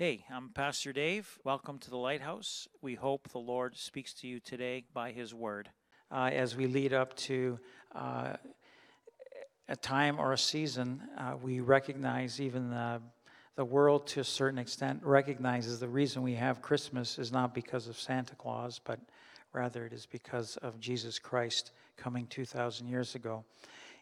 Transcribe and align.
Hey, 0.00 0.24
I'm 0.30 0.48
Pastor 0.48 0.94
Dave. 0.94 1.38
Welcome 1.44 1.76
to 1.80 1.90
the 1.90 1.98
Lighthouse. 1.98 2.66
We 2.80 2.94
hope 2.94 3.28
the 3.28 3.38
Lord 3.38 3.76
speaks 3.76 4.14
to 4.14 4.26
you 4.26 4.40
today 4.40 4.84
by 4.94 5.12
His 5.12 5.34
Word. 5.34 5.68
Uh, 6.10 6.30
as 6.32 6.56
we 6.56 6.66
lead 6.66 6.94
up 6.94 7.14
to 7.16 7.58
uh, 7.94 8.32
a 9.68 9.76
time 9.76 10.18
or 10.18 10.32
a 10.32 10.38
season, 10.38 11.02
uh, 11.18 11.34
we 11.42 11.60
recognize 11.60 12.40
even 12.40 12.70
the, 12.70 13.02
the 13.56 13.64
world 13.66 14.06
to 14.06 14.20
a 14.20 14.24
certain 14.24 14.58
extent 14.58 15.02
recognizes 15.04 15.80
the 15.80 15.88
reason 15.88 16.22
we 16.22 16.32
have 16.32 16.62
Christmas 16.62 17.18
is 17.18 17.30
not 17.30 17.54
because 17.54 17.86
of 17.86 18.00
Santa 18.00 18.34
Claus, 18.36 18.80
but 18.82 18.98
rather 19.52 19.84
it 19.84 19.92
is 19.92 20.06
because 20.06 20.56
of 20.62 20.80
Jesus 20.80 21.18
Christ 21.18 21.72
coming 21.98 22.26
2,000 22.28 22.88
years 22.88 23.16
ago. 23.16 23.44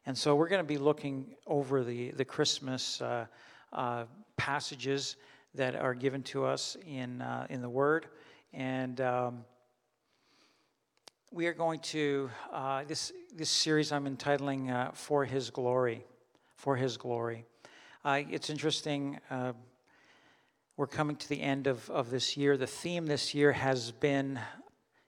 And 0.06 0.16
so 0.16 0.36
we're 0.36 0.48
going 0.48 0.62
to 0.62 0.68
be 0.68 0.78
looking 0.78 1.34
over 1.48 1.82
the, 1.82 2.12
the 2.12 2.24
Christmas 2.24 3.02
uh, 3.02 3.26
uh, 3.72 4.04
passages 4.36 5.16
that 5.54 5.74
are 5.74 5.94
given 5.94 6.22
to 6.22 6.44
us 6.44 6.76
in, 6.86 7.22
uh, 7.22 7.46
in 7.50 7.62
the 7.62 7.68
Word. 7.68 8.06
And 8.52 9.00
um, 9.00 9.44
we 11.30 11.46
are 11.46 11.52
going 11.52 11.80
to, 11.80 12.30
uh, 12.52 12.84
this, 12.84 13.12
this 13.34 13.50
series 13.50 13.92
I'm 13.92 14.06
entitling 14.06 14.70
uh, 14.70 14.92
For 14.92 15.24
His 15.24 15.50
Glory. 15.50 16.04
For 16.56 16.76
His 16.76 16.96
Glory. 16.96 17.44
Uh, 18.04 18.22
it's 18.30 18.50
interesting, 18.50 19.18
uh, 19.30 19.52
we're 20.76 20.86
coming 20.86 21.16
to 21.16 21.28
the 21.28 21.42
end 21.42 21.66
of, 21.66 21.90
of 21.90 22.10
this 22.10 22.36
year. 22.36 22.56
The 22.56 22.66
theme 22.66 23.06
this 23.06 23.34
year 23.34 23.52
has 23.52 23.90
been 23.90 24.38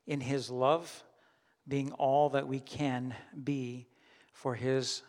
in 0.06 0.20
His 0.20 0.50
love, 0.50 1.04
being 1.68 1.92
all 1.92 2.30
that 2.30 2.48
we 2.48 2.60
can 2.60 3.14
be 3.44 3.86
for 4.32 4.54
His 4.54 5.02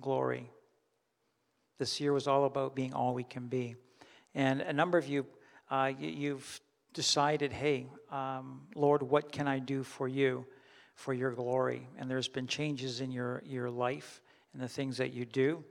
glory. 0.00 0.50
This 1.78 2.00
year 2.00 2.12
was 2.12 2.28
all 2.28 2.44
about 2.44 2.76
being 2.76 2.92
all 2.92 3.14
we 3.14 3.24
can 3.24 3.46
be. 3.46 3.76
And 4.34 4.60
a 4.60 4.72
number 4.72 4.98
of 4.98 5.06
you, 5.06 5.26
uh, 5.70 5.92
you've 5.98 6.60
decided, 6.94 7.52
hey, 7.52 7.86
um, 8.10 8.62
Lord, 8.74 9.02
what 9.02 9.32
can 9.32 9.46
I 9.46 9.58
do 9.58 9.82
for 9.82 10.08
you, 10.08 10.46
for 10.94 11.12
your 11.12 11.32
glory? 11.32 11.88
And 11.98 12.10
there's 12.10 12.28
been 12.28 12.46
changes 12.46 13.00
in 13.00 13.10
your, 13.10 13.42
your 13.44 13.70
life 13.70 14.20
and 14.52 14.62
the 14.62 14.68
things 14.68 14.98
that 14.98 15.12
you 15.12 15.24
do. 15.24 15.64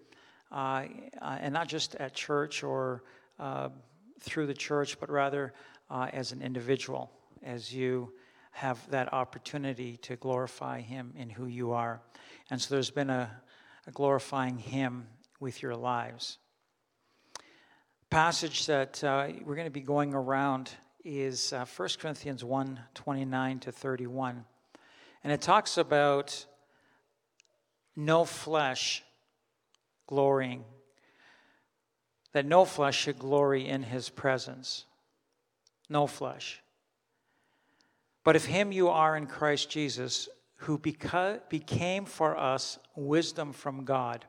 Uh, 0.52 0.86
uh 1.22 1.38
and 1.40 1.54
not 1.54 1.68
just 1.68 1.96
at 1.96 2.14
church 2.14 2.64
or 2.64 3.04
uh, 3.40 3.70
through 4.20 4.48
the 4.48 4.54
church, 4.54 5.00
but 5.00 5.10
rather 5.10 5.54
uh, 5.90 6.08
as 6.12 6.32
an 6.32 6.42
individual, 6.42 7.12
as 7.44 7.74
you 7.74 8.12
have 8.52 8.78
that 8.92 9.14
opportunity 9.14 9.98
to 9.98 10.16
glorify 10.18 10.82
Him 10.82 11.14
in 11.18 11.30
who 11.30 11.48
you 11.48 11.72
are. 11.72 12.02
And 12.50 12.62
so 12.62 12.76
there's 12.76 12.92
been 12.92 13.10
a, 13.10 13.32
a 13.88 13.92
glorifying 13.92 14.58
Him 14.58 15.08
with 15.40 15.62
your 15.62 15.76
lives 15.76 16.38
passage 18.12 18.66
that 18.66 19.02
uh, 19.06 19.30
we're 19.46 19.56
going 19.56 19.66
to 19.66 19.72
be 19.72 19.80
going 19.80 20.14
around 20.14 20.70
is 21.06 21.54
uh, 21.54 21.66
1 21.78 21.90
Corinthians 21.98 22.44
1 22.44 22.78
29 22.94 23.60
to 23.60 23.72
31. 23.72 24.44
And 25.24 25.32
it 25.32 25.42
talks 25.42 25.78
about 25.78 26.46
no 27.96 28.26
flesh 28.26 29.02
glorying, 30.08 30.66
that 32.34 32.46
no 32.46 32.66
flesh 32.66 33.00
should 33.00 33.18
glory 33.18 33.66
in 33.66 33.82
his 33.82 34.10
presence. 34.10 34.84
No 35.88 36.06
flesh. 36.06 36.62
But 38.26 38.36
if 38.36 38.46
him 38.46 38.74
you 38.74 38.90
are 38.90 39.16
in 39.16 39.26
Christ 39.26 39.70
Jesus, 39.70 40.28
who 40.58 40.78
beca- 40.78 41.48
became 41.48 42.04
for 42.04 42.38
us 42.38 42.78
wisdom 42.94 43.54
from 43.54 43.86
God 43.86 44.26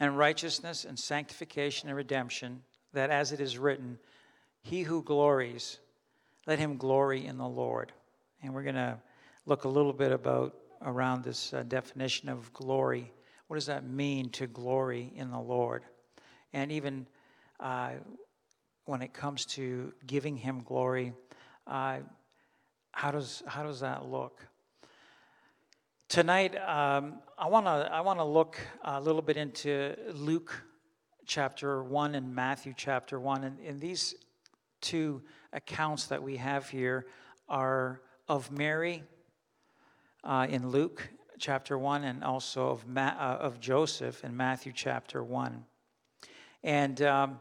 and 0.00 0.18
righteousness 0.18 0.84
and 0.84 0.98
sanctification 0.98 1.88
and 1.88 1.96
redemption, 1.96 2.62
that 2.92 3.10
as 3.10 3.32
it 3.32 3.40
is 3.40 3.58
written, 3.58 3.98
He 4.62 4.82
who 4.82 5.02
glories, 5.02 5.78
let 6.46 6.58
him 6.58 6.76
glory 6.76 7.26
in 7.26 7.38
the 7.38 7.48
Lord. 7.48 7.92
And 8.42 8.54
we're 8.54 8.62
going 8.62 8.74
to 8.74 8.98
look 9.46 9.64
a 9.64 9.68
little 9.68 9.92
bit 9.92 10.12
about 10.12 10.54
around 10.82 11.24
this 11.24 11.54
uh, 11.54 11.62
definition 11.62 12.28
of 12.28 12.52
glory. 12.52 13.10
What 13.46 13.56
does 13.56 13.66
that 13.66 13.86
mean 13.86 14.30
to 14.30 14.46
glory 14.46 15.12
in 15.14 15.30
the 15.30 15.40
Lord? 15.40 15.84
And 16.52 16.70
even 16.70 17.06
uh, 17.60 17.92
when 18.84 19.02
it 19.02 19.14
comes 19.14 19.46
to 19.46 19.92
giving 20.06 20.36
Him 20.36 20.62
glory, 20.62 21.12
uh, 21.66 21.98
how 22.92 23.10
does 23.10 23.42
how 23.46 23.64
does 23.64 23.80
that 23.80 24.06
look? 24.06 24.46
Tonight, 26.14 26.54
um, 26.58 27.14
I 27.36 27.48
want 27.48 27.66
to 27.66 27.92
I 27.92 28.00
want 28.02 28.20
to 28.20 28.24
look 28.24 28.56
a 28.84 29.00
little 29.00 29.20
bit 29.20 29.36
into 29.36 29.96
Luke 30.12 30.62
chapter 31.26 31.82
one 31.82 32.14
and 32.14 32.32
Matthew 32.32 32.72
chapter 32.76 33.18
one, 33.18 33.42
and, 33.42 33.58
and 33.58 33.80
these 33.80 34.14
two 34.80 35.22
accounts 35.52 36.06
that 36.06 36.22
we 36.22 36.36
have 36.36 36.68
here 36.68 37.06
are 37.48 38.00
of 38.28 38.52
Mary 38.52 39.02
uh, 40.22 40.46
in 40.48 40.68
Luke 40.68 41.10
chapter 41.40 41.76
one, 41.76 42.04
and 42.04 42.22
also 42.22 42.68
of 42.68 42.86
Ma- 42.86 43.16
uh, 43.18 43.38
of 43.40 43.58
Joseph 43.58 44.22
in 44.22 44.36
Matthew 44.36 44.72
chapter 44.72 45.24
one, 45.24 45.64
and. 46.62 47.02
Um, 47.02 47.40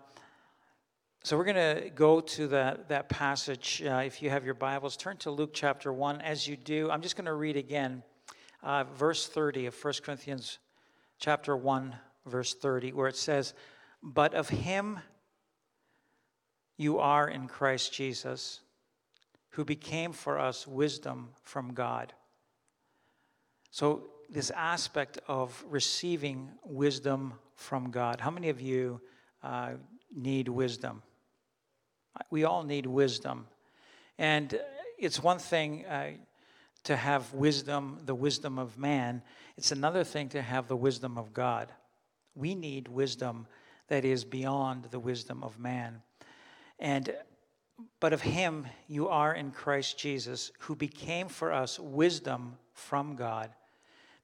so 1.26 1.38
we're 1.38 1.46
going 1.46 1.84
to 1.86 1.90
go 1.90 2.20
to 2.20 2.48
that, 2.50 2.90
that 2.90 3.08
passage. 3.08 3.82
Uh, 3.82 4.02
if 4.06 4.22
you 4.22 4.30
have 4.30 4.44
your 4.44 4.56
Bibles, 4.56 4.98
turn 4.98 5.16
to 5.20 5.32
Luke 5.32 5.52
chapter 5.54 5.94
1. 5.94 6.20
As 6.20 6.50
you 6.50 6.58
do, 6.58 6.92
I'm 6.92 7.02
just 7.02 7.16
going 7.16 7.28
to 7.28 7.34
read 7.34 7.56
again 7.56 8.04
uh, 8.64 8.86
verse 8.86 9.28
30 9.28 9.68
of 9.68 9.84
1 9.84 9.94
Corinthians 10.04 10.60
chapter 11.20 11.56
1, 11.56 11.96
verse 12.26 12.54
30, 12.54 12.94
where 12.94 13.08
it 13.08 13.16
says, 13.16 13.54
But 14.02 14.34
of 14.34 14.50
him 14.50 15.00
you 16.78 17.00
are 17.00 17.28
in 17.28 17.48
Christ 17.48 17.94
Jesus, 17.94 18.62
who 19.50 19.64
became 19.64 20.14
for 20.14 20.40
us 20.40 20.66
wisdom 20.66 21.30
from 21.44 21.74
God. 21.74 22.14
So, 23.70 24.10
this 24.30 24.50
aspect 24.52 25.20
of 25.28 25.64
receiving 25.70 26.50
wisdom 26.64 27.34
from 27.56 27.92
God. 27.92 28.20
How 28.20 28.32
many 28.32 28.50
of 28.50 28.60
you 28.60 29.00
uh, 29.44 29.74
need 30.16 30.48
wisdom? 30.48 31.04
We 32.32 32.44
all 32.44 32.64
need 32.64 32.88
wisdom. 32.88 33.46
And 34.18 34.60
it's 34.98 35.22
one 35.22 35.38
thing, 35.38 35.86
uh, 35.86 36.12
to 36.84 36.96
have 36.96 37.34
wisdom, 37.34 38.00
the 38.06 38.16
wisdom 38.16 38.60
of 38.60 38.78
man. 38.78 39.22
It's 39.58 39.72
another 39.72 40.04
thing 40.04 40.30
to 40.30 40.42
have 40.42 40.68
the 40.68 40.76
wisdom 40.76 41.18
of 41.18 41.34
God. 41.34 41.72
We 42.36 42.56
need 42.56 42.88
wisdom 42.88 43.48
that 43.88 44.06
is 44.06 44.26
beyond 44.26 44.86
the 44.86 45.00
wisdom 45.00 45.44
of 45.44 45.60
man. 45.60 46.02
And 46.80 47.14
but 48.00 48.14
of 48.14 48.22
him 48.22 48.68
you 48.88 49.08
are 49.10 49.34
in 49.34 49.52
Christ 49.52 49.98
Jesus, 49.98 50.52
who 50.60 50.76
became 50.76 51.28
for 51.28 51.52
us 51.52 51.80
wisdom 51.80 52.58
from 52.74 53.16
God. 53.16 53.50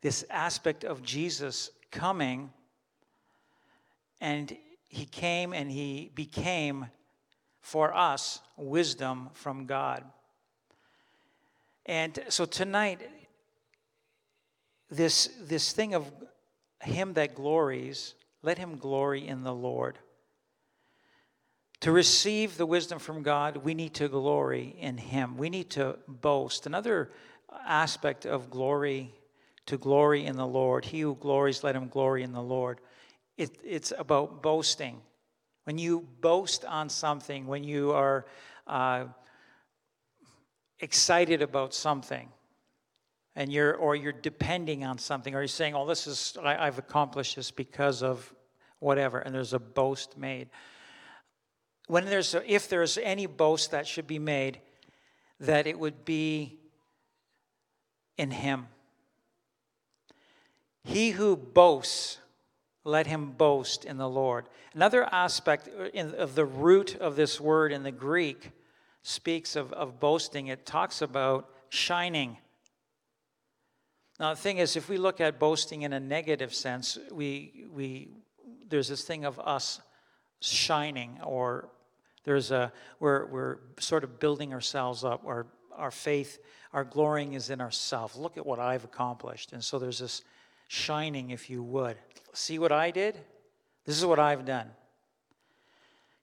This 0.02 0.24
aspect 0.30 0.84
of 0.84 1.02
Jesus 1.02 1.72
coming, 1.92 2.52
and 4.22 4.56
he 4.88 5.06
came 5.06 5.54
and 5.54 5.72
he 5.72 6.12
became 6.14 6.88
for 7.62 7.94
us 7.96 8.42
wisdom 8.56 9.30
from 9.34 9.66
God. 9.66 10.04
And 11.86 12.20
so 12.30 12.46
tonight, 12.46 13.02
this, 14.90 15.30
this 15.42 15.72
thing 15.72 15.94
of 15.94 16.12
him 16.82 17.14
that 17.14 17.36
glories, 17.36 18.16
let 18.42 18.58
him 18.58 18.78
glory 18.78 19.28
in 19.28 19.44
the 19.44 19.54
Lord. 19.54 20.00
To 21.82 21.92
receive 21.92 22.58
the 22.58 22.66
wisdom 22.66 23.00
from 23.00 23.24
God, 23.24 23.58
we 23.58 23.74
need 23.74 23.94
to 23.96 24.10
glory 24.10 24.76
in 24.80 24.98
him. 24.98 25.38
We 25.38 25.50
need 25.50 25.70
to 25.72 25.98
boast. 26.08 26.66
Another 26.66 27.12
aspect 27.66 28.26
of 28.26 28.50
glory, 28.50 29.14
to 29.66 29.78
glory 29.78 30.26
in 30.26 30.36
the 30.36 30.48
Lord. 30.48 30.86
He 30.86 31.02
who 31.02 31.16
glories, 31.16 31.64
let 31.64 31.76
him 31.76 31.88
glory 31.88 32.24
in 32.24 32.34
the 32.34 32.42
Lord. 32.42 32.82
It, 33.38 33.58
it's 33.64 33.94
about 33.98 34.44
boasting. 34.44 35.02
When 35.64 35.78
you 35.78 36.06
boast 36.20 36.66
on 36.66 36.90
something, 36.90 37.48
when 37.48 37.64
you 37.64 37.92
are 37.92 38.26
uh, 38.68 39.06
excited 40.80 41.42
about 41.42 41.74
something 41.74 42.30
and 43.36 43.52
you're 43.52 43.74
or 43.76 43.96
you're 43.96 44.12
depending 44.12 44.84
on 44.84 44.98
something 44.98 45.36
or 45.36 45.40
you're 45.40 45.48
saying 45.48 45.76
oh 45.76 45.86
this 45.86 46.08
is 46.08 46.38
I, 46.44 46.66
have 46.66 46.78
accomplished 46.78 47.36
this 47.36 47.52
because 47.52 48.02
of 48.04 48.34
whatever 48.80 49.20
and 49.20 49.34
there's 49.34 49.54
a 49.54 49.60
boast 49.60 50.18
made. 50.18 50.50
When 51.88 52.06
there's 52.06 52.34
a, 52.34 52.52
if 52.52 52.70
there's 52.70 52.98
any 52.98 53.26
boast 53.26 53.72
that 53.72 53.88
should 53.88 54.08
be 54.08 54.20
made 54.20 54.60
that 55.40 55.68
it 55.68 55.80
would 55.80 56.06
be 56.06 56.60
in 58.18 58.32
him. 58.32 58.68
He 60.84 61.12
who 61.12 61.36
boasts 61.36 62.20
let 62.84 63.08
him 63.08 63.32
boast 63.32 63.86
in 63.86 63.98
the 63.98 64.10
lord. 64.10 64.48
Another 64.74 65.04
aspect 65.14 65.68
uh, 65.68 65.86
in, 65.94 66.14
of 66.16 66.36
the 66.36 66.46
root 66.46 66.96
of 66.96 67.16
this 67.16 67.40
word 67.40 67.72
in 67.72 67.84
the 67.84 67.92
greek 67.92 68.52
speaks 69.04 69.56
of, 69.56 69.72
of 69.74 70.00
boasting, 70.00 70.48
it 70.48 70.66
talks 70.66 71.02
about 71.02 71.50
shining. 71.70 72.38
Now, 74.20 74.34
the 74.34 74.40
thing 74.40 74.58
is, 74.58 74.76
if 74.76 74.90
we 74.90 74.98
look 74.98 75.22
at 75.22 75.40
boasting 75.40 75.84
in 75.84 75.94
a 75.94 76.00
negative 76.00 76.54
sense, 76.54 76.98
we, 77.12 77.66
we, 77.72 78.10
there's 78.68 78.90
this 78.90 79.04
thing 79.04 79.26
of 79.26 79.40
us 79.40 79.80
shining 80.42 81.20
or 81.24 81.70
there's 82.24 82.52
a 82.52 82.72
we're, 83.00 83.26
we're 83.26 83.58
sort 83.80 84.04
of 84.04 84.20
building 84.20 84.54
ourselves 84.54 85.04
up 85.04 85.24
our 85.26 85.48
our 85.76 85.92
faith 85.92 86.40
our 86.74 86.84
glorying 86.84 87.34
is 87.34 87.50
in 87.50 87.62
ourselves 87.62 88.16
look 88.16 88.38
at 88.38 88.46
what 88.46 88.60
i've 88.60 88.84
accomplished. 88.84 89.54
And 89.54 89.64
so 89.64 89.80
there's 89.80 90.00
this 90.00 90.22
shining 90.68 91.32
if 91.32 91.50
you 91.50 91.64
would. 91.64 91.98
See 92.34 92.60
what 92.60 92.72
i 92.72 92.92
did? 92.92 93.18
This 93.86 93.98
is 93.98 94.06
what 94.06 94.20
i've 94.20 94.46
done. 94.46 94.70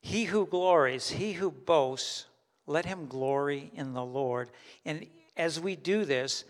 He 0.00 0.24
who 0.24 0.46
glories 0.46 1.10
he 1.10 1.32
who 1.32 1.50
boasts 1.50 2.26
let 2.66 2.84
him 2.84 3.06
glory 3.06 3.70
in 3.74 3.92
the 3.92 4.04
lord. 4.04 4.50
And 4.84 5.06
as 5.36 5.60
we 5.60 5.76
do 5.76 6.04
this 6.04 6.44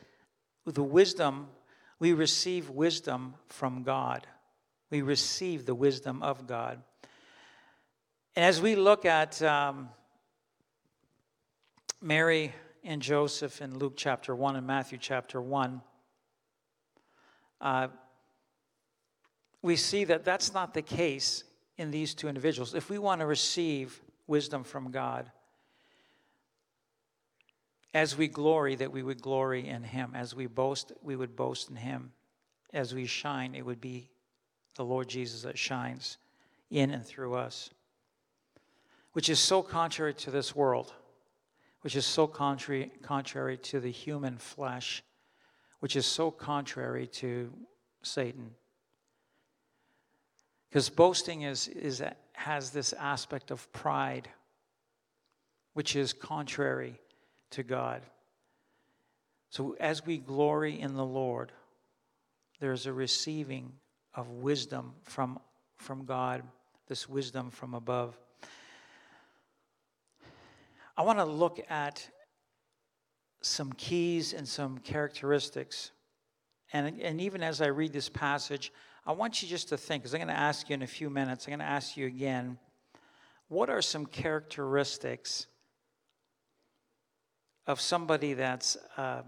the 0.65 0.83
wisdom 0.83 1.49
we 1.99 2.13
receive 2.13 2.69
wisdom 2.71 3.35
from 3.49 3.83
god. 3.83 4.27
We 4.91 5.03
receive 5.03 5.67
the 5.67 5.75
wisdom 5.75 6.23
of 6.23 6.47
god. 6.47 6.83
And 8.35 8.45
as 8.45 8.61
we 8.61 8.77
look 8.77 9.05
at 9.05 9.41
um, 9.43 9.89
Mary 12.03 12.55
and 12.85 13.01
Joseph 13.01 13.63
in 13.63 13.79
Luke 13.79 13.95
chapter 13.97 14.35
1 14.35 14.57
and 14.57 14.67
Matthew 14.67 14.99
chapter 15.01 15.41
1, 15.41 15.81
uh, 17.63 17.89
we 19.63 19.75
see 19.75 20.05
that 20.05 20.25
that's 20.25 20.53
not 20.53 20.75
the 20.75 20.83
case 20.83 21.45
in 21.79 21.91
these 21.91 22.15
two 22.15 22.29
individuals. 22.29 22.75
If 22.75 22.91
we 22.91 22.99
want 22.99 23.21
to 23.23 23.27
receive 23.27 24.01
wisdom 24.27 24.65
from 24.65 24.91
God, 24.91 25.31
as 27.97 28.17
we 28.17 28.29
glory, 28.29 28.75
that 28.77 28.93
we 28.93 29.03
would 29.03 29.23
glory 29.23 29.69
in 29.69 29.83
Him. 29.83 30.13
As 30.15 30.35
we 30.35 30.47
boast, 30.47 30.93
we 31.03 31.17
would 31.17 31.35
boast 31.35 31.71
in 31.71 31.77
Him. 31.77 32.13
As 32.73 32.95
we 32.95 33.07
shine, 33.07 33.55
it 33.55 33.65
would 33.65 33.81
be 33.81 34.11
the 34.77 34.85
Lord 34.85 35.09
Jesus 35.09 35.43
that 35.43 35.59
shines 35.59 36.19
in 36.71 36.91
and 36.91 37.05
through 37.05 37.35
us 37.35 37.71
which 39.17 39.31
is 39.31 39.39
so 39.39 39.63
contrary 39.63 40.13
to 40.13 40.31
this 40.31 40.55
world, 40.55 40.93
which 41.81 41.97
is 41.97 42.05
so 42.05 42.27
contrary, 42.27 42.93
contrary 43.01 43.57
to 43.57 43.81
the 43.81 43.91
human 43.91 44.37
flesh, 44.37 45.03
which 45.81 45.97
is 45.97 46.05
so 46.05 46.31
contrary 46.31 47.07
to 47.07 47.51
Satan. 48.03 48.51
Because 50.69 50.91
boasting 50.91 51.43
is, 51.43 51.67
is, 51.69 52.03
has 52.35 52.73
this 52.73 52.93
aspect 52.93 53.51
of 53.51 53.73
pride, 53.73 54.29
which 55.73 55.97
is 55.97 56.13
contrary 56.13 57.01
to 57.51 57.63
God. 57.63 58.03
So 59.51 59.77
as 59.81 60.05
we 60.05 60.19
glory 60.19 60.81
in 60.81 60.95
the 60.95 61.05
Lord, 61.05 61.53
there's 62.61 62.87
a 62.87 62.93
receiving 62.93 63.73
of 64.15 64.29
wisdom 64.29 64.95
from, 65.03 65.39
from 65.77 66.05
God, 66.05 66.43
this 66.89 67.09
wisdom 67.09 67.51
from 67.51 67.75
above. 67.75 68.19
I 70.97 71.03
want 71.03 71.19
to 71.19 71.25
look 71.25 71.61
at 71.69 72.09
some 73.43 73.73
keys 73.75 74.33
and 74.33 74.49
some 74.49 74.79
characteristics. 74.79 75.93
And, 76.73 77.01
and 77.01 77.21
even 77.21 77.43
as 77.43 77.61
I 77.61 77.67
read 77.67 77.93
this 77.93 78.09
passage, 78.09 78.73
I 79.07 79.13
want 79.13 79.43
you 79.43 79.49
just 79.49 79.69
to 79.69 79.77
think, 79.77 80.03
because 80.03 80.15
I'm 80.15 80.21
going 80.21 80.29
to 80.29 80.35
ask 80.35 80.69
you 80.69 80.75
in 80.75 80.83
a 80.83 80.87
few 80.87 81.11
minutes, 81.11 81.47
I'm 81.47 81.53
going 81.53 81.61
to 81.61 81.67
ask 81.67 81.97
you 81.97 82.07
again, 82.07 82.59
what 83.49 83.71
are 83.71 83.83
some 83.83 84.07
characteristics 84.07 85.47
of 87.67 87.81
somebody 87.81 88.35
that's 88.35 88.77
uh, 88.97 89.23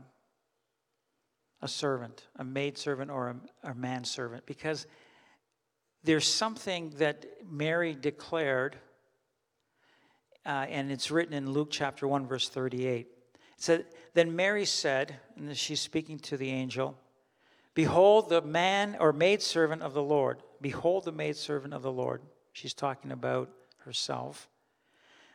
a 1.60 1.68
servant, 1.68 2.26
a 2.36 2.44
maidservant, 2.44 3.10
or 3.10 3.28
a, 3.28 3.70
a 3.70 3.74
manservant? 3.74 4.46
Because 4.46 4.86
there's 6.04 6.26
something 6.26 6.90
that 6.98 7.26
Mary 7.48 7.94
declared 7.94 8.76
uh, 10.48 10.64
and 10.70 10.90
it's 10.90 11.10
written 11.10 11.34
in 11.34 11.50
Luke 11.50 11.68
chapter 11.70 12.08
1, 12.08 12.26
verse 12.26 12.48
38. 12.48 13.00
It 13.00 13.08
said, 13.58 13.84
Then 14.14 14.34
Mary 14.34 14.64
said, 14.64 15.16
and 15.36 15.54
she's 15.54 15.80
speaking 15.80 16.18
to 16.20 16.38
the 16.38 16.50
angel, 16.50 16.96
Behold 17.74 18.30
the 18.30 18.40
man 18.40 18.96
or 18.98 19.12
maidservant 19.12 19.82
of 19.82 19.92
the 19.92 20.02
Lord. 20.02 20.42
Behold 20.60 21.04
the 21.04 21.12
maidservant 21.12 21.74
of 21.74 21.82
the 21.82 21.92
Lord. 21.92 22.22
She's 22.52 22.74
talking 22.74 23.12
about 23.12 23.50
herself. 23.84 24.48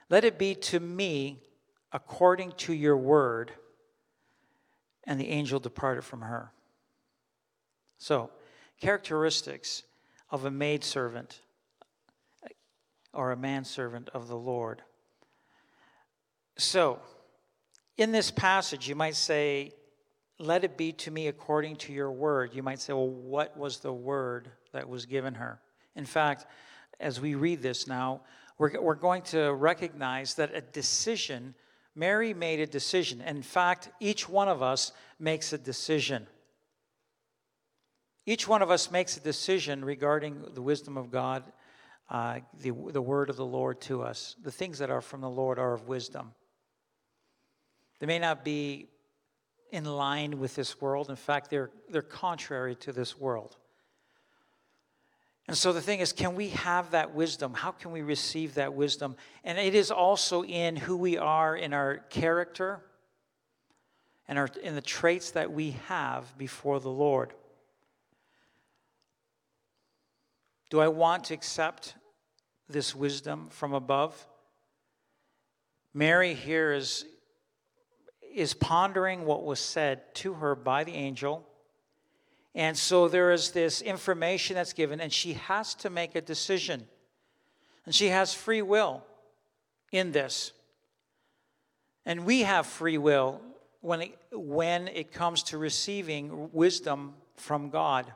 Let 0.09 0.25
it 0.25 0.39
be 0.39 0.55
to 0.55 0.79
me 0.79 1.39
according 1.93 2.51
to 2.53 2.73
your 2.73 2.97
word. 2.97 3.51
And 5.05 5.19
the 5.19 5.29
angel 5.29 5.59
departed 5.59 6.03
from 6.03 6.21
her. 6.21 6.51
So, 7.97 8.31
characteristics 8.81 9.83
of 10.29 10.45
a 10.45 10.51
maidservant 10.51 11.39
or 13.13 13.31
a 13.31 13.37
manservant 13.37 14.09
of 14.13 14.27
the 14.27 14.35
Lord. 14.35 14.81
So, 16.57 16.99
in 17.97 18.11
this 18.11 18.31
passage, 18.31 18.87
you 18.87 18.95
might 18.95 19.15
say, 19.15 19.71
Let 20.39 20.63
it 20.63 20.77
be 20.77 20.91
to 20.93 21.11
me 21.11 21.27
according 21.27 21.75
to 21.77 21.93
your 21.93 22.11
word. 22.11 22.53
You 22.53 22.63
might 22.63 22.79
say, 22.79 22.93
Well, 22.93 23.09
what 23.09 23.55
was 23.57 23.79
the 23.79 23.93
word 23.93 24.49
that 24.71 24.87
was 24.87 25.05
given 25.05 25.35
her? 25.35 25.59
In 25.95 26.05
fact, 26.05 26.45
as 26.99 27.21
we 27.21 27.35
read 27.35 27.61
this 27.61 27.87
now, 27.87 28.21
we're, 28.57 28.79
we're 28.81 28.95
going 28.95 29.21
to 29.23 29.53
recognize 29.53 30.35
that 30.35 30.53
a 30.53 30.61
decision, 30.61 31.53
Mary 31.95 32.33
made 32.33 32.59
a 32.59 32.65
decision. 32.65 33.21
In 33.21 33.41
fact, 33.41 33.89
each 33.99 34.27
one 34.27 34.47
of 34.47 34.61
us 34.61 34.91
makes 35.19 35.53
a 35.53 35.57
decision. 35.57 36.27
Each 38.25 38.47
one 38.47 38.61
of 38.61 38.71
us 38.71 38.89
makes 38.89 39.17
a 39.17 39.19
decision 39.19 39.83
regarding 39.83 40.43
the 40.53 40.61
wisdom 40.61 40.97
of 40.97 41.11
God, 41.11 41.43
uh, 42.09 42.39
the, 42.59 42.71
the 42.71 43.01
word 43.01 43.29
of 43.29 43.35
the 43.35 43.45
Lord 43.45 43.81
to 43.81 44.01
us. 44.01 44.35
The 44.41 44.51
things 44.51 44.79
that 44.79 44.89
are 44.89 45.01
from 45.01 45.21
the 45.21 45.29
Lord 45.29 45.59
are 45.59 45.73
of 45.73 45.87
wisdom. 45.87 46.33
They 47.99 48.07
may 48.07 48.19
not 48.19 48.43
be 48.43 48.87
in 49.71 49.85
line 49.85 50.39
with 50.39 50.55
this 50.55 50.79
world. 50.81 51.09
In 51.09 51.15
fact, 51.15 51.49
they're, 51.49 51.71
they're 51.89 52.01
contrary 52.01 52.75
to 52.75 52.91
this 52.91 53.19
world. 53.19 53.57
And 55.47 55.57
so 55.57 55.73
the 55.73 55.81
thing 55.81 55.99
is, 55.99 56.13
can 56.13 56.35
we 56.35 56.49
have 56.49 56.91
that 56.91 57.13
wisdom? 57.13 57.53
How 57.53 57.71
can 57.71 57.91
we 57.91 58.01
receive 58.01 58.55
that 58.55 58.73
wisdom? 58.73 59.15
And 59.43 59.57
it 59.57 59.75
is 59.75 59.91
also 59.91 60.43
in 60.43 60.75
who 60.75 60.95
we 60.95 61.17
are, 61.17 61.55
in 61.55 61.73
our 61.73 61.97
character, 62.09 62.81
and 64.27 64.39
our, 64.39 64.49
in 64.61 64.75
the 64.75 64.81
traits 64.81 65.31
that 65.31 65.51
we 65.51 65.71
have 65.87 66.37
before 66.37 66.79
the 66.79 66.89
Lord. 66.89 67.33
Do 70.69 70.79
I 70.79 70.87
want 70.87 71.25
to 71.25 71.33
accept 71.33 71.95
this 72.69 72.95
wisdom 72.95 73.47
from 73.49 73.73
above? 73.73 74.25
Mary 75.93 76.33
here 76.33 76.71
is 76.71 77.05
is 78.33 78.53
pondering 78.55 79.25
what 79.25 79.43
was 79.43 79.59
said 79.59 80.13
to 80.15 80.33
her 80.33 80.55
by 80.55 80.83
the 80.83 80.93
angel. 80.93 81.47
And 82.55 82.77
so 82.77 83.07
there 83.07 83.31
is 83.31 83.51
this 83.51 83.81
information 83.81 84.55
that's 84.55 84.73
given, 84.73 85.01
and 85.01 85.11
she 85.11 85.33
has 85.33 85.73
to 85.75 85.89
make 85.89 86.15
a 86.15 86.21
decision. 86.21 86.87
And 87.85 87.93
she 87.93 88.07
has 88.07 88.33
free 88.33 88.61
will 88.61 89.03
in 89.91 90.11
this. 90.11 90.53
And 92.05 92.25
we 92.25 92.41
have 92.41 92.67
free 92.67 92.97
will 92.97 93.41
when 93.81 94.01
it, 94.01 94.17
when 94.31 94.87
it 94.87 95.11
comes 95.11 95.43
to 95.43 95.57
receiving 95.57 96.49
wisdom 96.51 97.15
from 97.35 97.69
God. 97.69 98.11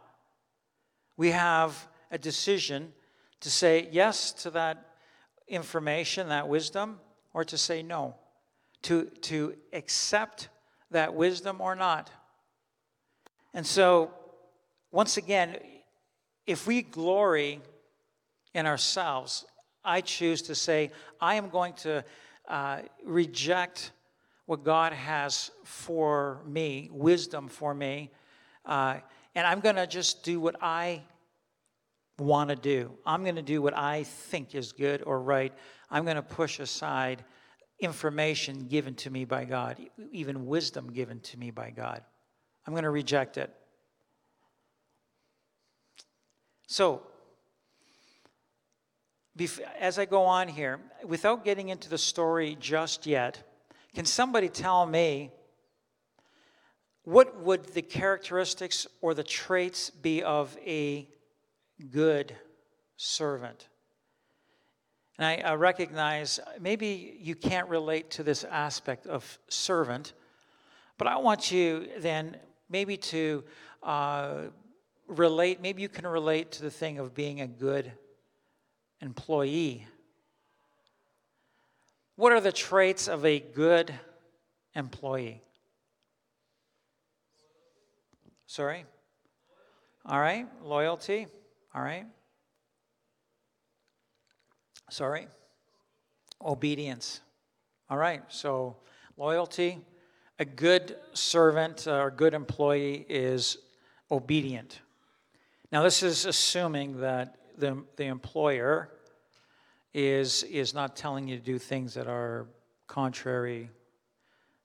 We 1.15 1.31
have 1.31 1.87
a 2.11 2.17
decision 2.17 2.93
to 3.39 3.49
say 3.49 3.89
yes 3.91 4.31
to 4.33 4.51
that 4.51 4.85
information, 5.47 6.29
that 6.29 6.47
wisdom, 6.47 6.99
or 7.33 7.43
to 7.45 7.57
say 7.57 7.81
no 7.81 8.15
to, 8.83 9.05
to 9.21 9.55
accept 9.73 10.49
that 10.91 11.13
wisdom 11.13 11.61
or 11.61 11.75
not. 11.75 12.09
And 13.53 13.65
so, 13.65 14.11
once 14.91 15.17
again, 15.17 15.57
if 16.45 16.65
we 16.65 16.81
glory 16.81 17.61
in 18.53 18.65
ourselves, 18.65 19.45
I 19.83 20.01
choose 20.01 20.41
to 20.43 20.55
say, 20.55 20.91
I 21.19 21.35
am 21.35 21.49
going 21.49 21.73
to 21.73 22.03
uh, 22.47 22.81
reject 23.03 23.91
what 24.45 24.63
God 24.63 24.93
has 24.93 25.51
for 25.63 26.41
me, 26.45 26.89
wisdom 26.91 27.47
for 27.49 27.73
me, 27.73 28.11
uh, 28.65 28.97
and 29.35 29.45
I'm 29.45 29.59
going 29.59 29.75
to 29.75 29.87
just 29.87 30.23
do 30.23 30.39
what 30.39 30.55
I 30.61 31.03
want 32.17 32.49
to 32.49 32.55
do. 32.55 32.91
I'm 33.05 33.23
going 33.23 33.35
to 33.35 33.41
do 33.41 33.61
what 33.61 33.77
I 33.77 34.03
think 34.03 34.55
is 34.55 34.71
good 34.71 35.03
or 35.03 35.21
right. 35.21 35.53
I'm 35.91 36.03
going 36.05 36.15
to 36.15 36.21
push 36.21 36.59
aside 36.59 37.23
information 37.79 38.67
given 38.67 38.95
to 38.95 39.09
me 39.09 39.25
by 39.25 39.45
God, 39.45 39.77
even 40.11 40.47
wisdom 40.47 40.91
given 40.91 41.19
to 41.21 41.37
me 41.37 41.51
by 41.51 41.69
God. 41.69 42.01
I'm 42.65 42.73
going 42.73 42.83
to 42.83 42.89
reject 42.89 43.37
it. 43.37 43.53
So, 46.67 47.01
as 49.79 49.97
I 49.97 50.05
go 50.05 50.23
on 50.23 50.49
here, 50.49 50.81
without 51.05 51.45
getting 51.45 51.69
into 51.69 51.89
the 51.89 51.97
story 51.97 52.57
just 52.59 53.07
yet, 53.07 53.41
can 53.95 54.03
somebody 54.03 54.49
tell 54.49 54.85
me 54.85 55.31
what 57.03 57.39
would 57.39 57.73
the 57.73 57.81
characteristics 57.81 58.85
or 58.99 59.13
the 59.13 59.23
traits 59.23 59.89
be 59.89 60.21
of 60.23 60.57
a 60.65 61.07
good 61.89 62.35
servant? 62.97 63.69
And 65.17 65.25
I, 65.25 65.51
I 65.51 65.53
recognize 65.53 66.41
maybe 66.59 67.17
you 67.21 67.35
can't 67.35 67.69
relate 67.69 68.11
to 68.11 68.23
this 68.23 68.43
aspect 68.43 69.07
of 69.07 69.39
servant, 69.47 70.11
but 70.97 71.07
I 71.07 71.15
want 71.15 71.49
you 71.49 71.87
then 71.99 72.35
maybe 72.69 72.97
to 72.97 73.45
uh, 73.83 74.35
relate, 75.07 75.61
maybe 75.61 75.81
you 75.81 75.89
can 75.89 76.05
relate 76.05 76.51
to 76.53 76.61
the 76.61 76.71
thing 76.71 76.99
of 76.99 77.13
being 77.13 77.41
a 77.41 77.47
good 77.47 77.91
employee. 79.01 79.87
What 82.15 82.33
are 82.33 82.41
the 82.41 82.51
traits 82.51 83.07
of 83.07 83.25
a 83.25 83.39
good 83.39 83.93
employee? 84.75 85.41
Sorry? 88.47 88.85
All 90.05 90.19
right, 90.19 90.47
loyalty. 90.63 91.27
All 91.75 91.81
right. 91.81 92.05
Sorry? 94.89 95.27
Obedience. 96.41 97.21
All 97.89 97.97
right, 97.97 98.23
so 98.29 98.77
loyalty. 99.17 99.79
A 100.39 100.45
good 100.45 100.95
servant 101.13 101.87
uh, 101.87 101.95
or 101.95 102.11
good 102.11 102.33
employee 102.33 103.05
is 103.09 103.57
obedient. 104.11 104.81
Now, 105.71 105.83
this 105.83 106.01
is 106.01 106.25
assuming 106.25 107.01
that 107.01 107.35
the, 107.57 107.83
the 107.97 108.05
employer 108.05 108.89
is, 109.93 110.43
is 110.43 110.73
not 110.73 110.95
telling 110.95 111.27
you 111.27 111.37
to 111.37 111.43
do 111.43 111.59
things 111.59 111.93
that 111.95 112.07
are 112.07 112.47
contrary 112.87 113.69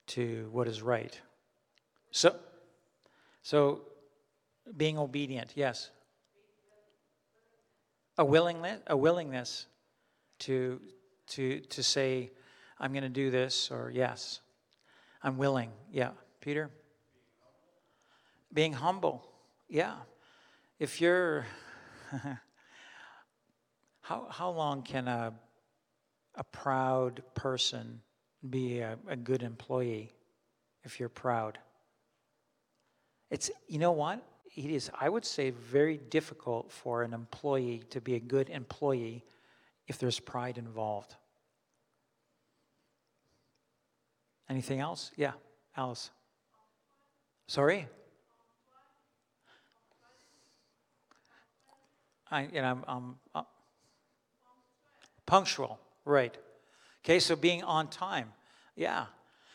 to 0.08 0.48
what 0.52 0.68
is 0.68 0.82
right. 0.82 1.18
So, 2.12 2.36
so 3.42 3.80
being 4.76 4.98
obedient, 4.98 5.52
yes. 5.56 5.90
A 8.18 8.24
willingness, 8.24 8.80
a 8.86 8.96
willingness 8.96 9.66
to, 10.40 10.80
to, 11.28 11.60
to 11.60 11.82
say, 11.82 12.30
I'm 12.78 12.92
going 12.92 13.02
to 13.02 13.08
do 13.08 13.30
this, 13.30 13.70
or 13.70 13.90
yes, 13.92 14.40
I'm 15.22 15.38
willing. 15.38 15.70
Yeah. 15.90 16.10
Peter? 16.40 16.70
Being 18.52 18.72
humble. 18.72 19.26
Yeah. 19.68 19.94
If 20.78 21.00
you're, 21.00 21.46
how, 24.00 24.26
how 24.30 24.50
long 24.50 24.82
can 24.82 25.08
a, 25.08 25.32
a 26.34 26.44
proud 26.44 27.22
person 27.34 28.00
be 28.48 28.80
a, 28.80 28.98
a 29.06 29.16
good 29.16 29.42
employee 29.42 30.12
if 30.82 30.98
you're 30.98 31.08
proud? 31.08 31.58
It's, 33.30 33.50
you 33.66 33.78
know 33.78 33.92
what? 33.92 34.22
It 34.54 34.70
is, 34.70 34.90
I 35.00 35.08
would 35.08 35.24
say, 35.24 35.50
very 35.50 35.96
difficult 35.96 36.70
for 36.70 37.02
an 37.02 37.14
employee 37.14 37.82
to 37.90 38.00
be 38.00 38.14
a 38.14 38.20
good 38.20 38.50
employee 38.50 39.24
if 39.88 39.98
there's 39.98 40.20
pride 40.20 40.58
involved. 40.58 41.14
Anything 44.48 44.80
else? 44.80 45.12
Yeah, 45.16 45.32
Alice. 45.76 46.10
Sorry? 47.46 47.88
I, 52.32 52.48
you 52.52 52.62
know, 52.62 52.70
I'm, 52.70 52.84
I'm 52.88 53.14
uh, 53.34 53.42
punctual, 55.26 55.78
right. 56.06 56.36
Okay, 57.04 57.20
so 57.20 57.36
being 57.36 57.62
on 57.62 57.88
time. 57.88 58.32
Yeah. 58.74 59.04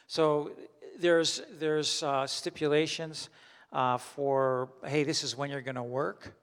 So 0.05 0.51
there's, 0.99 1.41
there's 1.57 2.03
uh, 2.03 2.27
stipulations 2.27 3.29
uh, 3.73 3.97
for, 3.97 4.69
hey, 4.85 5.03
this 5.03 5.23
is 5.23 5.35
when 5.35 5.49
you're 5.49 5.61
going 5.61 5.75
to 5.75 5.83
work. 5.83 6.35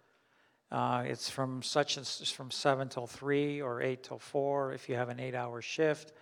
Uh, 0.72 1.04
it's 1.06 1.30
from 1.30 1.62
such 1.62 1.96
and 1.98 2.06
from 2.06 2.50
7 2.50 2.88
till 2.88 3.06
3 3.06 3.62
or 3.62 3.80
8 3.80 4.02
till 4.02 4.18
4 4.18 4.72
if 4.72 4.88
you 4.88 4.96
have 4.96 5.08
an 5.08 5.20
eight 5.20 5.36
hour 5.36 5.62
shift. 5.62 6.12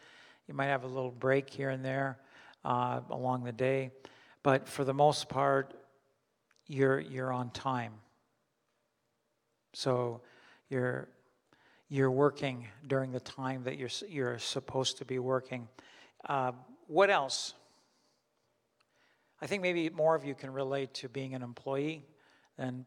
You 0.47 0.53
might 0.53 0.67
have 0.67 0.85
a 0.85 0.89
little 0.89 1.11
break 1.11 1.49
here 1.49 1.71
and 1.71 1.83
there 1.83 2.19
uh, 2.67 3.01
along 3.09 3.45
the 3.45 3.53
day. 3.53 3.93
But 4.43 4.69
for 4.69 4.85
the 4.85 4.93
most 4.93 5.31
part, 5.31 5.73
you're, 6.67 7.01
you're 7.01 7.33
on 7.33 7.49
time. 7.51 7.93
So 9.73 10.21
you're, 10.69 11.09
you're 11.89 12.11
working 12.11 12.67
during 12.87 13.13
the 13.13 13.21
time 13.21 13.65
that 13.65 13.79
you're, 13.79 13.91
you're 14.09 14.39
supposed 14.39 14.99
to 14.99 15.05
be 15.05 15.19
working. 15.19 15.69
Uh, 16.27 16.53
what 16.87 17.11
else? 17.11 17.55
I 19.41 19.47
think 19.47 19.63
maybe 19.63 19.91
more 19.91 20.15
of 20.15 20.25
you 20.25 20.35
can 20.35 20.53
relate 20.53 20.95
to 20.95 21.09
being 21.09 21.35
an 21.35 21.43
employee 21.43 22.05
than 22.57 22.87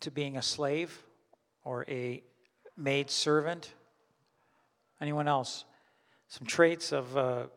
to 0.00 0.10
being 0.10 0.36
a 0.36 0.42
slave 0.42 1.02
or 1.64 1.84
a 1.88 2.22
maid 2.76 3.10
servant? 3.10 3.72
Anyone 5.00 5.28
else? 5.28 5.64
Some 6.28 6.46
traits 6.46 6.92
of 6.92 7.16
a, 7.16 7.50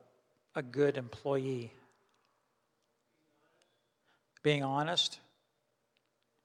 a 0.56 0.62
good 0.62 0.98
employee. 0.98 1.72
Being 4.42 4.64
honest. 4.64 5.20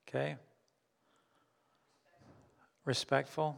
Okay. 0.07 0.37
Respectful. 2.89 3.55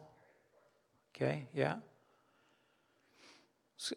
Okay, 1.16 1.48
yeah. 1.54 1.76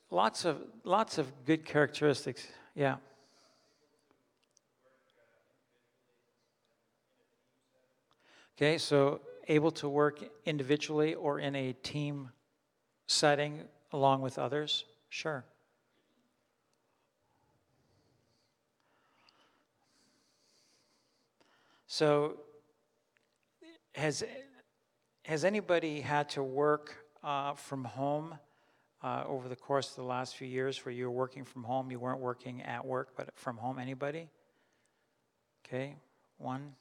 lots 0.08 0.44
of 0.44 0.58
lots 0.84 1.18
of 1.18 1.26
good 1.44 1.64
characteristics. 1.64 2.46
Yeah. 2.76 2.98
Okay, 8.56 8.78
so 8.78 9.22
able 9.48 9.72
to 9.72 9.88
work 9.88 10.20
individually 10.46 11.14
or 11.14 11.40
in 11.40 11.56
a 11.56 11.72
team 11.72 12.30
setting 13.08 13.62
along 13.90 14.22
with 14.22 14.38
others? 14.38 14.84
Sure. 15.08 15.44
So, 21.88 22.36
has, 23.96 24.22
has 25.24 25.44
anybody 25.44 26.02
had 26.02 26.28
to 26.30 26.42
work 26.42 26.96
uh, 27.22 27.54
from 27.54 27.84
home 27.84 28.34
uh, 29.02 29.24
over 29.26 29.48
the 29.48 29.56
course 29.56 29.90
of 29.90 29.96
the 29.96 30.02
last 30.02 30.36
few 30.36 30.46
years 30.46 30.84
where 30.84 30.92
you 30.92 31.04
were 31.04 31.10
working 31.10 31.44
from 31.44 31.64
home? 31.64 31.90
You 31.90 31.98
weren't 31.98 32.20
working 32.20 32.60
at 32.62 32.84
work, 32.84 33.10
but 33.16 33.30
from 33.34 33.56
home? 33.56 33.78
Anybody? 33.78 34.28
Okay, 35.66 35.96
one. 36.36 36.74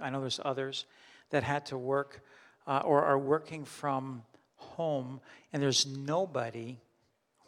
I 0.00 0.10
know 0.10 0.20
there's 0.20 0.40
others 0.44 0.84
that 1.30 1.42
had 1.42 1.64
to 1.66 1.78
work 1.78 2.20
uh, 2.66 2.82
or 2.84 3.02
are 3.02 3.18
working 3.18 3.64
from 3.64 4.22
home 4.56 5.20
and 5.52 5.62
there's 5.62 5.86
nobody 5.86 6.78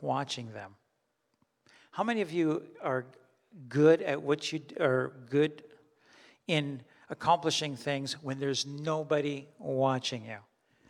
watching 0.00 0.52
them. 0.52 0.74
How 1.90 2.02
many 2.02 2.22
of 2.22 2.32
you 2.32 2.62
are 2.82 3.04
good 3.68 4.00
at 4.00 4.22
what 4.22 4.52
you 4.52 4.60
are 4.80 5.12
good 5.28 5.64
in 6.46 6.80
accomplishing 7.08 7.76
things 7.76 8.14
when 8.22 8.38
there's 8.38 8.66
nobody 8.66 9.46
watching 9.58 10.24
you? 10.24 10.38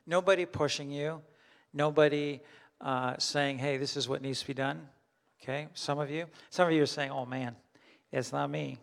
Nobody 0.07 0.47
pushing 0.47 0.91
you, 0.91 1.21
nobody 1.73 2.41
uh, 2.81 3.15
saying, 3.19 3.59
hey, 3.59 3.77
this 3.77 3.97
is 3.97 4.09
what 4.09 4.23
needs 4.23 4.41
to 4.41 4.47
be 4.47 4.55
done. 4.55 4.89
Okay, 5.43 5.69
some 5.75 5.99
of 5.99 6.11
you. 6.11 6.27
Some 6.51 6.69
of 6.69 6.75
you 6.75 6.83
are 6.83 6.87
saying, 6.87 7.11
oh 7.11 7.27
man, 7.27 7.55
it's 8.13 8.33
not 8.33 8.51
me. 8.51 8.79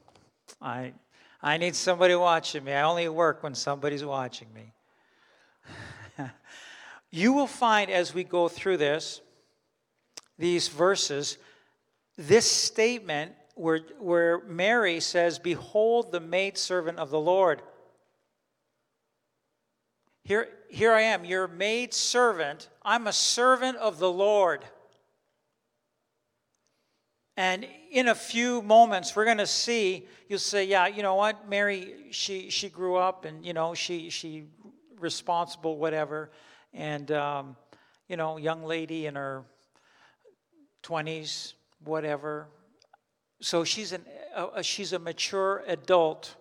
I, 0.61 0.93
I 1.41 1.57
need 1.57 1.75
somebody 1.75 2.15
watching 2.15 2.63
me. 2.63 2.73
I 2.73 2.83
only 2.83 3.09
work 3.09 3.43
when 3.43 3.55
somebody's 3.55 4.05
watching 4.05 4.47
me. 4.53 4.73
you 7.11 7.33
will 7.33 7.47
find 7.47 7.89
as 7.89 8.13
we 8.13 8.23
go 8.23 8.47
through 8.47 8.77
this, 8.77 9.21
these 10.37 10.67
verses, 10.67 11.37
this 12.17 12.49
statement 12.49 13.33
where, 13.55 13.79
where 13.99 14.41
Mary 14.45 14.99
says, 14.99 15.39
Behold 15.39 16.11
the 16.11 16.19
maidservant 16.19 16.99
of 16.99 17.09
the 17.09 17.19
Lord. 17.19 17.61
Here, 20.23 20.47
here 20.69 20.93
I 20.93 21.01
am, 21.01 21.25
your 21.25 21.47
maid 21.47 21.93
servant. 21.93 22.69
I'm 22.83 23.07
a 23.07 23.13
servant 23.13 23.77
of 23.77 23.99
the 23.99 24.11
Lord. 24.11 24.63
And 27.35 27.67
in 27.91 28.07
a 28.07 28.15
few 28.15 28.61
moments, 28.61 29.15
we're 29.15 29.25
going 29.25 29.39
to 29.39 29.47
see, 29.47 30.07
you'll 30.29 30.39
say, 30.39 30.65
yeah, 30.65 30.87
you 30.87 31.01
know 31.01 31.15
what, 31.15 31.49
Mary, 31.49 32.05
she, 32.11 32.49
she 32.49 32.69
grew 32.69 32.95
up 32.95 33.25
and, 33.25 33.45
you 33.45 33.53
know, 33.53 33.73
she, 33.73 34.09
she 34.09 34.43
responsible, 34.99 35.77
whatever. 35.77 36.29
And, 36.73 37.11
um, 37.11 37.55
you 38.07 38.17
know, 38.17 38.37
young 38.37 38.63
lady 38.63 39.07
in 39.07 39.15
her 39.15 39.43
20s, 40.83 41.53
whatever. 41.83 42.47
So 43.43 43.65
she's, 43.65 43.91
an, 43.91 44.05
she's 44.61 44.93
a 44.93 44.99
mature 44.99 45.65
adult. 45.67 46.33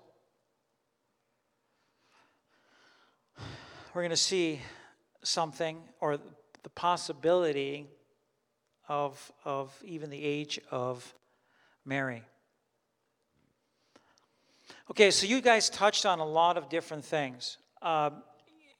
We're 3.92 4.02
going 4.02 4.10
to 4.10 4.16
see 4.16 4.60
something 5.24 5.80
or 5.98 6.18
the 6.62 6.70
possibility 6.70 7.88
of, 8.88 9.32
of 9.44 9.76
even 9.84 10.10
the 10.10 10.24
age 10.24 10.60
of 10.70 11.12
Mary. 11.84 12.22
Okay, 14.88 15.10
so 15.10 15.26
you 15.26 15.40
guys 15.40 15.68
touched 15.70 16.06
on 16.06 16.20
a 16.20 16.24
lot 16.24 16.56
of 16.56 16.68
different 16.68 17.04
things. 17.04 17.58
Uh, 17.82 18.10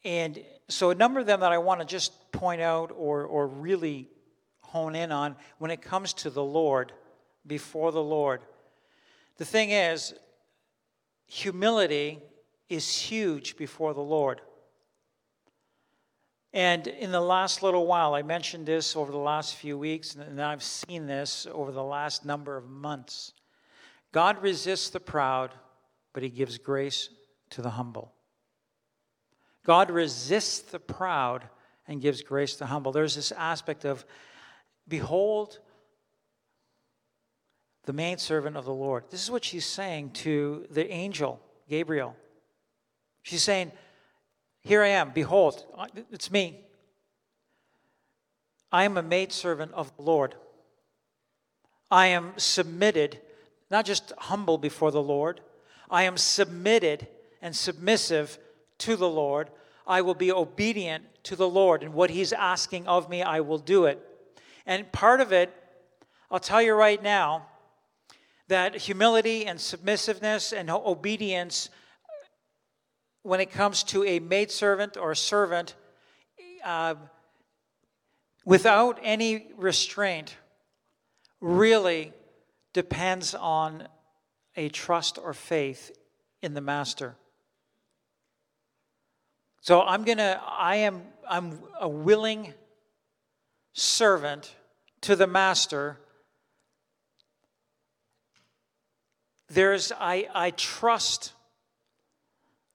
and 0.04 0.40
so 0.68 0.90
a 0.90 0.94
number 0.94 1.18
of 1.18 1.26
them 1.26 1.40
that 1.40 1.50
I 1.50 1.58
want 1.58 1.80
to 1.80 1.86
just 1.86 2.30
point 2.30 2.60
out 2.60 2.92
or, 2.96 3.24
or 3.24 3.48
really 3.48 4.08
hone 4.60 4.94
in 4.94 5.10
on 5.10 5.34
when 5.58 5.72
it 5.72 5.82
comes 5.82 6.12
to 6.14 6.30
the 6.30 6.44
Lord, 6.44 6.92
before 7.46 7.92
the 7.92 8.02
Lord. 8.02 8.42
The 9.38 9.44
thing 9.44 9.70
is, 9.70 10.14
humility 11.26 12.20
is 12.68 12.94
huge 12.94 13.56
before 13.56 13.94
the 13.94 14.00
Lord. 14.00 14.40
And 16.52 16.86
in 16.86 17.12
the 17.12 17.20
last 17.20 17.62
little 17.62 17.86
while, 17.86 18.14
I 18.14 18.22
mentioned 18.22 18.66
this 18.66 18.94
over 18.94 19.10
the 19.10 19.18
last 19.18 19.56
few 19.56 19.78
weeks, 19.78 20.14
and 20.14 20.40
I've 20.40 20.62
seen 20.62 21.06
this 21.06 21.46
over 21.50 21.72
the 21.72 21.82
last 21.82 22.26
number 22.26 22.56
of 22.56 22.68
months. 22.68 23.32
God 24.12 24.42
resists 24.42 24.90
the 24.90 25.00
proud, 25.00 25.54
but 26.12 26.22
he 26.22 26.28
gives 26.28 26.58
grace 26.58 27.08
to 27.50 27.62
the 27.62 27.70
humble. 27.70 28.12
God 29.64 29.90
resists 29.90 30.60
the 30.60 30.78
proud 30.78 31.48
and 31.88 32.02
gives 32.02 32.22
grace 32.22 32.52
to 32.54 32.58
the 32.60 32.66
humble. 32.66 32.92
There's 32.92 33.14
this 33.14 33.32
aspect 33.32 33.86
of, 33.86 34.04
behold, 34.86 35.60
the 37.84 37.92
maidservant 37.92 38.56
of 38.56 38.64
the 38.64 38.74
Lord. 38.74 39.04
This 39.10 39.22
is 39.22 39.30
what 39.30 39.44
she's 39.44 39.66
saying 39.66 40.10
to 40.10 40.66
the 40.70 40.88
angel, 40.90 41.40
Gabriel. 41.68 42.16
She's 43.22 43.42
saying, 43.42 43.72
Here 44.62 44.82
I 44.82 44.88
am, 44.88 45.10
behold, 45.10 45.64
it's 46.10 46.30
me. 46.30 46.60
I 48.70 48.84
am 48.84 48.96
a 48.96 49.02
maidservant 49.02 49.72
of 49.72 49.94
the 49.96 50.02
Lord. 50.02 50.34
I 51.90 52.06
am 52.06 52.32
submitted, 52.36 53.20
not 53.70 53.84
just 53.84 54.12
humble 54.16 54.58
before 54.58 54.90
the 54.90 55.02
Lord, 55.02 55.40
I 55.90 56.04
am 56.04 56.16
submitted 56.16 57.06
and 57.42 57.54
submissive 57.54 58.38
to 58.78 58.96
the 58.96 59.08
Lord. 59.08 59.50
I 59.86 60.00
will 60.00 60.14
be 60.14 60.32
obedient 60.32 61.04
to 61.24 61.36
the 61.36 61.48
Lord, 61.48 61.82
and 61.82 61.92
what 61.92 62.10
He's 62.10 62.32
asking 62.32 62.86
of 62.86 63.10
me, 63.10 63.22
I 63.22 63.40
will 63.40 63.58
do 63.58 63.84
it. 63.84 64.00
And 64.64 64.90
part 64.90 65.20
of 65.20 65.32
it, 65.32 65.52
I'll 66.30 66.40
tell 66.40 66.62
you 66.62 66.72
right 66.72 67.02
now, 67.02 67.46
that 68.48 68.74
humility 68.74 69.46
and 69.46 69.60
submissiveness 69.60 70.52
and 70.52 70.70
obedience, 70.70 71.70
when 73.22 73.40
it 73.40 73.50
comes 73.50 73.82
to 73.84 74.04
a 74.04 74.18
maidservant 74.18 74.96
or 74.96 75.12
a 75.12 75.16
servant, 75.16 75.74
uh, 76.64 76.94
without 78.44 78.98
any 79.02 79.46
restraint, 79.56 80.36
really 81.40 82.12
depends 82.72 83.34
on 83.34 83.86
a 84.56 84.68
trust 84.68 85.18
or 85.18 85.32
faith 85.32 85.90
in 86.40 86.54
the 86.54 86.60
master. 86.60 87.16
So 89.60 89.82
I'm 89.82 90.02
to 90.18 90.40
I 90.44 90.76
am 90.76 91.02
I'm 91.28 91.60
a 91.80 91.88
willing 91.88 92.52
servant 93.72 94.54
to 95.02 95.14
the 95.14 95.26
master. 95.26 96.00
There's 99.52 99.92
I 99.92 100.28
I 100.34 100.50
trust 100.52 101.32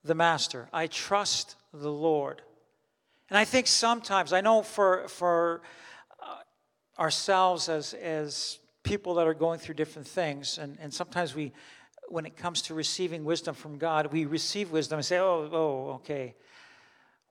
the 0.04 0.14
master. 0.14 0.70
I 0.72 0.88
trust 0.88 1.56
the 1.74 1.92
Lord. 1.92 2.42
And 3.30 3.38
I 3.38 3.46
think 3.46 3.66
sometimes 3.66 4.32
I 4.32 4.42
know 4.42 4.62
for 4.62 5.08
for 5.08 5.62
uh, 6.22 7.02
ourselves 7.02 7.68
as 7.68 7.96
as 7.96 8.60
people 8.84 9.16
that 9.16 9.26
are 9.26 9.34
going 9.34 9.60
through 9.60 9.76
different 9.76 10.08
things 10.08 10.60
and, 10.60 10.78
and 10.80 10.94
sometimes 10.94 11.36
we 11.36 11.52
when 12.10 12.26
it 12.26 12.38
comes 12.38 12.62
to 12.64 12.74
receiving 12.74 13.26
wisdom 13.26 13.56
from 13.56 13.78
God, 13.78 14.14
we 14.14 14.26
receive 14.26 14.72
wisdom 14.72 14.98
and 15.00 15.06
say, 15.06 15.18
oh, 15.18 15.50
oh, 15.52 15.92
okay. 15.96 16.36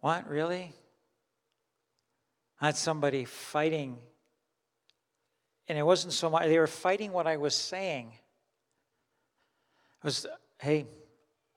What, 0.01 0.29
really? 0.29 0.73
I 2.61 2.67
had 2.67 2.77
somebody 2.77 3.25
fighting, 3.25 3.97
and 5.67 5.79
it 5.79 5.83
wasn't 5.83 6.13
so 6.13 6.29
much, 6.29 6.47
they 6.47 6.59
were 6.59 6.67
fighting 6.67 7.13
what 7.13 7.27
I 7.27 7.39
was 7.39 7.55
saying. 7.55 8.13
It 10.03 10.05
was, 10.05 10.27
hey, 10.61 10.87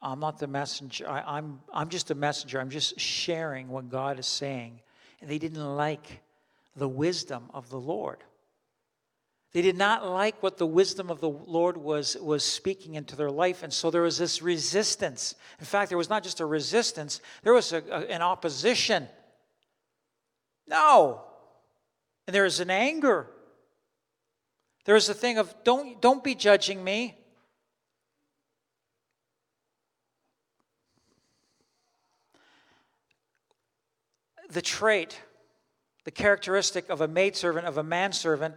I'm 0.01 0.19
not 0.19 0.39
the 0.39 0.47
messenger. 0.47 1.07
I, 1.09 1.19
am 1.19 1.25
I'm, 1.27 1.59
I'm 1.73 1.89
just 1.89 2.11
a 2.11 2.15
messenger. 2.15 2.59
I'm 2.59 2.69
just 2.69 2.99
sharing 2.99 3.67
what 3.67 3.89
God 3.89 4.19
is 4.19 4.27
saying. 4.27 4.79
And 5.21 5.29
they 5.29 5.37
didn't 5.37 5.75
like 5.75 6.21
the 6.75 6.87
wisdom 6.87 7.49
of 7.53 7.69
the 7.69 7.79
Lord. 7.79 8.23
They 9.51 9.61
did 9.61 9.77
not 9.77 10.07
like 10.07 10.41
what 10.43 10.57
the 10.57 10.65
wisdom 10.65 11.09
of 11.09 11.21
the 11.21 11.29
Lord 11.29 11.75
was, 11.75 12.15
was 12.17 12.43
speaking 12.43 12.95
into 12.95 13.15
their 13.15 13.31
life. 13.31 13.63
And 13.63 13.73
so 13.73 13.89
there 13.89 14.03
was 14.03 14.17
this 14.17 14.41
resistance. 14.41 15.35
In 15.59 15.65
fact, 15.65 15.89
there 15.89 15.97
was 15.97 16.09
not 16.09 16.23
just 16.23 16.39
a 16.39 16.45
resistance, 16.45 17.19
there 17.43 17.53
was 17.53 17.73
a, 17.73 17.83
a, 17.89 17.99
an 18.11 18.21
opposition. 18.21 19.07
No. 20.67 21.23
And 22.27 22.35
there 22.35 22.43
was 22.43 22.59
an 22.59 22.69
anger. 22.69 23.27
There 24.85 24.95
was 24.95 25.09
a 25.09 25.15
thing 25.15 25.39
of, 25.39 25.53
don't, 25.63 25.99
don't 25.99 26.23
be 26.23 26.35
judging 26.35 26.83
me. 26.83 27.18
The 34.49 34.61
trait, 34.61 35.19
the 36.05 36.11
characteristic 36.11 36.89
of 36.89 37.01
a 37.01 37.07
maidservant, 37.07 37.65
of 37.65 37.77
a 37.77 37.83
manservant, 37.83 38.55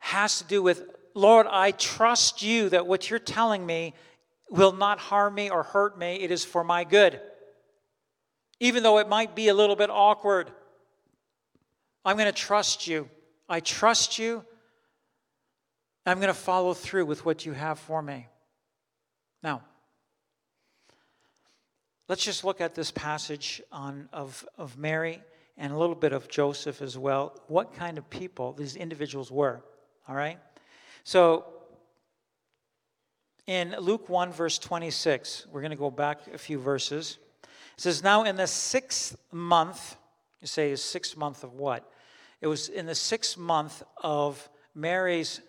has 0.00 0.38
to 0.38 0.44
do 0.44 0.62
with 0.62 0.82
Lord, 1.14 1.46
I 1.50 1.72
trust 1.72 2.42
you 2.42 2.68
that 2.68 2.86
what 2.86 3.10
you're 3.10 3.18
telling 3.18 3.64
me 3.64 3.94
will 4.48 4.72
not 4.72 4.98
harm 4.98 5.34
me 5.34 5.50
or 5.50 5.62
hurt 5.62 5.98
me. 5.98 6.16
It 6.16 6.30
is 6.30 6.44
for 6.44 6.62
my 6.62 6.84
good. 6.84 7.20
Even 8.60 8.82
though 8.82 8.98
it 8.98 9.08
might 9.08 9.34
be 9.34 9.48
a 9.48 9.54
little 9.54 9.76
bit 9.76 9.90
awkward, 9.90 10.50
I'm 12.04 12.16
going 12.16 12.26
to 12.26 12.32
trust 12.32 12.86
you. 12.86 13.08
I 13.48 13.60
trust 13.60 14.18
you. 14.18 14.44
I'm 16.06 16.18
going 16.18 16.28
to 16.28 16.34
follow 16.34 16.74
through 16.74 17.06
with 17.06 17.24
what 17.24 17.44
you 17.44 17.52
have 17.52 17.78
for 17.78 18.02
me. 18.02 18.26
Now, 19.42 19.62
let's 22.08 22.24
just 22.24 22.44
look 22.44 22.60
at 22.60 22.74
this 22.74 22.90
passage 22.90 23.62
on, 23.72 24.08
of, 24.12 24.46
of 24.58 24.78
Mary 24.78 25.22
and 25.60 25.74
a 25.74 25.76
little 25.76 25.94
bit 25.94 26.12
of 26.12 26.26
Joseph 26.26 26.80
as 26.80 26.96
well. 26.96 27.38
What 27.46 27.74
kind 27.74 27.98
of 27.98 28.08
people 28.08 28.54
these 28.54 28.76
individuals 28.76 29.30
were. 29.30 29.62
All 30.08 30.14
right? 30.14 30.38
So, 31.04 31.44
in 33.46 33.76
Luke 33.78 34.08
1, 34.08 34.32
verse 34.32 34.58
26, 34.58 35.46
we're 35.52 35.60
going 35.60 35.70
to 35.70 35.76
go 35.76 35.90
back 35.90 36.20
a 36.32 36.38
few 36.38 36.58
verses. 36.58 37.18
It 37.42 37.48
says, 37.76 38.02
Now 38.02 38.24
in 38.24 38.36
the 38.36 38.46
sixth 38.46 39.16
month, 39.30 39.96
you 40.40 40.46
say, 40.46 40.70
is 40.70 40.82
sixth 40.82 41.16
month 41.16 41.44
of 41.44 41.52
what? 41.52 41.88
It 42.40 42.46
was 42.46 42.70
in 42.70 42.86
the 42.86 42.94
sixth 42.94 43.36
month 43.36 43.82
of 44.02 44.48
Mary's 44.74 45.42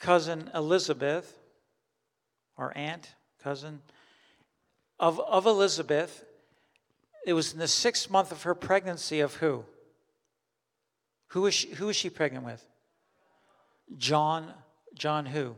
cousin 0.00 0.50
Elizabeth, 0.54 1.38
or 2.56 2.76
aunt, 2.76 3.14
cousin, 3.42 3.80
of, 4.98 5.20
of 5.20 5.46
Elizabeth. 5.46 6.24
It 7.26 7.32
was 7.32 7.52
in 7.52 7.58
the 7.58 7.66
sixth 7.66 8.08
month 8.08 8.30
of 8.30 8.44
her 8.44 8.54
pregnancy 8.54 9.18
of 9.18 9.34
who? 9.34 9.64
Who 11.30 11.46
is 11.46 11.54
she, 11.54 11.70
who 11.70 11.88
is 11.88 11.96
she 11.96 12.08
pregnant 12.08 12.46
with? 12.46 12.64
John, 13.98 14.54
John 14.94 15.26
who? 15.26 15.56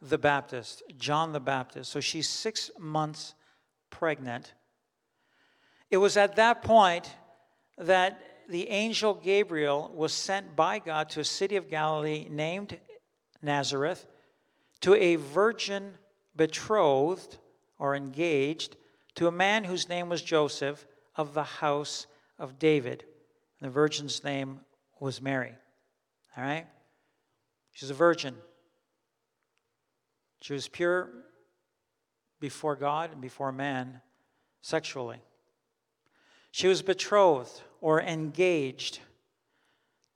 The 0.00 0.16
Baptist, 0.16 0.82
John 0.96 1.32
the 1.32 1.40
Baptist. 1.40 1.92
So 1.92 2.00
she's 2.00 2.30
six 2.30 2.70
months 2.78 3.34
pregnant. 3.90 4.54
It 5.90 5.98
was 5.98 6.16
at 6.16 6.36
that 6.36 6.62
point 6.62 7.14
that 7.76 8.18
the 8.48 8.70
angel 8.70 9.12
Gabriel 9.12 9.92
was 9.94 10.14
sent 10.14 10.56
by 10.56 10.78
God 10.78 11.10
to 11.10 11.20
a 11.20 11.24
city 11.24 11.56
of 11.56 11.68
Galilee 11.68 12.26
named 12.30 12.78
Nazareth 13.42 14.06
to 14.80 14.94
a 14.94 15.16
virgin 15.16 15.98
betrothed 16.34 17.36
or 17.78 17.94
engaged 17.94 18.76
to 19.14 19.26
a 19.26 19.32
man 19.32 19.64
whose 19.64 19.88
name 19.88 20.08
was 20.08 20.22
Joseph 20.22 20.86
of 21.16 21.34
the 21.34 21.44
house 21.44 22.06
of 22.38 22.58
David. 22.58 23.04
And 23.60 23.68
The 23.68 23.72
virgin's 23.72 24.24
name 24.24 24.60
was 24.98 25.20
Mary. 25.20 25.54
All 26.36 26.44
right? 26.44 26.66
She's 27.72 27.90
a 27.90 27.94
virgin. 27.94 28.34
She 30.40 30.52
was 30.52 30.68
pure 30.68 31.10
before 32.40 32.76
God 32.76 33.12
and 33.12 33.20
before 33.20 33.52
man 33.52 34.00
sexually. 34.62 35.20
She 36.50 36.66
was 36.66 36.82
betrothed 36.82 37.60
or 37.80 38.00
engaged 38.00 39.00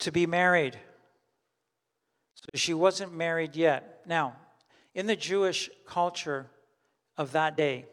to 0.01 0.11
be 0.11 0.27
married. 0.27 0.79
So 2.35 2.47
she 2.55 2.75
wasn't 2.75 3.15
married 3.15 3.57
yet. 3.57 4.03
Now, 4.07 4.37
in 4.95 5.07
the 5.07 5.17
Jewish 5.17 5.71
culture 5.87 6.51
of 7.17 7.33
that 7.33 7.57
day, 7.57 7.87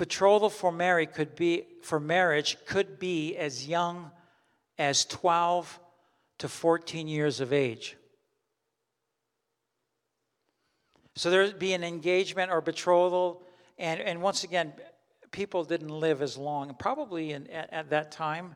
betrothal 0.00 0.48
for 0.48 0.72
Mary 0.72 1.04
could 1.04 1.36
be 1.36 1.66
for 1.82 2.00
marriage 2.00 2.56
could 2.64 2.98
be 2.98 3.36
as 3.36 3.68
young 3.68 4.10
as 4.78 5.04
12 5.04 5.78
to 6.38 6.48
14 6.48 7.06
years 7.06 7.38
of 7.40 7.52
age. 7.52 7.98
So 11.16 11.30
there'd 11.30 11.58
be 11.58 11.74
an 11.74 11.84
engagement 11.84 12.50
or 12.50 12.62
betrothal. 12.62 13.42
And, 13.78 14.00
and 14.00 14.22
once 14.22 14.42
again, 14.42 14.72
people 15.32 15.64
didn't 15.64 15.90
live 15.90 16.22
as 16.22 16.38
long. 16.38 16.74
Probably 16.78 17.32
in, 17.32 17.46
at, 17.48 17.70
at 17.70 17.90
that 17.90 18.10
time, 18.10 18.54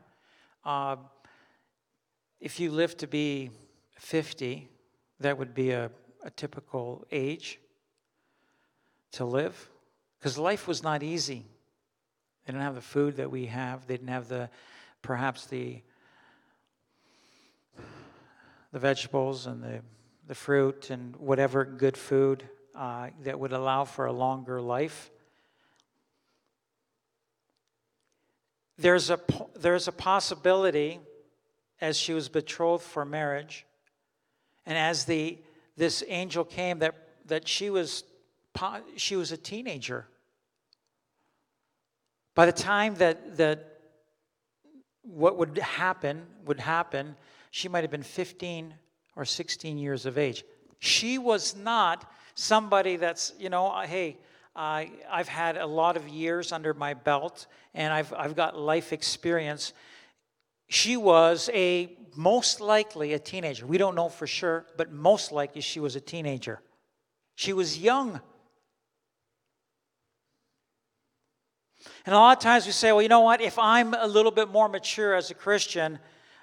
uh, 0.63 0.95
if 2.39 2.59
you 2.59 2.71
lived 2.71 2.97
to 2.99 3.07
be 3.07 3.51
50, 3.99 4.67
that 5.19 5.37
would 5.37 5.53
be 5.53 5.69
a, 5.69 5.91
a 6.23 6.31
typical 6.31 7.05
age 7.11 7.59
to 9.11 9.25
live. 9.25 9.69
Because 10.25 10.39
life 10.39 10.67
was 10.67 10.81
not 10.81 11.03
easy. 11.03 11.45
They 12.45 12.51
didn't 12.51 12.63
have 12.63 12.73
the 12.73 12.81
food 12.81 13.17
that 13.17 13.29
we 13.29 13.45
have. 13.45 13.85
They 13.85 13.93
didn't 13.93 14.07
have 14.07 14.27
the, 14.27 14.49
perhaps 15.03 15.45
the, 15.45 15.83
the 18.71 18.79
vegetables 18.79 19.45
and 19.45 19.61
the, 19.61 19.81
the 20.25 20.33
fruit 20.33 20.89
and 20.89 21.15
whatever 21.17 21.63
good 21.63 21.95
food 21.95 22.43
uh, 22.73 23.09
that 23.21 23.39
would 23.39 23.53
allow 23.53 23.83
for 23.83 24.07
a 24.07 24.11
longer 24.11 24.59
life. 24.59 25.11
There's 28.79 29.11
a, 29.11 29.19
there's 29.55 29.87
a 29.87 29.91
possibility 29.91 31.01
as 31.79 31.97
she 31.97 32.15
was 32.15 32.29
betrothed 32.29 32.83
for 32.83 33.05
marriage, 33.05 33.63
and 34.65 34.75
as 34.75 35.05
the, 35.05 35.37
this 35.77 36.03
angel 36.07 36.43
came, 36.43 36.79
that, 36.79 36.95
that 37.27 37.47
she, 37.47 37.69
was, 37.69 38.03
she 38.95 39.15
was 39.15 39.31
a 39.31 39.37
teenager. 39.37 40.07
By 42.35 42.45
the 42.45 42.51
time 42.51 42.95
that, 42.95 43.37
that 43.37 43.79
what 45.01 45.37
would 45.37 45.57
happen 45.57 46.25
would 46.45 46.59
happen, 46.59 47.15
she 47.49 47.69
might 47.69 47.83
have 47.83 47.91
been 47.91 48.03
15 48.03 48.73
or 49.15 49.23
16 49.23 49.77
years 49.77 50.05
of 50.05 50.17
age. 50.17 50.43
She 50.79 51.17
was 51.17 51.55
not 51.55 52.11
somebody 52.35 52.97
that's, 52.97 53.33
you 53.39 53.49
know, 53.49 53.67
uh, 53.67 53.87
hey, 53.87 54.17
uh, 54.55 54.85
I've 55.09 55.27
had 55.29 55.57
a 55.57 55.65
lot 55.65 55.95
of 55.95 56.07
years 56.09 56.51
under 56.51 56.73
my 56.73 56.93
belt 56.93 57.47
and 57.73 57.93
I've, 57.93 58.13
I've 58.13 58.35
got 58.35 58.59
life 58.59 58.91
experience. 58.91 59.73
She 60.67 60.97
was 60.97 61.49
a 61.53 61.97
most 62.15 62.59
likely 62.59 63.13
a 63.13 63.19
teenager. 63.19 63.65
We 63.65 63.77
don't 63.77 63.95
know 63.95 64.09
for 64.09 64.27
sure, 64.27 64.65
but 64.77 64.91
most 64.91 65.31
likely 65.31 65.61
she 65.61 65.79
was 65.79 65.95
a 65.95 66.01
teenager. 66.01 66.61
She 67.35 67.53
was 67.53 67.77
young. 67.77 68.21
And 72.05 72.13
a 72.13 72.17
lot 72.17 72.37
of 72.37 72.43
times 72.43 72.65
we 72.65 72.71
say, 72.71 72.91
well, 72.91 73.01
you 73.01 73.09
know 73.09 73.21
what? 73.21 73.41
If 73.41 73.57
I'm 73.57 73.93
a 73.93 74.07
little 74.07 74.31
bit 74.31 74.49
more 74.49 74.67
mature 74.69 75.15
as 75.15 75.31
a 75.31 75.33
Christian, 75.33 75.99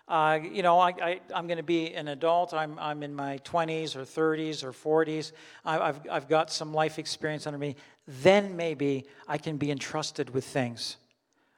uh, 0.08 0.40
you 0.42 0.62
know, 0.62 0.78
I, 0.78 1.20
am 1.32 1.46
going 1.46 1.58
to 1.58 1.62
be 1.62 1.94
an 1.94 2.08
adult. 2.08 2.52
I'm, 2.52 2.78
I'm 2.78 3.02
in 3.02 3.14
my 3.14 3.38
20s 3.38 3.96
or 3.96 4.00
30s 4.00 4.64
or 4.64 4.72
40s. 4.72 5.32
I, 5.64 5.78
I've, 5.78 6.00
I've 6.10 6.28
got 6.28 6.50
some 6.50 6.74
life 6.74 6.98
experience 6.98 7.46
under 7.46 7.58
me. 7.58 7.76
Then 8.06 8.56
maybe 8.56 9.06
I 9.28 9.38
can 9.38 9.56
be 9.56 9.70
entrusted 9.70 10.30
with 10.30 10.44
things. 10.44 10.96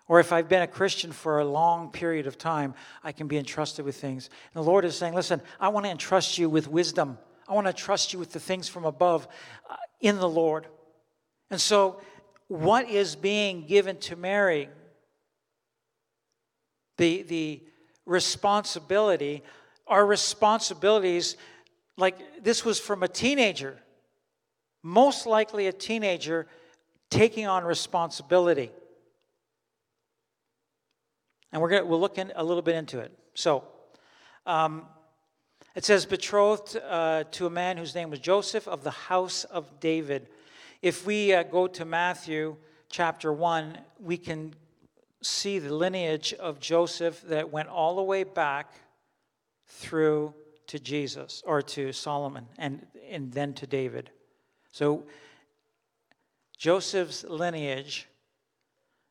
Or 0.07 0.21
if 0.21 0.33
I've 0.33 0.49
been 0.49 0.63
a 0.63 0.67
Christian 0.67 1.13
for 1.13 1.41
a 1.41 1.45
long 1.45 1.91
period 1.91 2.27
of 2.27 2.37
time, 2.37 2.75
I 3.03 3.13
can 3.13 3.27
be 3.27 3.39
entrusted 3.39 3.85
with 3.85 3.97
things. 3.97 4.29
And 4.55 4.63
the 4.63 4.69
Lord 4.69 4.85
is 4.85 4.97
saying, 4.97 5.15
listen, 5.15 5.41
I 5.59 5.69
want 5.69 5.87
to 5.87 5.91
entrust 5.91 6.37
you 6.37 6.51
with 6.51 6.69
wisdom. 6.69 7.17
I 7.49 7.55
want 7.55 7.67
to 7.67 7.73
trust 7.73 8.13
you 8.13 8.19
with 8.19 8.33
the 8.33 8.41
things 8.41 8.69
from 8.69 8.85
above 8.85 9.27
uh, 9.69 9.77
in 10.01 10.19
the 10.19 10.29
Lord. 10.29 10.67
And 11.51 11.61
so, 11.61 12.01
what 12.55 12.89
is 12.89 13.17
being 13.17 13.67
given 13.67 13.97
to 13.99 14.17
Mary? 14.17 14.69
The, 16.97 17.23
the, 17.23 17.63
responsibility. 18.07 19.43
Our 19.87 20.05
responsibilities, 20.05 21.37
like 21.97 22.43
this 22.43 22.65
was 22.65 22.79
from 22.79 23.03
a 23.03 23.09
teenager, 23.09 23.79
most 24.83 25.27
likely 25.27 25.67
a 25.67 25.73
teenager 25.73 26.47
taking 27.11 27.47
on 27.47 27.65
responsibility. 27.65 28.71
And 31.53 31.63
we're 31.63 31.71
gonna, 31.71 31.85
we'll 31.85 32.01
look 32.01 32.19
in, 32.19 32.33
a 32.35 32.43
little 32.43 32.63
bit 32.63 32.75
into 32.75 32.99
it. 32.99 33.17
So, 33.35 33.65
um, 34.47 34.87
it 35.75 35.85
says, 35.85 36.07
betrothed 36.07 36.77
uh, 36.77 37.25
to 37.33 37.47
a 37.47 37.51
man 37.51 37.77
whose 37.77 37.95
name 37.95 38.11
was 38.11 38.21
Joseph 38.21 38.69
of 38.69 38.85
the 38.85 38.91
house 38.91 39.45
of 39.45 39.81
David. 39.81 40.29
If 40.85 41.07
we 41.07 41.33
uh, 41.33 41.45
go 41.45 41.67
to 41.67 41.87
Matthew 41.87 42.57
chapter 42.91 43.33
1, 43.33 43.79
we 44.01 44.19
can 44.19 44.53
see 45.23 45.59
the 45.59 45.75
lineage 45.75 46.35
of 46.35 46.61
Joseph 46.61 47.23
that 47.23 47.51
went 47.51 47.71
all 47.71 47.97
the 47.97 48.03
way 48.03 48.23
back 48.23 48.71
through 49.67 50.35
to 50.67 50.79
Jesus 50.79 51.43
or 51.47 51.63
to 51.63 51.91
Solomon 51.95 52.47
and, 52.59 52.87
and 53.09 53.33
then 53.33 53.55
to 53.55 53.67
David. 53.67 54.11
So 54.73 55.05
Joseph's 56.59 57.25
lineage, 57.25 58.07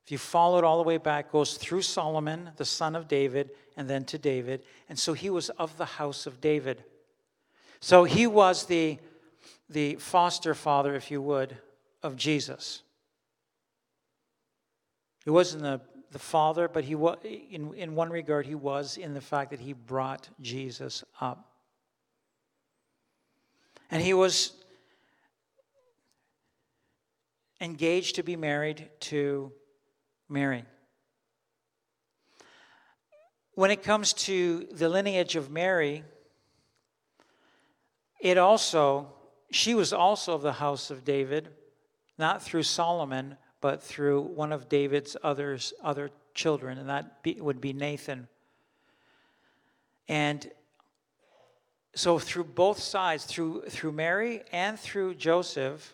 if 0.05 0.12
you 0.12 0.19
follow 0.19 0.59
it 0.59 0.63
all 0.63 0.77
the 0.77 0.88
way 0.88 0.97
back, 0.97 1.31
goes 1.31 1.55
through 1.55 1.81
Solomon, 1.81 2.51
the 2.55 2.65
son 2.65 2.95
of 2.95 3.07
David, 3.07 3.49
and 3.75 3.89
then 3.89 4.05
to 4.05 4.19
David. 4.19 4.62
And 4.89 4.99
so 4.99 5.13
he 5.13 5.31
was 5.31 5.49
of 5.49 5.75
the 5.79 5.86
house 5.86 6.27
of 6.27 6.39
David. 6.39 6.83
So 7.79 8.03
he 8.03 8.27
was 8.27 8.67
the, 8.67 8.99
the 9.69 9.95
foster 9.95 10.54
father, 10.54 10.95
if 10.95 11.10
you 11.10 11.21
would, 11.21 11.58
of 12.02 12.15
Jesus. 12.15 12.84
He 15.23 15.30
wasn't 15.30 15.63
the 15.63 15.82
the 16.13 16.19
Father, 16.19 16.67
but 16.67 16.86
he 16.86 16.93
was, 16.93 17.17
in, 17.23 17.73
in 17.73 17.95
one 17.95 18.12
regard, 18.12 18.45
he 18.45 18.56
was 18.56 18.97
in 18.97 19.15
the 19.15 19.21
fact 19.21 19.49
that 19.49 19.60
he 19.60 19.73
brought 19.73 20.30
Jesus 20.39 21.04
up. 21.19 21.49
And 23.89 24.02
he 24.02 24.13
was 24.13 24.54
engaged 27.60 28.15
to 28.15 28.23
be 28.23 28.36
married 28.36 28.89
to 28.99 29.52
Mary. 30.30 30.65
When 33.56 33.71
it 33.71 33.82
comes 33.82 34.13
to 34.13 34.67
the 34.71 34.89
lineage 34.89 35.36
of 35.36 35.49
Mary, 35.49 36.04
it 38.21 38.38
also, 38.38 39.12
she 39.54 39.76
was 39.76 39.94
also 39.94 40.34
of 40.34 40.42
the 40.42 40.54
house 40.54 40.89
of 40.89 41.06
David, 41.06 41.50
not 42.18 42.42
through 42.42 42.63
Solomon, 42.63 43.38
but 43.62 43.84
through 43.84 44.22
one 44.22 44.52
of 44.52 44.68
David's 44.68 45.16
others, 45.24 45.74
other 45.84 46.10
children, 46.34 46.78
and 46.78 46.89
that 46.89 47.22
be, 47.22 47.39
would 47.39 47.62
be 47.62 47.72
Nathan. 47.72 48.28
And 50.08 50.50
so, 51.96 52.18
through 52.18 52.46
both 52.46 52.80
sides, 52.80 53.26
through, 53.26 53.66
through 53.70 53.92
Mary 53.92 54.42
and 54.52 54.80
through 54.80 55.16
Joseph, 55.16 55.94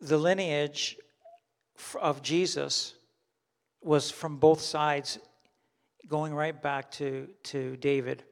the 0.00 0.18
lineage 0.18 0.98
of 2.00 2.22
Jesus 2.22 2.94
was 3.80 4.10
from 4.10 4.38
both 4.38 4.60
sides, 4.60 5.20
going 6.08 6.34
right 6.34 6.60
back 6.60 6.90
to, 6.92 7.28
to 7.44 7.76
David. 7.76 8.24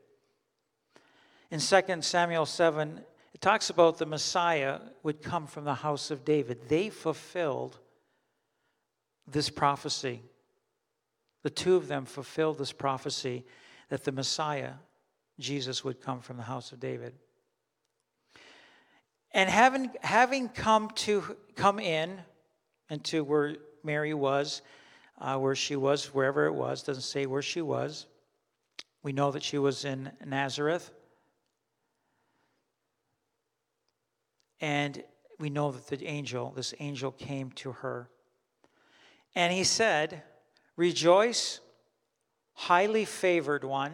In 1.52 1.60
2 1.60 2.02
Samuel 2.02 2.46
7, 2.46 3.00
it 3.40 3.42
talks 3.42 3.70
about 3.70 3.96
the 3.96 4.04
Messiah 4.04 4.80
would 5.02 5.22
come 5.22 5.46
from 5.46 5.64
the 5.64 5.72
house 5.72 6.10
of 6.10 6.26
David. 6.26 6.68
They 6.68 6.90
fulfilled 6.90 7.78
this 9.26 9.48
prophecy. 9.48 10.20
The 11.42 11.48
two 11.48 11.76
of 11.76 11.88
them 11.88 12.04
fulfilled 12.04 12.58
this 12.58 12.72
prophecy 12.72 13.46
that 13.88 14.04
the 14.04 14.12
Messiah, 14.12 14.72
Jesus, 15.38 15.82
would 15.82 16.02
come 16.02 16.20
from 16.20 16.36
the 16.36 16.42
house 16.42 16.72
of 16.72 16.80
David. 16.80 17.14
And 19.32 19.48
having, 19.48 19.90
having 20.02 20.50
come 20.50 20.90
to 20.96 21.34
come 21.56 21.78
in 21.78 22.18
into 22.90 23.24
where 23.24 23.56
Mary 23.82 24.12
was, 24.12 24.60
uh, 25.18 25.38
where 25.38 25.54
she 25.54 25.76
was, 25.76 26.12
wherever 26.12 26.44
it 26.44 26.52
was, 26.52 26.82
doesn't 26.82 27.04
say 27.04 27.24
where 27.24 27.40
she 27.40 27.62
was. 27.62 28.04
We 29.02 29.12
know 29.12 29.30
that 29.30 29.42
she 29.42 29.56
was 29.56 29.86
in 29.86 30.12
Nazareth. 30.22 30.90
And 34.60 35.02
we 35.38 35.50
know 35.50 35.72
that 35.72 35.86
the 35.86 36.06
angel, 36.06 36.52
this 36.54 36.74
angel 36.80 37.12
came 37.12 37.50
to 37.52 37.72
her 37.72 38.10
and 39.34 39.52
he 39.52 39.64
said, 39.64 40.22
Rejoice, 40.76 41.60
highly 42.52 43.04
favored 43.04 43.64
one. 43.64 43.92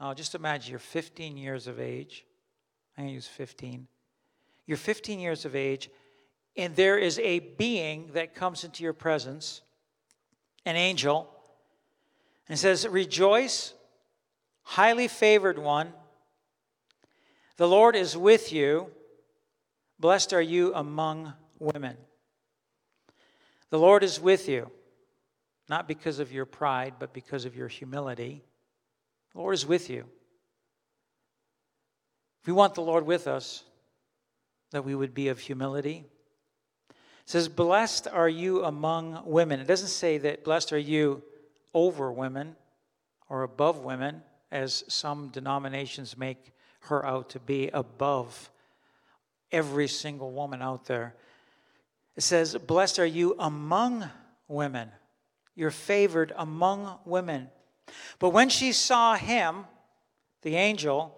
Now, 0.00 0.14
just 0.14 0.34
imagine 0.34 0.70
you're 0.70 0.78
15 0.78 1.36
years 1.36 1.66
of 1.66 1.80
age. 1.80 2.24
I 2.96 3.02
think 3.02 3.10
he 3.10 3.16
was 3.16 3.26
15. 3.26 3.86
You're 4.66 4.76
15 4.76 5.20
years 5.20 5.44
of 5.44 5.54
age, 5.54 5.90
and 6.56 6.74
there 6.74 6.98
is 6.98 7.18
a 7.20 7.38
being 7.38 8.10
that 8.14 8.34
comes 8.34 8.64
into 8.64 8.82
your 8.82 8.92
presence, 8.92 9.62
an 10.64 10.76
angel, 10.76 11.30
and 12.48 12.58
says, 12.58 12.86
Rejoice, 12.86 13.74
highly 14.62 15.08
favored 15.08 15.58
one. 15.58 15.92
The 17.56 17.68
Lord 17.68 17.96
is 17.96 18.16
with 18.16 18.52
you. 18.52 18.90
Blessed 19.98 20.32
are 20.32 20.42
you 20.42 20.74
among 20.74 21.32
women. 21.58 21.96
The 23.70 23.78
Lord 23.78 24.04
is 24.04 24.20
with 24.20 24.48
you, 24.48 24.70
not 25.68 25.88
because 25.88 26.18
of 26.18 26.32
your 26.32 26.44
pride, 26.44 26.94
but 26.98 27.12
because 27.12 27.44
of 27.44 27.56
your 27.56 27.68
humility. 27.68 28.42
The 29.32 29.38
Lord 29.38 29.54
is 29.54 29.66
with 29.66 29.90
you. 29.90 30.04
If 32.42 32.46
we 32.46 32.52
want 32.52 32.74
the 32.74 32.82
Lord 32.82 33.06
with 33.06 33.26
us, 33.26 33.64
that 34.70 34.84
we 34.84 34.94
would 34.94 35.14
be 35.14 35.28
of 35.28 35.38
humility. 35.38 36.04
It 36.90 36.94
says, 37.24 37.48
Blessed 37.48 38.06
are 38.12 38.28
you 38.28 38.64
among 38.64 39.22
women. 39.24 39.60
It 39.60 39.66
doesn't 39.66 39.88
say 39.88 40.18
that 40.18 40.44
blessed 40.44 40.72
are 40.72 40.78
you 40.78 41.22
over 41.74 42.12
women 42.12 42.56
or 43.28 43.42
above 43.42 43.80
women, 43.80 44.22
as 44.52 44.84
some 44.86 45.28
denominations 45.28 46.16
make 46.16 46.52
her 46.86 47.04
out 47.04 47.30
to 47.30 47.40
be 47.40 47.68
above 47.68 48.50
every 49.52 49.88
single 49.88 50.32
woman 50.32 50.62
out 50.62 50.86
there. 50.86 51.14
It 52.16 52.22
says, 52.22 52.54
Blessed 52.54 52.98
are 52.98 53.06
you 53.06 53.36
among 53.38 54.08
women. 54.48 54.90
You're 55.54 55.70
favored 55.70 56.32
among 56.36 56.98
women. 57.04 57.48
But 58.18 58.30
when 58.30 58.48
she 58.48 58.72
saw 58.72 59.16
him, 59.16 59.64
the 60.42 60.56
angel, 60.56 61.16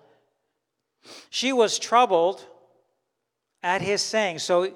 she 1.31 1.53
was 1.53 1.79
troubled 1.79 2.45
at 3.63 3.81
his 3.83 4.03
saying. 4.03 4.39
So 4.39 4.75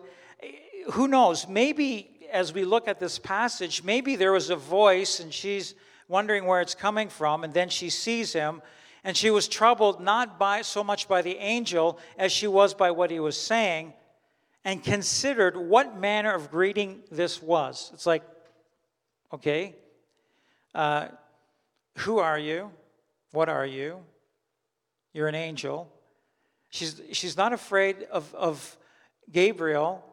who 0.92 1.09
knows? 1.09 1.46
Maybe 1.48 2.09
as 2.33 2.52
we 2.52 2.64
look 2.64 2.88
at 2.88 2.98
this 2.98 3.18
passage, 3.18 3.85
maybe 3.85 4.16
there 4.16 4.33
was 4.33 4.50
a 4.50 4.57
voice 4.57 5.20
and 5.20 5.33
she's 5.33 5.74
wondering 6.09 6.44
where 6.44 6.61
it's 6.61 6.74
coming 6.74 7.09
from, 7.09 7.44
and 7.44 7.55
then 7.55 7.68
she 7.68 7.88
sees 7.88 8.33
him, 8.33 8.61
and 9.05 9.17
she 9.17 9.31
was 9.31 9.49
troubled 9.49 10.01
not 10.01 10.38
by 10.38 10.62
so 10.62 10.85
much 10.85 11.09
by 11.09 11.23
the 11.23 11.37
angel 11.38 11.99
as 12.17 12.33
she 12.33 12.47
was 12.47 12.75
by 12.75 12.91
what 12.91 13.11
he 13.11 13.21
was 13.21 13.37
saying, 13.37 13.93
and 14.65 14.83
considered 14.83 15.57
what 15.57 15.99
manner 15.99 16.33
of 16.33 16.51
greeting 16.51 17.03
this 17.11 17.43
was. 17.43 17.91
It's 17.95 18.07
like, 18.07 18.23
okay, 19.33 19.75
uh, 20.75 21.09
who 21.99 22.19
are 22.19 22.38
you? 22.38 22.71
What 23.33 23.49
are 23.49 23.67
you? 23.67 24.01
You're 25.12 25.29
an 25.29 25.35
angel. 25.35 25.93
She's, 26.71 27.01
she's 27.12 27.37
not 27.37 27.53
afraid 27.53 28.05
of, 28.05 28.33
of 28.35 28.79
Gabriel, 29.31 30.05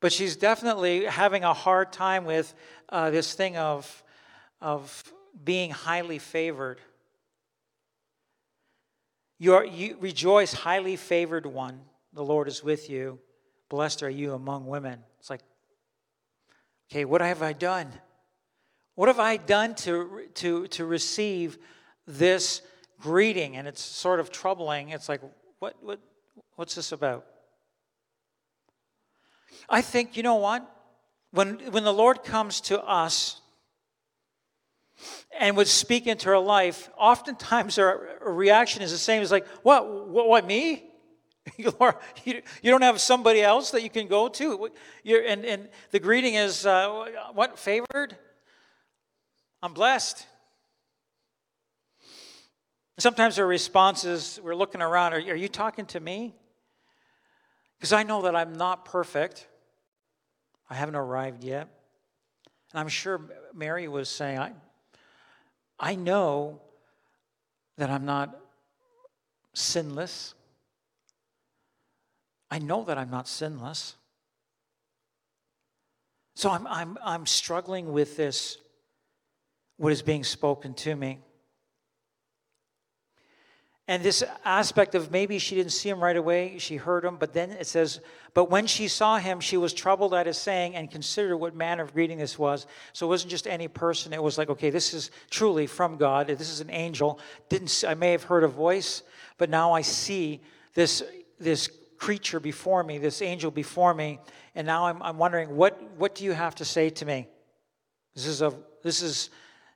but 0.00 0.12
she's 0.12 0.36
definitely 0.36 1.06
having 1.06 1.44
a 1.44 1.54
hard 1.54 1.92
time 1.92 2.24
with 2.24 2.54
uh, 2.88 3.10
this 3.10 3.34
thing 3.34 3.56
of, 3.56 4.02
of 4.60 5.12
being 5.42 5.70
highly 5.70 6.18
favored. 6.18 6.78
You, 9.40 9.54
are, 9.54 9.64
you 9.64 9.96
rejoice, 10.00 10.52
highly 10.52 10.96
favored 10.96 11.46
one. 11.46 11.80
The 12.12 12.22
Lord 12.22 12.46
is 12.46 12.62
with 12.62 12.90
you. 12.90 13.18
Blessed 13.70 14.02
are 14.02 14.10
you 14.10 14.34
among 14.34 14.66
women. 14.66 15.00
It's 15.18 15.30
like, 15.30 15.40
okay, 16.92 17.06
what 17.06 17.22
have 17.22 17.40
I 17.42 17.54
done? 17.54 17.90
What 18.96 19.08
have 19.08 19.18
I 19.18 19.38
done 19.38 19.74
to, 19.76 20.28
to, 20.34 20.66
to 20.66 20.84
receive 20.84 21.56
this 22.06 22.60
greeting? 23.00 23.56
And 23.56 23.66
it's 23.66 23.80
sort 23.80 24.20
of 24.20 24.30
troubling. 24.30 24.90
It's 24.90 25.08
like, 25.08 25.22
what, 25.58 25.74
what, 25.80 26.00
what's 26.56 26.74
this 26.74 26.92
about? 26.92 27.24
I 29.70 29.80
think, 29.80 30.18
you 30.18 30.22
know 30.22 30.34
what? 30.34 30.70
When, 31.30 31.60
when 31.72 31.84
the 31.84 31.94
Lord 31.94 32.24
comes 32.24 32.60
to 32.62 32.78
us 32.82 33.40
and 35.38 35.56
would 35.56 35.68
speak 35.68 36.06
into 36.06 36.28
her 36.28 36.38
life, 36.38 36.90
oftentimes 36.96 37.76
her 37.76 38.18
reaction 38.20 38.82
is 38.82 38.90
the 38.90 38.98
same. 38.98 39.22
It's 39.22 39.30
like, 39.30 39.46
what, 39.62 40.08
what, 40.08 40.28
what 40.28 40.46
me? 40.46 40.84
Lord, 41.80 41.94
you, 42.24 42.42
don't 42.64 42.82
have 42.82 43.00
somebody 43.00 43.42
else 43.42 43.70
that 43.70 43.82
you 43.82 43.90
can 43.90 44.06
go 44.06 44.28
to? 44.28 44.70
You're, 45.02 45.24
and, 45.24 45.44
and 45.44 45.68
the 45.90 45.98
greeting 45.98 46.34
is, 46.34 46.66
uh, 46.66 47.06
what, 47.32 47.58
favored? 47.58 48.16
I'm 49.62 49.72
blessed. 49.72 50.26
Sometimes 52.98 53.38
our 53.38 53.46
response 53.46 54.04
is, 54.04 54.38
we're 54.42 54.54
looking 54.54 54.82
around, 54.82 55.14
are, 55.14 55.16
are 55.16 55.34
you 55.34 55.48
talking 55.48 55.86
to 55.86 56.00
me? 56.00 56.34
Because 57.78 57.92
I 57.92 58.02
know 58.02 58.22
that 58.22 58.36
I'm 58.36 58.52
not 58.52 58.84
perfect. 58.84 59.46
I 60.68 60.74
haven't 60.74 60.96
arrived 60.96 61.42
yet. 61.42 61.68
And 62.72 62.80
I'm 62.80 62.88
sure 62.88 63.20
Mary 63.54 63.88
was 63.88 64.08
saying, 64.08 64.38
I, 64.38 64.52
I 65.80 65.94
know 65.94 66.60
that 67.78 67.88
I'm 67.88 68.04
not 68.04 68.38
sinless. 69.54 70.34
I 72.50 72.58
know 72.58 72.84
that 72.84 72.98
I'm 72.98 73.10
not 73.10 73.26
sinless. 73.26 73.96
So 76.34 76.50
I'm, 76.50 76.66
I'm, 76.66 76.98
I'm 77.02 77.26
struggling 77.26 77.92
with 77.92 78.16
this 78.16 78.58
what 79.78 79.92
is 79.92 80.02
being 80.02 80.24
spoken 80.24 80.74
to 80.74 80.94
me. 80.94 81.20
And 83.90 84.04
this 84.04 84.22
aspect 84.44 84.94
of 84.94 85.10
maybe 85.10 85.40
she 85.40 85.56
didn't 85.56 85.72
see 85.72 85.88
him 85.88 86.00
right 86.00 86.16
away, 86.16 86.58
she 86.58 86.76
heard 86.76 87.04
him, 87.04 87.16
but 87.16 87.32
then 87.32 87.50
it 87.50 87.66
says, 87.66 87.98
But 88.34 88.48
when 88.48 88.68
she 88.68 88.86
saw 88.86 89.18
him, 89.18 89.40
she 89.40 89.56
was 89.56 89.72
troubled 89.72 90.14
at 90.14 90.26
his 90.26 90.38
saying 90.38 90.76
and 90.76 90.88
considered 90.88 91.38
what 91.38 91.56
manner 91.56 91.82
of 91.82 91.92
greeting 91.92 92.16
this 92.16 92.38
was. 92.38 92.68
So 92.92 93.06
it 93.06 93.08
wasn't 93.08 93.32
just 93.32 93.48
any 93.48 93.66
person, 93.66 94.12
it 94.12 94.22
was 94.22 94.38
like, 94.38 94.48
okay, 94.48 94.70
this 94.70 94.94
is 94.94 95.10
truly 95.28 95.66
from 95.66 95.96
God. 95.96 96.28
This 96.28 96.50
is 96.50 96.60
an 96.60 96.70
angel. 96.70 97.18
Didn't 97.48 97.82
I 97.84 97.94
may 97.94 98.12
have 98.12 98.22
heard 98.22 98.44
a 98.44 98.48
voice, 98.48 99.02
but 99.38 99.50
now 99.50 99.72
I 99.72 99.80
see 99.80 100.40
this, 100.74 101.02
this 101.40 101.68
creature 101.98 102.38
before 102.38 102.84
me, 102.84 102.98
this 102.98 103.20
angel 103.20 103.50
before 103.50 103.92
me, 103.92 104.20
and 104.54 104.68
now 104.68 104.86
I'm, 104.86 105.02
I'm 105.02 105.18
wondering, 105.18 105.56
what, 105.56 105.82
what 105.98 106.14
do 106.14 106.24
you 106.24 106.32
have 106.32 106.54
to 106.56 106.64
say 106.64 106.90
to 106.90 107.04
me? 107.04 107.26
This 108.14 108.26
is 108.26 108.40
a 108.40 108.54
this 108.84 109.02
is 109.02 109.30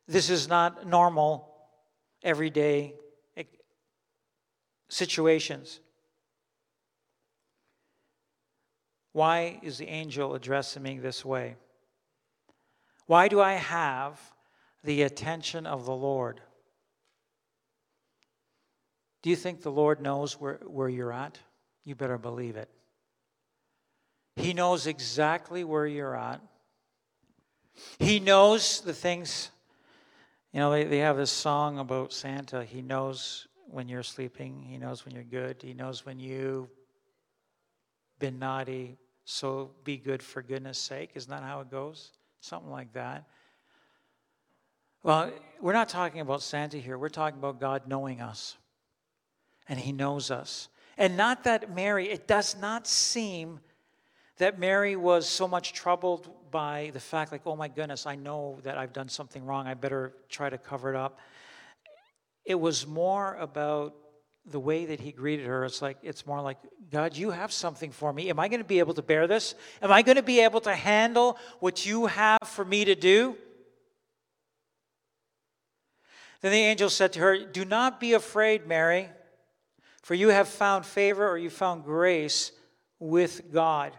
this 0.06 0.30
is 0.30 0.46
not 0.46 0.86
normal, 0.86 1.52
everyday 2.22 2.94
situations. 4.88 5.80
Why 9.12 9.60
is 9.62 9.78
the 9.78 9.88
angel 9.88 10.34
addressing 10.34 10.82
me 10.82 10.98
this 10.98 11.24
way? 11.24 11.56
Why 13.06 13.28
do 13.28 13.40
I 13.40 13.52
have 13.52 14.20
the 14.82 15.02
attention 15.02 15.66
of 15.66 15.84
the 15.84 15.94
Lord? 15.94 16.40
Do 19.22 19.30
you 19.30 19.36
think 19.36 19.62
the 19.62 19.70
Lord 19.70 20.00
knows 20.00 20.40
where, 20.40 20.60
where 20.66 20.88
you're 20.88 21.12
at? 21.12 21.38
You 21.84 21.94
better 21.94 22.18
believe 22.18 22.56
it. 22.56 22.68
He 24.36 24.52
knows 24.52 24.86
exactly 24.86 25.64
where 25.64 25.86
you're 25.86 26.16
at. 26.16 26.40
He 27.98 28.20
knows 28.20 28.80
the 28.80 28.94
things 28.94 29.50
you 30.54 30.60
know, 30.60 30.70
they, 30.70 30.84
they 30.84 30.98
have 30.98 31.16
this 31.16 31.32
song 31.32 31.80
about 31.80 32.12
Santa. 32.12 32.64
He 32.64 32.80
knows 32.80 33.48
when 33.70 33.88
you're 33.88 34.02
sleeping, 34.02 34.62
He 34.62 34.78
knows 34.78 35.04
when 35.04 35.14
you're 35.14 35.24
good, 35.24 35.62
He 35.62 35.74
knows 35.74 36.04
when 36.06 36.18
you've 36.18 36.68
been 38.18 38.38
naughty. 38.38 38.96
So 39.24 39.70
be 39.84 39.96
good 39.96 40.22
for 40.22 40.42
goodness 40.42 40.78
sake. 40.78 41.10
Isn't 41.14 41.30
that 41.30 41.42
how 41.42 41.60
it 41.60 41.70
goes? 41.70 42.12
Something 42.40 42.70
like 42.70 42.92
that. 42.92 43.24
Well, 45.02 45.30
we're 45.60 45.72
not 45.72 45.88
talking 45.88 46.20
about 46.20 46.42
Santa 46.42 46.78
here. 46.78 46.98
We're 46.98 47.08
talking 47.08 47.38
about 47.38 47.60
God 47.60 47.82
knowing 47.86 48.20
us. 48.20 48.56
And 49.68 49.78
He 49.78 49.92
knows 49.92 50.30
us. 50.30 50.68
And 50.96 51.16
not 51.16 51.44
that 51.44 51.74
Mary, 51.74 52.08
it 52.08 52.26
does 52.26 52.56
not 52.60 52.86
seem 52.86 53.60
that 54.38 54.58
Mary 54.58 54.96
was 54.96 55.28
so 55.28 55.46
much 55.46 55.72
troubled 55.72 56.28
by 56.50 56.90
the 56.92 57.00
fact, 57.00 57.32
like, 57.32 57.42
oh 57.46 57.56
my 57.56 57.68
goodness, 57.68 58.06
I 58.06 58.14
know 58.14 58.58
that 58.62 58.78
I've 58.78 58.92
done 58.92 59.08
something 59.08 59.44
wrong. 59.44 59.66
I 59.66 59.74
better 59.74 60.12
try 60.28 60.50
to 60.50 60.58
cover 60.58 60.90
it 60.90 60.96
up. 60.96 61.18
It 62.44 62.56
was 62.56 62.86
more 62.86 63.36
about 63.36 63.94
the 64.46 64.60
way 64.60 64.84
that 64.86 65.00
he 65.00 65.12
greeted 65.12 65.46
her. 65.46 65.64
It's 65.64 65.80
like, 65.80 65.96
it's 66.02 66.26
more 66.26 66.40
like, 66.40 66.58
God, 66.90 67.16
you 67.16 67.30
have 67.30 67.52
something 67.52 67.90
for 67.90 68.12
me. 68.12 68.28
Am 68.28 68.38
I 68.38 68.48
going 68.48 68.60
to 68.60 68.66
be 68.66 68.78
able 68.78 68.94
to 68.94 69.02
bear 69.02 69.26
this? 69.26 69.54
Am 69.80 69.90
I 69.90 70.02
going 70.02 70.16
to 70.16 70.22
be 70.22 70.40
able 70.40 70.60
to 70.62 70.74
handle 70.74 71.38
what 71.60 71.86
you 71.86 72.06
have 72.06 72.40
for 72.44 72.64
me 72.64 72.84
to 72.84 72.94
do? 72.94 73.36
Then 76.42 76.52
the 76.52 76.58
angel 76.58 76.90
said 76.90 77.14
to 77.14 77.20
her, 77.20 77.38
Do 77.38 77.64
not 77.64 77.98
be 77.98 78.12
afraid, 78.12 78.66
Mary, 78.66 79.08
for 80.02 80.14
you 80.14 80.28
have 80.28 80.46
found 80.46 80.84
favor 80.84 81.26
or 81.26 81.38
you 81.38 81.48
found 81.48 81.84
grace 81.84 82.52
with 82.98 83.50
God. 83.50 83.92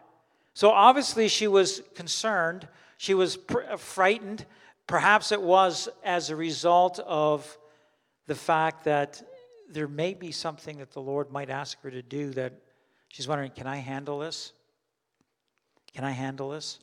So 0.53 0.69
obviously, 0.69 1.27
she 1.27 1.47
was 1.47 1.81
concerned. 1.95 2.67
She 2.97 3.15
was 3.15 3.35
pr- 3.35 3.77
frightened. 3.77 4.45
Perhaps 4.85 5.31
it 5.31 5.41
was 5.41 5.89
as 6.03 6.29
a 6.29 6.35
result 6.35 6.99
of 6.99 7.57
the 8.27 8.35
fact 8.35 8.85
that 8.85 9.21
there 9.69 9.87
may 9.87 10.13
be 10.13 10.31
something 10.31 10.77
that 10.77 10.91
the 10.91 11.01
Lord 11.01 11.31
might 11.31 11.49
ask 11.49 11.81
her 11.81 11.91
to 11.91 12.01
do 12.01 12.31
that 12.31 12.53
she's 13.07 13.27
wondering 13.27 13.51
can 13.51 13.67
I 13.67 13.77
handle 13.77 14.19
this? 14.19 14.53
Can 15.93 16.03
I 16.03 16.11
handle 16.11 16.49
this? 16.49 16.79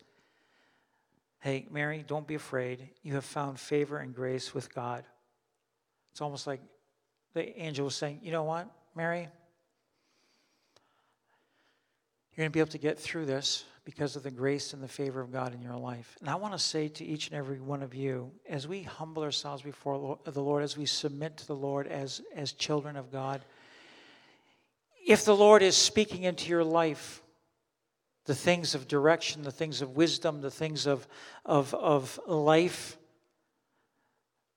Hey, 1.40 1.66
Mary, 1.70 2.04
don't 2.06 2.26
be 2.26 2.34
afraid. 2.34 2.88
You 3.02 3.14
have 3.14 3.24
found 3.24 3.58
favor 3.58 3.98
and 3.98 4.14
grace 4.14 4.54
with 4.54 4.72
God. 4.72 5.04
It's 6.12 6.20
almost 6.20 6.46
like 6.46 6.60
the 7.34 7.58
angel 7.60 7.86
was 7.86 7.96
saying, 7.96 8.20
You 8.22 8.30
know 8.30 8.44
what, 8.44 8.68
Mary? 8.94 9.28
You're 12.30 12.44
going 12.44 12.50
to 12.50 12.52
be 12.52 12.60
able 12.60 12.70
to 12.70 12.78
get 12.78 12.98
through 12.98 13.26
this 13.26 13.64
because 13.84 14.14
of 14.14 14.22
the 14.22 14.30
grace 14.30 14.72
and 14.72 14.82
the 14.82 14.88
favor 14.88 15.20
of 15.20 15.32
God 15.32 15.54
in 15.54 15.60
your 15.60 15.76
life. 15.76 16.16
And 16.20 16.30
I 16.30 16.36
want 16.36 16.54
to 16.54 16.58
say 16.58 16.88
to 16.88 17.04
each 17.04 17.28
and 17.28 17.36
every 17.36 17.60
one 17.60 17.82
of 17.82 17.94
you, 17.94 18.30
as 18.48 18.68
we 18.68 18.82
humble 18.82 19.22
ourselves 19.24 19.62
before 19.62 20.18
the 20.24 20.42
Lord, 20.42 20.62
as 20.62 20.76
we 20.76 20.86
submit 20.86 21.36
to 21.38 21.46
the 21.46 21.56
Lord 21.56 21.88
as, 21.88 22.22
as 22.36 22.52
children 22.52 22.96
of 22.96 23.10
God, 23.10 23.44
if 25.04 25.24
the 25.24 25.34
Lord 25.34 25.62
is 25.62 25.76
speaking 25.76 26.22
into 26.22 26.48
your 26.48 26.62
life, 26.62 27.22
the 28.24 28.34
things 28.36 28.76
of 28.76 28.86
direction, 28.86 29.42
the 29.42 29.50
things 29.50 29.82
of 29.82 29.96
wisdom, 29.96 30.40
the 30.40 30.50
things 30.50 30.86
of, 30.86 31.08
of, 31.44 31.74
of 31.74 32.20
life. 32.26 32.96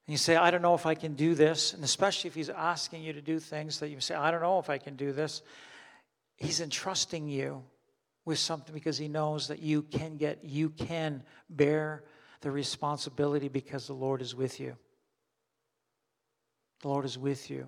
And 0.05 0.13
you 0.13 0.19
say, 0.19 0.35
I 0.35 0.51
don't 0.51 0.61
know 0.61 0.75
if 0.75 0.85
I 0.85 0.93
can 0.93 1.15
do 1.15 1.33
this. 1.33 1.73
And 1.73 1.83
especially 1.83 2.27
if 2.27 2.35
he's 2.35 2.49
asking 2.49 3.01
you 3.01 3.13
to 3.13 3.21
do 3.21 3.39
things 3.39 3.79
that 3.79 3.89
you 3.89 3.99
say, 3.99 4.13
I 4.13 4.29
don't 4.29 4.41
know 4.41 4.59
if 4.59 4.69
I 4.69 4.77
can 4.77 4.95
do 4.95 5.13
this. 5.13 5.41
He's 6.35 6.61
entrusting 6.61 7.27
you 7.27 7.63
with 8.25 8.39
something 8.39 8.73
because 8.73 8.97
he 8.97 9.07
knows 9.07 9.47
that 9.47 9.59
you 9.59 9.83
can 9.83 10.17
get, 10.17 10.43
you 10.43 10.69
can 10.69 11.23
bear 11.49 12.03
the 12.41 12.51
responsibility 12.51 13.47
because 13.47 13.87
the 13.87 13.93
Lord 13.93 14.21
is 14.21 14.35
with 14.35 14.59
you. 14.59 14.75
The 16.81 16.87
Lord 16.87 17.05
is 17.05 17.17
with 17.17 17.49
you. 17.49 17.67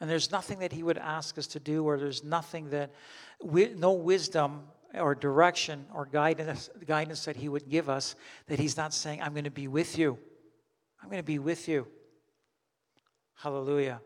And 0.00 0.08
there's 0.08 0.32
nothing 0.32 0.60
that 0.60 0.72
he 0.72 0.82
would 0.82 0.98
ask 0.98 1.38
us 1.38 1.46
to 1.48 1.60
do, 1.60 1.84
or 1.84 1.98
there's 1.98 2.24
nothing 2.24 2.70
that, 2.70 2.92
no 3.42 3.92
wisdom 3.92 4.62
or 4.94 5.14
direction 5.14 5.86
or 5.94 6.06
guidance, 6.06 6.70
guidance 6.86 7.24
that 7.24 7.36
he 7.36 7.48
would 7.48 7.68
give 7.68 7.88
us 7.88 8.16
that 8.46 8.58
he's 8.58 8.76
not 8.76 8.92
saying, 8.92 9.22
I'm 9.22 9.32
going 9.32 9.44
to 9.44 9.50
be 9.50 9.68
with 9.68 9.98
you. 9.98 10.18
I'm 11.00 11.08
going 11.08 11.20
to 11.20 11.24
be 11.24 11.38
with 11.38 11.68
you. 11.68 11.86
Hallelujah. 13.34 14.00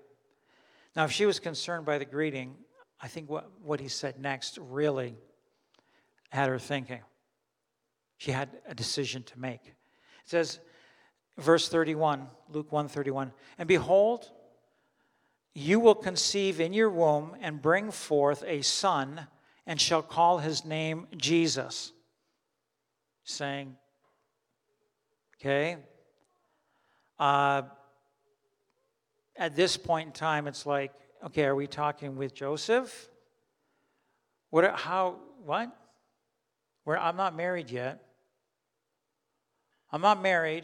Now, 0.94 1.04
if 1.04 1.12
she 1.12 1.26
was 1.26 1.40
concerned 1.40 1.84
by 1.84 1.98
the 1.98 2.04
greeting, 2.04 2.54
I 3.00 3.08
think 3.08 3.28
what, 3.28 3.50
what 3.62 3.80
he 3.80 3.88
said 3.88 4.18
next 4.18 4.58
really 4.60 5.16
had 6.30 6.48
her 6.48 6.58
thinking. 6.58 7.00
She 8.18 8.32
had 8.32 8.48
a 8.66 8.74
decision 8.74 9.22
to 9.24 9.38
make. 9.38 9.64
It 9.66 9.74
says, 10.24 10.58
verse 11.38 11.68
31, 11.68 12.26
Luke 12.48 12.72
131, 12.72 13.32
and 13.58 13.68
behold, 13.68 14.30
you 15.54 15.80
will 15.80 15.94
conceive 15.94 16.60
in 16.60 16.72
your 16.72 16.90
womb 16.90 17.36
and 17.40 17.62
bring 17.62 17.90
forth 17.90 18.44
a 18.46 18.62
son 18.62 19.26
and 19.66 19.80
shall 19.80 20.02
call 20.02 20.38
his 20.38 20.64
name 20.64 21.06
Jesus. 21.16 21.92
Saying, 23.24 23.76
okay, 25.40 25.78
uh, 27.18 27.62
at 29.36 29.56
this 29.56 29.76
point 29.76 30.08
in 30.08 30.12
time, 30.12 30.46
it's 30.46 30.66
like, 30.66 30.92
okay, 31.24 31.44
are 31.44 31.54
we 31.54 31.66
talking 31.66 32.16
with 32.16 32.34
Joseph? 32.34 33.08
What? 34.50 34.78
How? 34.78 35.16
What? 35.44 35.76
Where 36.87 37.01
I'm 37.01 37.16
not 37.16 37.35
married 37.35 37.68
yet. 37.68 38.01
I'm 39.90 40.01
not 40.01 40.22
married. 40.22 40.62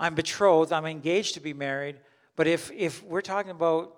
I'm 0.00 0.14
betrothed. 0.14 0.72
I'm 0.72 0.86
engaged 0.86 1.34
to 1.34 1.40
be 1.40 1.52
married. 1.52 1.96
But 2.34 2.46
if 2.46 2.70
if 2.70 3.04
we're 3.04 3.20
talking 3.20 3.50
about, 3.50 3.94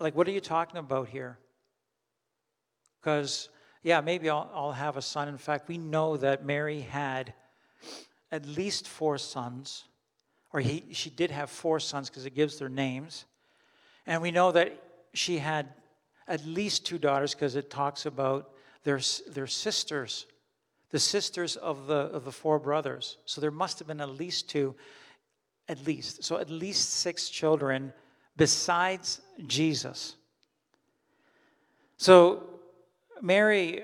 like, 0.00 0.16
what 0.16 0.26
are 0.26 0.32
you 0.32 0.40
talking 0.40 0.76
about 0.76 1.06
here? 1.06 1.38
Because 3.00 3.48
yeah, 3.84 4.00
maybe 4.00 4.28
I'll, 4.28 4.50
I'll 4.52 4.72
have 4.72 4.96
a 4.96 5.02
son. 5.02 5.28
In 5.28 5.38
fact, 5.38 5.68
we 5.68 5.78
know 5.78 6.16
that 6.16 6.44
Mary 6.44 6.80
had 6.80 7.32
at 8.32 8.44
least 8.44 8.88
four 8.88 9.18
sons, 9.18 9.84
or 10.52 10.58
he, 10.58 10.86
she 10.90 11.10
did 11.10 11.30
have 11.30 11.48
four 11.48 11.78
sons 11.78 12.10
because 12.10 12.26
it 12.26 12.34
gives 12.34 12.58
their 12.58 12.68
names. 12.68 13.24
And 14.04 14.20
we 14.20 14.32
know 14.32 14.50
that 14.50 14.82
she 15.14 15.38
had 15.38 15.68
at 16.26 16.44
least 16.44 16.84
two 16.84 16.98
daughters 16.98 17.34
because 17.34 17.54
it 17.54 17.70
talks 17.70 18.04
about 18.04 18.50
their, 18.88 19.00
their 19.34 19.46
sisters, 19.46 20.24
the 20.92 20.98
sisters 20.98 21.56
of 21.56 21.88
the, 21.88 21.94
of 21.94 22.24
the 22.24 22.32
four 22.32 22.58
brothers. 22.58 23.18
So 23.26 23.38
there 23.38 23.50
must 23.50 23.78
have 23.80 23.86
been 23.86 24.00
at 24.00 24.08
least 24.08 24.48
two, 24.48 24.74
at 25.68 25.86
least. 25.86 26.24
So 26.24 26.38
at 26.38 26.48
least 26.48 26.88
six 26.94 27.28
children 27.28 27.92
besides 28.38 29.20
Jesus. 29.46 30.16
So 31.98 32.48
Mary, 33.20 33.82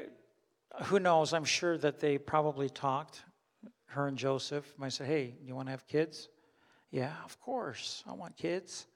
who 0.84 0.98
knows, 0.98 1.34
I'm 1.34 1.44
sure 1.44 1.76
that 1.76 2.00
they 2.00 2.16
probably 2.16 2.70
talked 2.70 3.24
her 3.88 4.08
and 4.08 4.16
Joseph 4.16 4.72
might 4.78 4.94
say, 4.94 5.04
Hey, 5.04 5.34
you 5.44 5.54
want 5.54 5.66
to 5.66 5.72
have 5.72 5.86
kids? 5.86 6.30
Yeah, 6.90 7.12
of 7.26 7.38
course. 7.40 8.02
I 8.08 8.14
want 8.14 8.38
kids. 8.38 8.86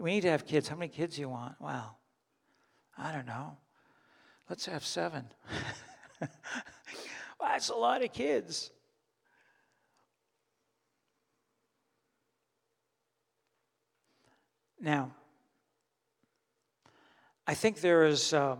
We 0.00 0.12
need 0.12 0.22
to 0.22 0.30
have 0.30 0.46
kids. 0.46 0.66
How 0.66 0.76
many 0.76 0.88
kids 0.88 1.16
do 1.16 1.20
you 1.20 1.28
want? 1.28 1.56
Well, 1.60 1.98
I 2.96 3.12
don't 3.12 3.26
know. 3.26 3.58
Let's 4.50 4.66
have 4.66 4.84
seven. 4.84 5.26
well, 6.20 6.28
that's 7.40 7.68
a 7.68 7.74
lot 7.74 8.02
of 8.02 8.12
kids. 8.12 8.72
Now, 14.80 15.12
I 17.46 17.54
think 17.54 17.80
there 17.80 18.06
is, 18.06 18.32
um, 18.32 18.58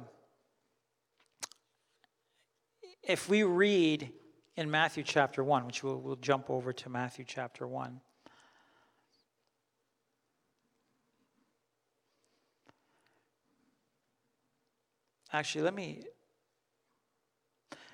if 3.02 3.28
we 3.28 3.42
read 3.42 4.12
in 4.56 4.70
Matthew 4.70 5.02
chapter 5.02 5.42
1, 5.42 5.66
which 5.66 5.82
we'll, 5.82 5.98
we'll 5.98 6.14
jump 6.14 6.50
over 6.50 6.72
to 6.72 6.88
Matthew 6.88 7.24
chapter 7.26 7.66
1. 7.66 8.00
Actually, 15.32 15.62
let 15.62 15.74
me 15.74 16.02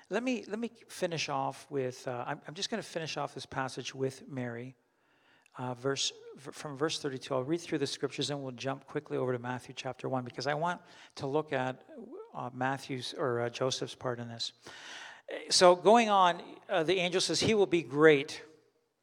let 0.09 0.23
me 0.23 0.43
let 0.47 0.57
me 0.57 0.71
finish 0.87 1.29
off 1.29 1.67
with. 1.69 2.07
Uh, 2.07 2.23
I'm, 2.25 2.41
I'm, 2.47 2.53
just 2.53 2.69
going 2.69 2.81
to 2.81 2.87
finish 2.87 3.17
off 3.17 3.35
this 3.35 3.45
passage 3.45 3.93
with 3.93 4.23
Mary, 4.27 4.75
uh, 5.57 5.75
verse 5.75 6.11
from 6.39 6.77
verse 6.77 6.99
32. 6.99 7.33
I'll 7.33 7.43
read 7.43 7.61
through 7.61 7.77
the 7.77 7.87
scriptures 7.87 8.29
and 8.29 8.41
we'll 8.41 8.53
jump 8.53 8.87
quickly 8.87 9.17
over 9.17 9.33
to 9.33 9.39
Matthew 9.39 9.75
chapter 9.75 10.09
one 10.09 10.23
because 10.23 10.47
I 10.47 10.55
want 10.55 10.81
to 11.15 11.27
look 11.27 11.53
at 11.53 11.83
uh, 12.33 12.49
Matthew's 12.53 13.13
or 13.17 13.41
uh, 13.41 13.49
Joseph's 13.49 13.95
part 13.95 14.19
in 14.19 14.29
this. 14.29 14.53
So, 15.49 15.75
going 15.75 16.09
on, 16.09 16.41
uh, 16.69 16.83
the 16.83 16.97
angel 16.97 17.19
says, 17.19 17.39
He 17.39 17.53
will 17.53 17.65
be 17.65 17.83
great 17.83 18.41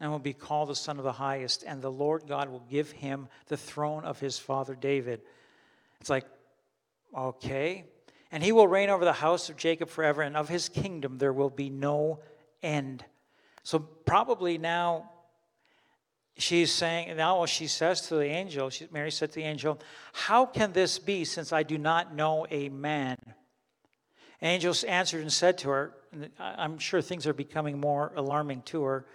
and 0.01 0.11
will 0.11 0.19
be 0.19 0.33
called 0.33 0.71
the 0.71 0.75
Son 0.75 0.99
of 0.99 1.05
the 1.05 1.13
Highest, 1.13 1.65
and 1.67 1.81
the 1.81 1.91
Lord 1.91 2.25
God 2.27 2.49
will 2.49 2.65
give 2.71 2.91
him 2.91 3.29
the 3.47 3.57
throne 3.57 4.05
of 4.05 4.19
his 4.19 4.39
father 4.39 4.75
David. 4.75 5.21
It's 6.01 6.11
like, 6.11 6.25
okay. 7.17 7.85
And 8.35 8.43
he 8.43 8.51
will 8.51 8.67
reign 8.67 8.91
over 8.91 9.05
the 9.05 9.13
house 9.13 9.49
of 9.49 9.57
Jacob 9.57 9.89
forever, 9.89 10.21
and 10.21 10.37
of 10.37 10.49
his 10.49 10.69
kingdom 10.69 11.19
there 11.19 11.33
will 11.33 11.51
be 11.51 11.71
no 11.71 12.19
end. 12.65 13.05
So, 13.63 13.79
probably 13.79 14.59
now 14.59 15.13
she's 16.37 16.73
saying, 16.73 17.17
now 17.17 17.47
she 17.47 17.69
says 17.69 18.09
to 18.09 18.17
the 18.17 18.25
angel, 18.25 18.71
she, 18.71 18.89
Mary 18.91 19.13
said 19.13 19.31
to 19.31 19.37
the 19.37 19.45
angel, 19.45 19.79
How 20.13 20.47
can 20.47 20.73
this 20.73 20.99
be 20.99 21.25
since 21.25 21.53
I 21.53 21.63
do 21.63 21.79
not 21.79 22.13
know 22.13 22.45
a 22.51 22.71
man? 22.71 23.19
Angels 24.43 24.83
answered 24.83 25.21
and 25.21 25.33
said 25.33 25.57
to 25.59 25.69
her, 25.69 25.95
I'm 26.37 26.79
sure 26.79 27.01
things 27.01 27.29
are 27.29 27.33
becoming 27.33 27.81
more 27.81 28.13
alarming 28.17 28.63
to 28.63 28.83
her. 28.83 29.07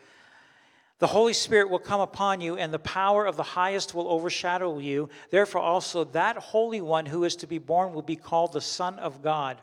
The 0.99 1.07
Holy 1.07 1.33
Spirit 1.33 1.69
will 1.69 1.79
come 1.79 2.01
upon 2.01 2.41
you, 2.41 2.57
and 2.57 2.73
the 2.73 2.79
power 2.79 3.25
of 3.25 3.37
the 3.37 3.43
highest 3.43 3.93
will 3.93 4.09
overshadow 4.09 4.79
you. 4.79 5.09
Therefore, 5.31 5.61
also 5.61 6.03
that 6.03 6.37
Holy 6.37 6.81
One 6.81 7.05
who 7.05 7.23
is 7.23 7.37
to 7.37 7.47
be 7.47 7.57
born 7.57 7.93
will 7.93 8.01
be 8.01 8.17
called 8.17 8.51
the 8.51 8.61
Son 8.61 8.99
of 8.99 9.23
God. 9.23 9.61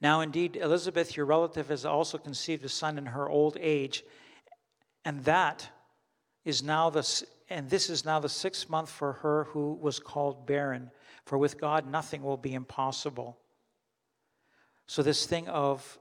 Now, 0.00 0.20
indeed, 0.22 0.56
Elizabeth, 0.56 1.16
your 1.16 1.26
relative, 1.26 1.68
has 1.68 1.84
also 1.84 2.18
conceived 2.18 2.64
a 2.64 2.68
son 2.68 2.98
in 2.98 3.06
her 3.06 3.28
old 3.28 3.56
age, 3.60 4.02
and 5.04 5.22
that 5.24 5.68
is 6.44 6.62
now 6.62 6.90
the 6.90 7.24
and 7.50 7.68
this 7.68 7.90
is 7.90 8.04
now 8.04 8.20
the 8.20 8.28
sixth 8.28 8.70
month 8.70 8.88
for 8.88 9.14
her 9.14 9.44
who 9.44 9.74
was 9.74 9.98
called 9.98 10.46
barren. 10.46 10.90
For 11.26 11.36
with 11.36 11.60
God, 11.60 11.90
nothing 11.90 12.22
will 12.22 12.36
be 12.36 12.54
impossible. 12.54 13.38
So, 14.86 15.02
this 15.02 15.26
thing 15.26 15.48
of 15.48 15.98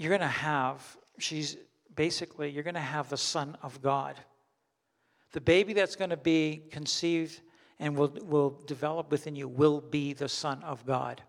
you're 0.00 0.08
going 0.08 0.22
to 0.22 0.26
have, 0.26 0.96
she's 1.18 1.58
basically, 1.94 2.48
you're 2.48 2.62
going 2.62 2.72
to 2.72 2.80
have 2.80 3.10
the 3.10 3.18
Son 3.18 3.54
of 3.62 3.82
God. 3.82 4.16
The 5.32 5.42
baby 5.42 5.74
that's 5.74 5.94
going 5.94 6.08
to 6.08 6.16
be 6.16 6.62
conceived 6.70 7.38
and 7.78 7.94
will, 7.94 8.16
will 8.22 8.62
develop 8.66 9.10
within 9.10 9.36
you 9.36 9.46
will 9.46 9.82
be 9.82 10.14
the 10.14 10.28
Son 10.28 10.62
of 10.62 10.86
God. 10.86 11.20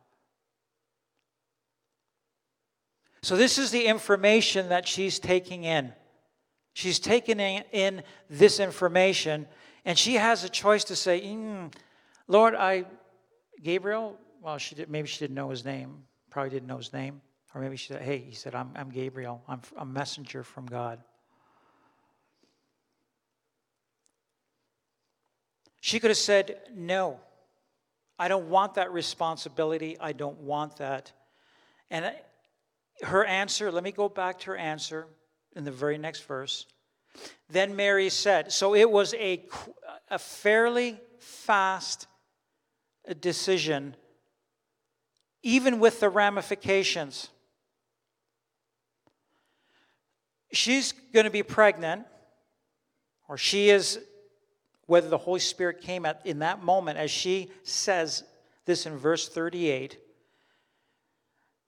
So, 3.22 3.36
this 3.36 3.58
is 3.58 3.72
the 3.72 3.88
information 3.88 4.70
that 4.70 4.88
she's 4.88 5.20
taking 5.20 5.66
in. 5.66 5.92
She's 6.72 6.98
taking 6.98 7.42
in 7.42 8.04
this 8.30 8.62
information 8.62 9.48
and 9.84 9.98
she 9.98 10.14
has 10.14 10.46
a 10.46 10.50
choice 10.50 10.86
to 10.86 10.96
say, 10.96 11.20
mm, 11.20 11.74
Lord, 12.30 12.56
I, 12.56 12.86
Gabriel, 13.62 14.18
well, 14.42 14.58
she 14.58 14.76
did, 14.76 14.90
maybe 14.90 15.10
she 15.10 15.20
didn't 15.20 15.36
know 15.36 15.50
his 15.50 15.66
name, 15.66 16.04
probably 16.30 16.52
didn't 16.52 16.70
know 16.70 16.78
his 16.78 16.94
name. 16.94 17.22
Or 17.54 17.62
maybe 17.62 17.76
she 17.76 17.88
said, 17.88 18.02
hey, 18.02 18.20
he 18.20 18.34
said, 18.34 18.56
I'm, 18.56 18.72
I'm 18.76 18.90
Gabriel, 18.90 19.42
I'm 19.48 19.62
a 19.78 19.86
messenger 19.86 20.44
from 20.44 20.66
God. 20.66 21.00
She 25.82 26.00
could 26.00 26.12
have 26.12 26.18
said, 26.18 26.60
no, 26.74 27.20
I 28.18 28.28
don't 28.28 28.50
want 28.50 28.76
that 28.76 28.94
responsibility. 28.94 29.98
I 30.00 30.14
don't 30.14 30.40
want 30.40 30.78
that. 30.78 31.12
And 31.90 32.14
her 33.02 33.26
answer, 33.26 33.72
let 33.72 33.84
me 33.84 33.92
go 33.92 34.08
back 34.08 34.40
to 34.40 34.52
her 34.52 34.58
answer 34.58 35.08
in 35.56 35.64
the 35.64 35.72
very 35.72 35.98
next 35.98 36.26
verse. 36.28 36.68
Then 37.50 37.76
Mary 37.76 38.10
said, 38.10 38.52
so 38.52 38.76
it 38.76 38.90
was 38.90 39.14
a, 39.16 39.46
a 40.10 40.20
fairly 40.20 41.02
fast 41.18 42.08
decision, 43.20 43.96
even 45.42 45.80
with 45.80 46.00
the 46.00 46.10
ramifications. 46.10 47.30
She's 50.54 50.92
going 51.14 51.26
to 51.26 51.32
be 51.32 51.44
pregnant, 51.44 52.06
or 53.30 53.38
she 53.38 53.70
is, 53.70 54.00
whether 54.86 55.10
the 55.10 55.18
Holy 55.18 55.40
Spirit 55.40 55.82
came 55.82 56.06
at 56.06 56.22
in 56.26 56.40
that 56.40 56.64
moment, 56.64 56.98
as 56.98 57.10
she 57.12 57.50
says 57.64 58.24
this 58.66 58.86
in 58.86 58.98
verse 58.98 59.30
38. 59.30 59.98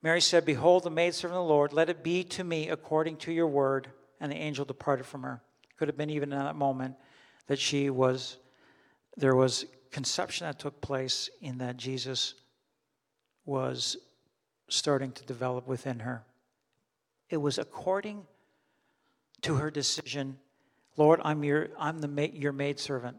Mary 0.02 0.20
said, 0.20 0.44
Behold, 0.44 0.82
the 0.82 0.90
maidservant 0.90 1.38
of 1.38 1.46
the 1.46 1.52
Lord, 1.52 1.72
let 1.72 1.88
it 1.88 2.04
be 2.04 2.22
to 2.24 2.44
me 2.44 2.68
according 2.68 3.16
to 3.16 3.32
your 3.32 3.46
word. 3.46 3.88
And 4.20 4.30
the 4.30 4.36
angel 4.36 4.64
departed 4.64 5.06
from 5.06 5.22
her. 5.22 5.40
Could 5.78 5.88
have 5.88 5.96
been 5.96 6.10
even 6.10 6.32
in 6.32 6.38
that 6.38 6.56
moment 6.56 6.94
that 7.46 7.58
she 7.58 7.90
was, 7.90 8.36
there 9.16 9.34
was 9.34 9.66
conception 9.90 10.46
that 10.46 10.58
took 10.58 10.80
place 10.80 11.30
in 11.40 11.58
that 11.58 11.76
Jesus 11.76 12.34
was 13.44 13.96
starting 14.68 15.12
to 15.12 15.24
develop 15.24 15.66
within 15.66 16.00
her. 16.00 16.22
It 17.28 17.38
was 17.38 17.58
according 17.58 18.26
to 19.44 19.56
her 19.56 19.70
decision 19.70 20.36
Lord, 20.96 21.20
I'm 21.24 21.42
your, 21.42 21.70
I'm 21.78 22.00
the 22.00 22.08
ma- 22.08 22.22
your 22.32 22.52
maidservant. 22.52 23.16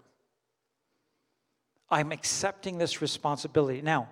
I'm 1.89 2.11
accepting 2.11 2.78
this 2.78 3.01
responsibility. 3.01 3.82
Now, 3.82 4.09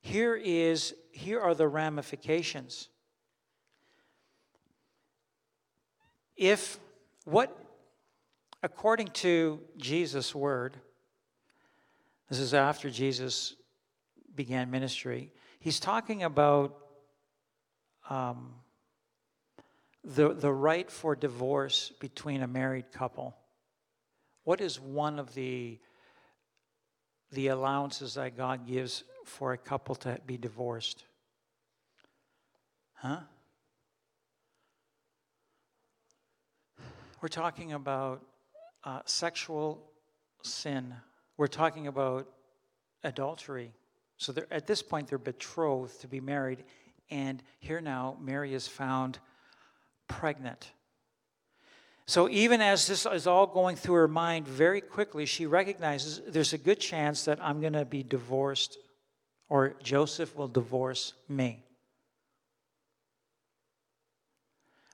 here 0.00 0.36
is 0.36 0.94
here 1.12 1.40
are 1.40 1.54
the 1.54 1.66
ramifications. 1.66 2.88
If 6.36 6.78
what 7.24 7.56
according 8.62 9.08
to 9.08 9.60
Jesus' 9.76 10.34
word, 10.34 10.76
this 12.28 12.38
is 12.38 12.54
after 12.54 12.90
Jesus 12.90 13.56
began 14.34 14.70
ministry, 14.70 15.32
he's 15.58 15.80
talking 15.80 16.22
about 16.22 16.76
um, 18.08 18.54
the, 20.04 20.32
the 20.32 20.52
right 20.52 20.90
for 20.90 21.14
divorce 21.14 21.92
between 22.00 22.42
a 22.42 22.46
married 22.46 22.92
couple. 22.92 23.36
What 24.44 24.60
is 24.60 24.80
one 24.80 25.18
of 25.18 25.34
the, 25.34 25.78
the 27.32 27.48
allowances 27.48 28.14
that 28.14 28.36
God 28.36 28.66
gives 28.66 29.04
for 29.24 29.52
a 29.52 29.58
couple 29.58 29.94
to 29.96 30.18
be 30.26 30.36
divorced? 30.36 31.04
Huh? 32.94 33.20
We're 37.20 37.28
talking 37.28 37.74
about 37.74 38.22
uh, 38.82 39.00
sexual 39.04 39.82
sin. 40.42 40.94
We're 41.36 41.46
talking 41.46 41.86
about 41.86 42.26
adultery. 43.04 43.72
So 44.16 44.34
at 44.50 44.66
this 44.66 44.82
point, 44.82 45.08
they're 45.08 45.18
betrothed 45.18 46.00
to 46.00 46.08
be 46.08 46.20
married. 46.20 46.64
And 47.10 47.42
here 47.58 47.80
now, 47.80 48.16
Mary 48.20 48.54
is 48.54 48.66
found 48.66 49.18
pregnant. 50.10 50.72
So 52.06 52.28
even 52.28 52.60
as 52.60 52.88
this 52.88 53.06
is 53.06 53.26
all 53.28 53.46
going 53.46 53.76
through 53.76 53.94
her 53.94 54.08
mind, 54.08 54.48
very 54.48 54.80
quickly 54.80 55.24
she 55.26 55.46
recognizes 55.46 56.20
there's 56.26 56.52
a 56.52 56.58
good 56.58 56.80
chance 56.80 57.24
that 57.24 57.38
I'm 57.40 57.60
going 57.60 57.74
to 57.74 57.84
be 57.84 58.02
divorced 58.02 58.76
or 59.48 59.76
Joseph 59.82 60.34
will 60.36 60.48
divorce 60.48 61.14
me. 61.28 61.64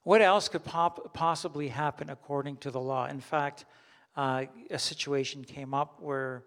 What 0.02 0.22
else 0.22 0.48
could 0.48 0.64
pop- 0.64 1.14
possibly 1.14 1.68
happen 1.68 2.10
according 2.10 2.58
to 2.58 2.70
the 2.70 2.80
law? 2.80 3.06
In 3.06 3.20
fact, 3.20 3.64
uh, 4.16 4.44
a 4.70 4.78
situation 4.78 5.42
came 5.42 5.74
up 5.74 6.00
where, 6.00 6.44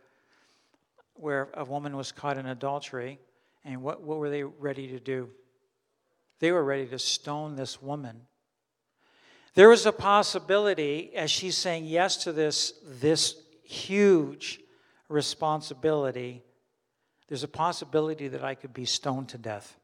where 1.14 1.50
a 1.56 1.66
woman 1.66 1.98
was 1.98 2.12
caught 2.12 2.38
in 2.38 2.46
adultery, 2.46 3.20
and 3.66 3.82
what, 3.82 4.02
what 4.02 4.18
were 4.18 4.30
they 4.30 4.44
ready 4.44 4.88
to 4.88 5.00
do? 5.00 5.30
They 6.40 6.52
were 6.52 6.64
ready 6.64 6.88
to 6.88 7.00
stone 7.00 7.56
this 7.56 7.82
woman. 7.82 8.22
There 9.56 9.70
was 9.70 9.86
a 9.86 9.92
possibility, 9.92 11.12
as 11.16 11.32
she's 11.32 11.58
saying 11.58 11.86
yes 11.86 12.18
to 12.24 12.32
this, 12.32 12.74
this 12.86 13.36
huge 13.64 14.60
responsibility, 15.10 16.44
there's 17.28 17.44
a 17.44 17.48
possibility 17.48 18.28
that 18.28 18.44
I 18.44 18.56
could 18.56 18.74
be 18.74 18.86
stoned 18.86 19.30
to 19.30 19.38
death. 19.38 19.78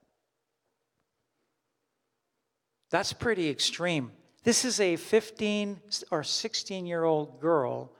That's 2.90 3.14
pretty 3.14 3.50
extreme. 3.50 4.12
This 4.44 4.64
is 4.64 4.80
a 4.80 4.96
15 4.96 5.82
or 6.12 6.24
16 6.24 6.86
year 6.86 7.04
old 7.04 7.40
girl 7.42 7.92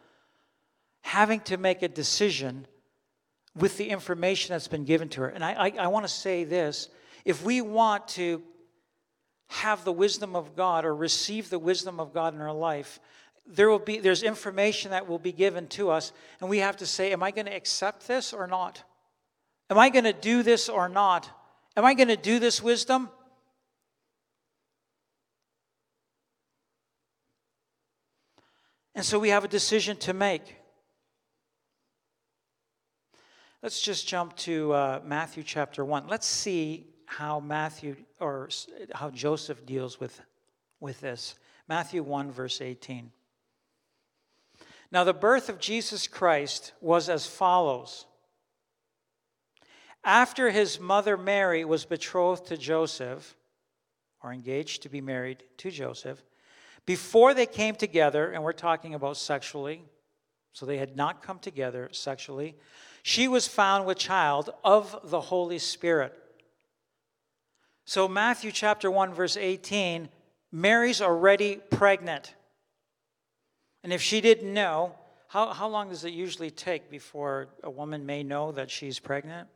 having 1.02 1.40
to 1.42 1.58
make 1.58 1.82
a 1.82 1.88
decision 1.88 2.66
with 3.56 3.78
the 3.78 3.90
information 3.90 4.54
that's 4.54 4.68
been 4.68 4.86
given 4.86 5.10
to 5.10 5.22
her. 5.22 5.28
And 5.28 5.44
I, 5.44 5.54
I, 5.54 5.74
I 5.80 5.88
want 5.88 6.06
to 6.06 6.12
say 6.12 6.44
this 6.44 6.90
if 7.24 7.44
we 7.44 7.62
want 7.62 8.08
to 8.10 8.42
have 9.48 9.84
the 9.84 9.92
wisdom 9.92 10.36
of 10.36 10.56
God 10.56 10.86
or 10.86 10.96
receive 10.96 11.50
the 11.50 11.60
wisdom 11.60 12.00
of 12.00 12.14
God 12.14 12.34
in 12.34 12.42
our 12.42 12.54
life, 12.54 13.00
there 13.48 13.70
will 13.70 13.80
be 13.80 14.00
there's 14.00 14.24
information 14.24 14.92
that 14.92 15.08
will 15.08 15.20
be 15.20 15.32
given 15.32 15.68
to 15.68 15.90
us 15.90 16.12
and 16.42 16.50
we 16.50 16.60
have 16.60 16.78
to 16.78 16.86
say 16.86 17.12
am 17.12 17.22
I 17.22 17.32
going 17.32 17.46
to 17.46 17.56
accept 17.56 18.08
this 18.08 18.34
or 18.34 18.48
not? 18.48 18.84
Am 19.70 19.78
I 19.78 19.90
going 19.90 20.06
to 20.06 20.14
do 20.14 20.44
this 20.44 20.70
or 20.70 20.90
not? 20.90 21.30
Am 21.78 21.86
I 21.86 21.94
going 21.94 22.08
to 22.08 22.18
do 22.18 22.40
this 22.40 22.62
wisdom? 22.62 23.10
And 28.96 29.04
so 29.04 29.20
we 29.20 29.30
have 29.30 29.44
a 29.44 29.50
decision 29.50 29.98
to 29.98 30.14
make. 30.14 30.56
Let's 33.62 33.82
just 33.82 34.08
jump 34.08 34.36
to 34.38 34.72
uh, 34.74 35.02
Matthew 35.04 35.44
chapter 35.44 35.84
1. 35.84 36.08
Let's 36.08 36.28
see 36.28 36.95
how 37.06 37.40
Matthew 37.40 37.96
or 38.20 38.50
how 38.94 39.10
Joseph 39.10 39.66
deals 39.66 40.00
with, 40.00 40.22
with 40.80 41.00
this. 41.02 41.36
Matthew 41.68 42.04
1, 42.04 42.32
verse 42.32 42.62
18. 42.62 43.12
Now, 44.92 45.04
the 45.04 45.14
birth 45.14 45.50
of 45.50 45.60
Jesus 45.60 46.08
Christ 46.08 46.74
was 46.80 47.10
as 47.10 47.26
follows. 47.26 48.06
After 50.04 50.52
his 50.52 50.80
mother 50.80 51.18
Mary 51.18 51.66
was 51.66 51.86
betrothed 51.86 52.46
to 52.48 52.58
Joseph, 52.58 53.36
or 54.24 54.32
engaged 54.32 54.84
to 54.84 54.90
be 54.90 55.02
married 55.02 55.44
to 55.58 55.72
Joseph, 55.72 56.24
before 56.86 57.34
they 57.34 57.48
came 57.48 57.76
together, 57.76 58.32
and 58.32 58.44
we're 58.44 58.54
talking 58.54 58.94
about 58.94 59.18
sexually, 59.18 59.82
so 60.54 60.66
they 60.66 60.78
had 60.78 60.96
not 60.96 61.24
come 61.24 61.40
together 61.40 61.90
sexually, 61.92 62.56
she 63.02 63.28
was 63.28 63.48
found 63.48 63.86
with 63.86 63.98
child 63.98 64.52
of 64.64 65.00
the 65.04 65.22
Holy 65.22 65.60
Spirit. 65.60 66.18
So, 67.86 68.08
Matthew 68.08 68.52
chapter 68.52 68.90
1, 68.90 69.14
verse 69.14 69.38
18, 69.38 70.10
Mary's 70.52 71.02
already 71.02 71.62
pregnant. 71.70 72.34
And 73.84 73.94
if 73.94 74.02
she 74.02 74.22
didn't 74.22 74.52
know, 74.52 74.96
how, 75.28 75.54
how 75.54 75.68
long 75.68 75.90
does 75.90 76.04
it 76.04 76.14
usually 76.14 76.50
take 76.50 76.90
before 76.90 77.50
a 77.64 77.70
woman 77.70 78.06
may 78.06 78.24
know 78.24 78.52
that 78.54 78.72
she's 78.72 78.98
pregnant? 78.98 79.48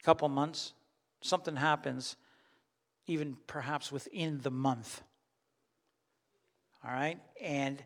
A 0.00 0.02
couple 0.02 0.28
months. 0.28 0.72
Something 1.20 1.56
happens 1.56 2.16
even 3.06 3.36
perhaps 3.46 3.92
within 3.92 4.38
the 4.42 4.50
month. 4.50 5.02
All 6.84 6.90
right? 6.90 7.18
And 7.40 7.82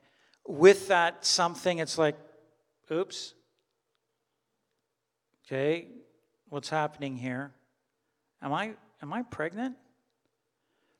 with 0.46 0.88
that 0.88 1.24
something, 1.24 1.78
it's 1.78 1.98
like, 1.98 2.16
oops. 2.90 3.34
Okay, 5.52 5.88
what's 6.48 6.70
happening 6.70 7.14
here? 7.14 7.52
Am 8.40 8.54
I 8.54 8.72
am 9.02 9.12
I 9.12 9.20
pregnant? 9.20 9.76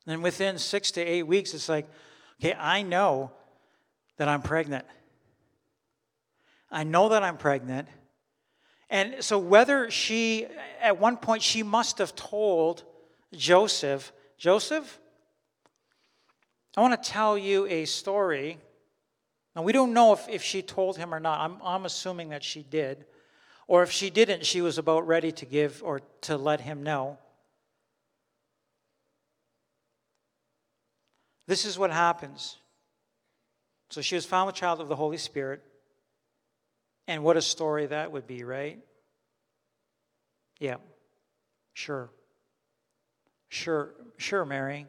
And 0.05 0.21
within 0.21 0.59
six 0.59 0.91
to 0.91 1.01
eight 1.01 1.23
weeks, 1.23 1.55
it's 1.55 1.67
like, 1.67 1.89
okay, 2.39 2.53
I 2.53 2.83
know 2.83 3.31
that 4.17 4.27
I'm 4.27 4.43
pregnant. 4.43 4.85
I 6.69 6.83
know 6.83 7.09
that 7.09 7.23
I'm 7.23 7.37
pregnant. 7.37 7.87
And 8.91 9.23
so, 9.23 9.39
whether 9.39 9.89
she, 9.89 10.45
at 10.79 10.99
one 10.99 11.17
point, 11.17 11.41
she 11.41 11.63
must 11.63 11.97
have 11.97 12.15
told 12.15 12.83
Joseph, 13.33 14.13
Joseph, 14.37 14.99
I 16.77 16.81
want 16.81 17.01
to 17.01 17.09
tell 17.09 17.39
you 17.39 17.65
a 17.65 17.85
story. 17.85 18.59
Now, 19.55 19.63
we 19.63 19.73
don't 19.73 19.93
know 19.93 20.13
if, 20.13 20.29
if 20.29 20.43
she 20.43 20.61
told 20.61 20.95
him 20.95 21.11
or 21.11 21.19
not. 21.19 21.39
I'm, 21.39 21.57
I'm 21.63 21.85
assuming 21.85 22.29
that 22.29 22.43
she 22.43 22.61
did. 22.61 23.05
Or 23.67 23.83
if 23.83 23.91
she 23.91 24.09
didn't, 24.09 24.45
she 24.45 24.61
was 24.61 24.77
about 24.77 25.07
ready 25.07 25.31
to 25.31 25.45
give 25.45 25.81
or 25.83 26.01
to 26.21 26.37
let 26.37 26.61
him 26.61 26.83
know. 26.83 27.17
This 31.47 31.65
is 31.65 31.77
what 31.77 31.91
happens. 31.91 32.57
So 33.89 34.01
she 34.01 34.15
was 34.15 34.25
found 34.25 34.47
with 34.47 34.55
child 34.55 34.81
of 34.81 34.87
the 34.87 34.95
Holy 34.95 35.17
Spirit. 35.17 35.61
And 37.07 37.23
what 37.23 37.37
a 37.37 37.41
story 37.41 37.85
that 37.87 38.11
would 38.11 38.27
be, 38.27 38.43
right? 38.43 38.79
Yeah, 40.59 40.77
sure. 41.73 42.09
Sure, 43.49 43.93
sure, 44.17 44.45
Mary. 44.45 44.87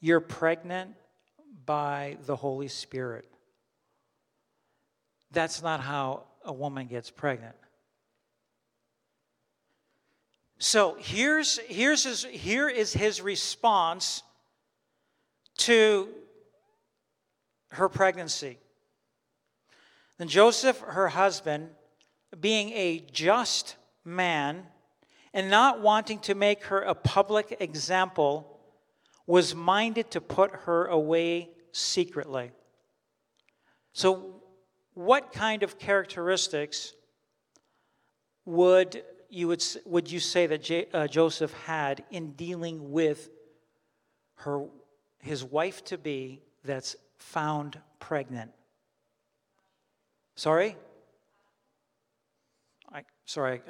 You're 0.00 0.20
pregnant 0.20 0.94
by 1.64 2.16
the 2.26 2.36
Holy 2.36 2.68
Spirit. 2.68 3.30
That's 5.30 5.62
not 5.62 5.80
how 5.80 6.24
a 6.44 6.52
woman 6.52 6.86
gets 6.86 7.10
pregnant. 7.10 7.54
So 10.58 10.96
here's, 10.98 11.58
here's 11.66 12.04
his, 12.04 12.24
here 12.24 12.68
is 12.68 12.92
his 12.92 13.20
response 13.20 14.22
to 15.58 16.08
her 17.70 17.88
pregnancy. 17.88 18.58
Then 20.18 20.28
Joseph, 20.28 20.80
her 20.80 21.08
husband, 21.08 21.68
being 22.40 22.70
a 22.70 23.00
just 23.12 23.76
man 24.04 24.66
and 25.34 25.50
not 25.50 25.82
wanting 25.82 26.20
to 26.20 26.34
make 26.34 26.64
her 26.64 26.80
a 26.80 26.94
public 26.94 27.58
example, 27.60 28.58
was 29.26 29.54
minded 29.54 30.10
to 30.12 30.20
put 30.20 30.50
her 30.52 30.86
away 30.86 31.50
secretly. 31.72 32.52
So, 33.92 34.40
what 34.94 35.32
kind 35.32 35.62
of 35.62 35.78
characteristics 35.78 36.94
would 38.46 39.02
you, 39.30 39.48
would, 39.48 39.64
would 39.84 40.10
you 40.10 40.20
say 40.20 40.46
that 40.46 40.62
J, 40.62 40.86
uh, 40.92 41.06
Joseph 41.06 41.52
had 41.64 42.04
in 42.10 42.32
dealing 42.32 42.92
with 42.92 43.30
her, 44.36 44.66
his 45.20 45.44
wife 45.44 45.84
to 45.86 45.98
be 45.98 46.40
that's 46.64 46.96
found 47.18 47.80
pregnant? 47.98 48.50
Sorry? 50.34 50.76
I, 52.92 53.02
sorry. 53.24 53.62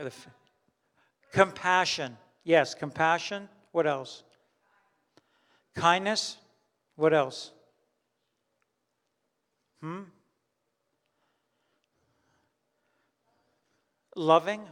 Compassion. 1.33 2.17
Yes, 2.45 2.75
compassion. 2.75 3.49
What 3.73 3.87
else? 3.87 4.23
Kindness. 5.75 6.39
What 6.97 7.13
else? 7.13 7.51
Hmm? 9.81 10.03
Loving. 14.15 14.63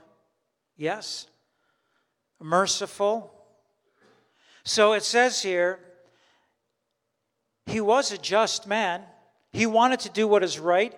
Yes. 0.76 1.26
Merciful. 2.40 3.32
So 4.64 4.92
it 4.92 5.02
says 5.02 5.42
here, 5.42 5.78
he 7.66 7.80
was 7.80 8.12
a 8.12 8.18
just 8.18 8.66
man. 8.66 9.02
He 9.52 9.66
wanted 9.66 10.00
to 10.00 10.10
do 10.10 10.26
what 10.26 10.42
is 10.42 10.58
right 10.58 10.94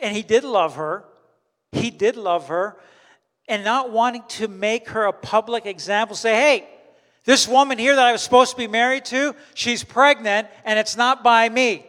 and 0.00 0.14
he 0.16 0.22
did 0.22 0.44
love 0.44 0.76
her. 0.76 1.04
He 1.72 1.90
did 1.90 2.16
love 2.16 2.48
her. 2.48 2.76
And 3.48 3.64
not 3.64 3.90
wanting 3.90 4.22
to 4.28 4.48
make 4.48 4.90
her 4.90 5.06
a 5.06 5.12
public 5.12 5.66
example, 5.66 6.14
say, 6.14 6.34
hey, 6.34 6.68
this 7.24 7.48
woman 7.48 7.78
here 7.78 7.96
that 7.96 8.06
I 8.06 8.12
was 8.12 8.22
supposed 8.22 8.52
to 8.52 8.56
be 8.56 8.68
married 8.68 9.04
to, 9.06 9.34
she's 9.54 9.82
pregnant 9.82 10.48
and 10.64 10.78
it's 10.78 10.96
not 10.96 11.24
by 11.24 11.48
me. 11.48 11.86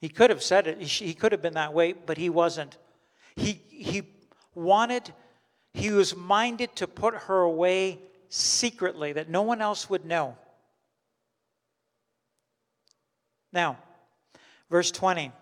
He 0.00 0.08
could 0.08 0.30
have 0.30 0.42
said 0.42 0.66
it. 0.66 0.80
He 0.80 1.14
could 1.14 1.32
have 1.32 1.42
been 1.42 1.54
that 1.54 1.74
way, 1.74 1.92
but 1.92 2.16
he 2.16 2.30
wasn't. 2.30 2.76
He, 3.36 3.52
he 3.68 4.02
wanted, 4.54 5.12
he 5.74 5.90
was 5.90 6.14
minded 6.14 6.74
to 6.76 6.86
put 6.86 7.14
her 7.14 7.40
away 7.40 7.98
secretly 8.28 9.12
that 9.14 9.28
no 9.28 9.42
one 9.42 9.60
else 9.60 9.88
would 9.88 10.04
know. 10.04 10.36
Now, 13.52 13.78
verse 14.70 14.90
20. 14.90 15.32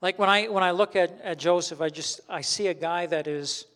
Like 0.00 0.18
when 0.18 0.28
I 0.28 0.48
when 0.48 0.62
I 0.62 0.72
look 0.72 0.94
at, 0.94 1.18
at 1.22 1.38
Joseph, 1.38 1.80
I 1.80 1.88
just 1.88 2.20
I 2.28 2.42
see 2.42 2.66
a 2.68 2.74
guy 2.74 3.06
that 3.06 3.26
is 3.26 3.66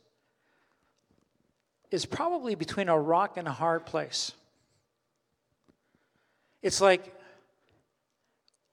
is 1.90 2.04
probably 2.04 2.54
between 2.54 2.88
a 2.88 2.98
rock 2.98 3.36
and 3.36 3.48
a 3.48 3.52
hard 3.52 3.86
place. 3.86 4.32
It's 6.62 6.80
like 6.80 7.14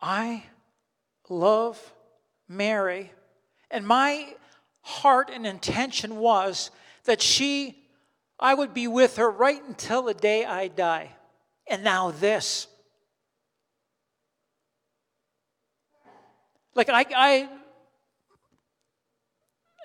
I 0.02 0.44
love 1.30 1.94
Mary, 2.50 3.12
and 3.72 3.88
my 3.88 4.36
heart 4.88 5.30
and 5.32 5.46
intention 5.46 6.16
was 6.16 6.72
that 7.04 7.22
she 7.22 7.84
I 8.40 8.54
would 8.54 8.74
be 8.74 8.88
with 8.88 9.18
her 9.18 9.30
right 9.30 9.62
until 9.68 10.04
the 10.04 10.14
day 10.14 10.46
I 10.46 10.68
die. 10.68 11.10
And 11.68 11.84
now 11.84 12.12
this. 12.12 12.68
Like, 16.76 16.90
I, 16.90 17.06
I 17.16 17.50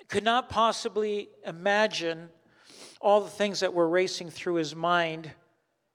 could 0.07 0.23
not 0.23 0.49
possibly 0.49 1.29
imagine 1.45 2.29
all 3.01 3.21
the 3.21 3.29
things 3.29 3.61
that 3.61 3.73
were 3.73 3.89
racing 3.89 4.29
through 4.29 4.55
his 4.55 4.75
mind 4.75 5.31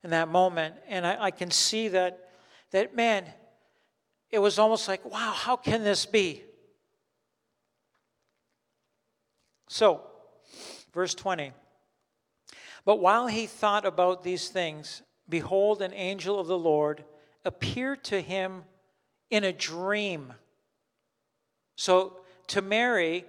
in 0.03 0.11
that 0.11 0.29
moment. 0.29 0.75
And 0.89 1.07
I, 1.07 1.27
I 1.27 1.31
can 1.31 1.53
see 1.53 1.89
that, 1.89 2.31
that, 2.73 2.97
man, 2.97 3.25
it 4.31 4.41
was 4.41 4.59
almost 4.59 4.89
like, 4.89 5.05
wow, 5.05 5.33
how 5.33 5.57
can 5.57 5.85
this 5.85 6.05
be? 6.05 6.43
So, 9.69 10.03
verse 10.93 11.15
20. 11.15 11.53
But 12.85 12.97
while 12.97 13.27
he 13.27 13.47
thought 13.47 13.85
about 13.85 14.23
these 14.23 14.49
things, 14.49 15.03
behold, 15.29 15.83
an 15.83 15.93
angel 15.93 16.39
of 16.39 16.47
the 16.47 16.59
Lord 16.59 17.05
appeared 17.45 18.03
to 18.05 18.21
him 18.21 18.65
in 19.31 19.45
a 19.45 19.53
dream. 19.53 20.33
So 21.77 22.17
to 22.49 22.63
Mary, 22.63 23.25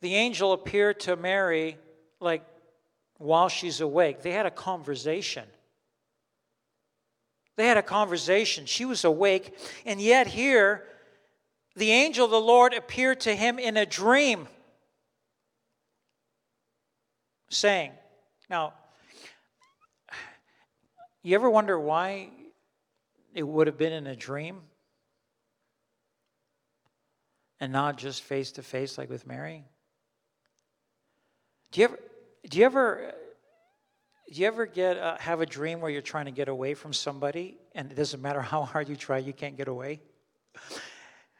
the 0.00 0.14
angel 0.14 0.52
appeared 0.52 1.00
to 1.00 1.16
Mary 1.16 1.76
like 2.20 2.44
while 3.18 3.48
she's 3.48 3.80
awake. 3.80 4.22
They 4.22 4.32
had 4.32 4.46
a 4.46 4.50
conversation. 4.50 5.44
They 7.56 7.66
had 7.66 7.76
a 7.76 7.82
conversation. 7.82 8.66
She 8.66 8.84
was 8.84 9.04
awake, 9.04 9.54
and 9.84 10.00
yet 10.00 10.28
here, 10.28 10.84
the 11.74 11.90
angel 11.90 12.24
of 12.24 12.30
the 12.30 12.40
Lord 12.40 12.72
appeared 12.72 13.20
to 13.20 13.34
him 13.34 13.58
in 13.58 13.76
a 13.76 13.84
dream, 13.84 14.48
saying, 17.48 17.92
Now, 18.48 18.74
you 21.22 21.34
ever 21.34 21.50
wonder 21.50 21.78
why 21.78 22.30
it 23.34 23.42
would 23.42 23.66
have 23.66 23.78
been 23.78 23.92
in 23.92 24.06
a 24.06 24.16
dream? 24.16 24.60
and 27.60 27.72
not 27.72 27.98
just 27.98 28.22
face 28.22 28.52
to 28.52 28.62
face 28.62 28.98
like 28.98 29.10
with 29.10 29.26
Mary? 29.26 29.64
Do 31.72 31.80
you 31.80 31.84
ever 31.84 31.98
do 32.48 32.58
you 32.58 32.64
ever 32.64 33.14
do 34.32 34.40
you 34.40 34.46
ever 34.46 34.66
get 34.66 34.98
uh, 34.98 35.16
have 35.18 35.40
a 35.40 35.46
dream 35.46 35.80
where 35.80 35.90
you're 35.90 36.02
trying 36.02 36.26
to 36.26 36.30
get 36.30 36.48
away 36.48 36.74
from 36.74 36.92
somebody 36.92 37.58
and 37.74 37.90
it 37.90 37.94
doesn't 37.94 38.22
matter 38.22 38.42
how 38.42 38.62
hard 38.62 38.88
you 38.88 38.96
try 38.96 39.18
you 39.18 39.32
can't 39.32 39.56
get 39.56 39.68
away? 39.68 40.00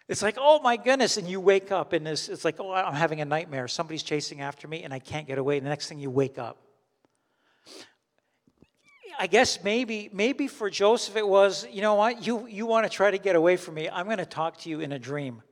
It's 0.09 0.23
like, 0.23 0.37
"Oh 0.39 0.61
my 0.61 0.77
goodness." 0.77 1.17
And 1.17 1.29
you 1.29 1.41
wake 1.41 1.71
up 1.71 1.93
and 1.93 2.07
this 2.07 2.29
it's 2.29 2.45
like, 2.45 2.57
"Oh, 2.59 2.73
I'm 2.73 2.95
having 2.95 3.21
a 3.21 3.25
nightmare. 3.25 3.69
Somebody's 3.69 4.03
chasing 4.03 4.41
after 4.41 4.67
me 4.67 4.83
and 4.83 4.93
I 4.93 4.99
can't 4.99 5.27
get 5.27 5.39
away." 5.39 5.59
And 5.59 5.67
the 5.67 5.71
next 5.71 5.89
thing 5.89 5.99
you 6.01 6.11
wake 6.11 6.39
up. 6.39 6.59
I 9.21 9.27
guess 9.27 9.63
maybe 9.65 10.09
maybe 10.13 10.47
for 10.47 10.71
Joseph 10.71 11.17
it 11.17 11.27
was, 11.27 11.67
you 11.71 11.83
know 11.83 11.95
what? 11.95 12.27
You 12.27 12.47
you 12.47 12.67
want 12.67 12.85
to 12.85 12.91
try 12.91 13.11
to 13.11 13.19
get 13.19 13.37
away 13.37 13.57
from 13.57 13.75
me. 13.75 13.89
I'm 13.89 14.07
going 14.07 14.19
to 14.19 14.27
talk 14.27 14.59
to 14.59 14.71
you 14.71 14.81
in 14.81 14.93
a 14.93 14.99
dream. 14.99 15.43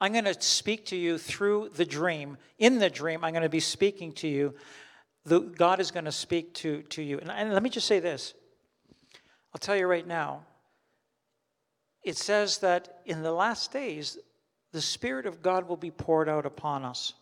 I'm 0.00 0.12
going 0.12 0.24
to 0.24 0.40
speak 0.40 0.86
to 0.86 0.96
you 0.96 1.18
through 1.18 1.70
the 1.74 1.84
dream. 1.84 2.36
In 2.58 2.78
the 2.78 2.88
dream, 2.88 3.24
I'm 3.24 3.32
going 3.32 3.42
to 3.42 3.48
be 3.48 3.60
speaking 3.60 4.12
to 4.14 4.28
you. 4.28 4.54
The, 5.24 5.40
God 5.40 5.80
is 5.80 5.90
going 5.90 6.04
to 6.04 6.12
speak 6.12 6.54
to, 6.54 6.82
to 6.82 7.02
you. 7.02 7.18
And, 7.18 7.30
and 7.30 7.52
let 7.52 7.62
me 7.62 7.70
just 7.70 7.86
say 7.86 8.00
this 8.00 8.34
I'll 9.52 9.58
tell 9.58 9.76
you 9.76 9.86
right 9.86 10.06
now. 10.06 10.44
It 12.02 12.16
says 12.16 12.58
that 12.58 13.00
in 13.04 13.22
the 13.22 13.32
last 13.32 13.72
days, 13.72 14.18
the 14.72 14.80
Spirit 14.80 15.26
of 15.26 15.42
God 15.42 15.68
will 15.68 15.76
be 15.76 15.90
poured 15.90 16.28
out 16.28 16.46
upon 16.46 16.84
us. 16.84 17.14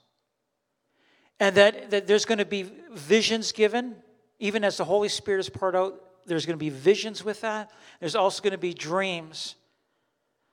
And 1.38 1.54
that, 1.56 1.90
that 1.90 2.06
there's 2.06 2.24
going 2.24 2.38
to 2.38 2.44
be 2.44 2.70
visions 2.92 3.52
given, 3.52 3.96
even 4.38 4.64
as 4.64 4.76
the 4.76 4.84
Holy 4.84 5.08
Spirit 5.08 5.40
is 5.40 5.48
poured 5.48 5.76
out, 5.76 6.02
there's 6.26 6.46
going 6.46 6.58
to 6.58 6.64
be 6.64 6.70
visions 6.70 7.24
with 7.24 7.40
that. 7.42 7.70
There's 8.00 8.16
also 8.16 8.42
going 8.42 8.52
to 8.52 8.58
be 8.58 8.74
dreams. 8.74 9.54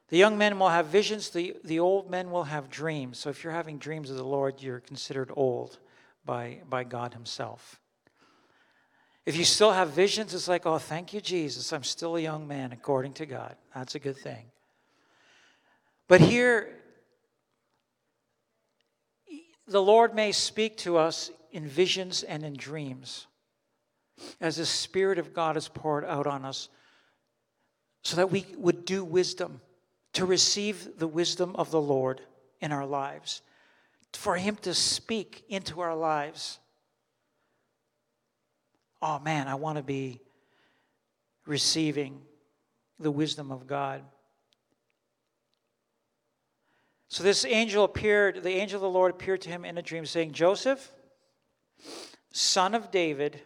The 0.09 0.17
young 0.17 0.37
men 0.37 0.59
will 0.59 0.69
have 0.69 0.87
visions, 0.87 1.29
the, 1.29 1.55
the 1.63 1.79
old 1.79 2.11
men 2.11 2.29
will 2.29 2.43
have 2.43 2.69
dreams. 2.69 3.17
So 3.17 3.29
if 3.29 3.43
you're 3.43 3.53
having 3.53 3.79
dreams 3.79 4.11
of 4.11 4.17
the 4.17 4.23
Lord, 4.23 4.61
you're 4.61 4.81
considered 4.81 5.31
old 5.35 5.79
by, 6.25 6.61
by 6.69 6.83
God 6.83 7.13
Himself. 7.13 7.79
If 9.25 9.37
you 9.37 9.45
still 9.45 9.71
have 9.71 9.91
visions, 9.91 10.33
it's 10.33 10.47
like, 10.47 10.65
oh, 10.65 10.77
thank 10.77 11.13
you, 11.13 11.21
Jesus. 11.21 11.71
I'm 11.71 11.83
still 11.83 12.17
a 12.17 12.19
young 12.19 12.47
man 12.47 12.71
according 12.71 13.13
to 13.13 13.25
God. 13.25 13.55
That's 13.73 13.95
a 13.95 13.99
good 13.99 14.17
thing. 14.17 14.45
But 16.07 16.19
here, 16.19 16.75
the 19.67 19.81
Lord 19.81 20.13
may 20.13 20.31
speak 20.33 20.77
to 20.79 20.97
us 20.97 21.31
in 21.51 21.67
visions 21.67 22.23
and 22.23 22.43
in 22.43 22.53
dreams 22.53 23.27
as 24.41 24.57
the 24.57 24.65
Spirit 24.65 25.17
of 25.17 25.33
God 25.33 25.57
is 25.57 25.67
poured 25.67 26.05
out 26.05 26.27
on 26.27 26.43
us 26.43 26.69
so 28.03 28.17
that 28.17 28.31
we 28.31 28.45
would 28.57 28.85
do 28.85 29.03
wisdom 29.03 29.61
to 30.13 30.25
receive 30.25 30.99
the 30.99 31.07
wisdom 31.07 31.55
of 31.55 31.71
the 31.71 31.81
Lord 31.81 32.21
in 32.61 32.71
our 32.71 32.85
lives, 32.85 33.41
for 34.13 34.35
Him 34.35 34.55
to 34.57 34.73
speak 34.73 35.43
into 35.49 35.79
our 35.79 35.95
lives. 35.95 36.59
Oh 39.05 39.19
man, 39.19 39.49
I 39.49 39.55
want 39.55 39.77
to 39.77 39.83
be 39.83 40.21
receiving 41.45 42.21
the 42.99 43.11
wisdom 43.11 43.51
of 43.51 43.67
God. 43.67 44.01
So 47.09 47.21
this 47.21 47.43
angel 47.43 47.83
appeared, 47.83 48.43
the 48.43 48.51
angel 48.51 48.77
of 48.77 48.81
the 48.81 48.89
Lord 48.89 49.11
appeared 49.11 49.41
to 49.41 49.49
him 49.49 49.65
in 49.65 49.77
a 49.77 49.81
dream, 49.81 50.05
saying, 50.05 50.31
Joseph, 50.31 50.89
son 52.31 52.73
of 52.73 52.91
David, 52.91 53.41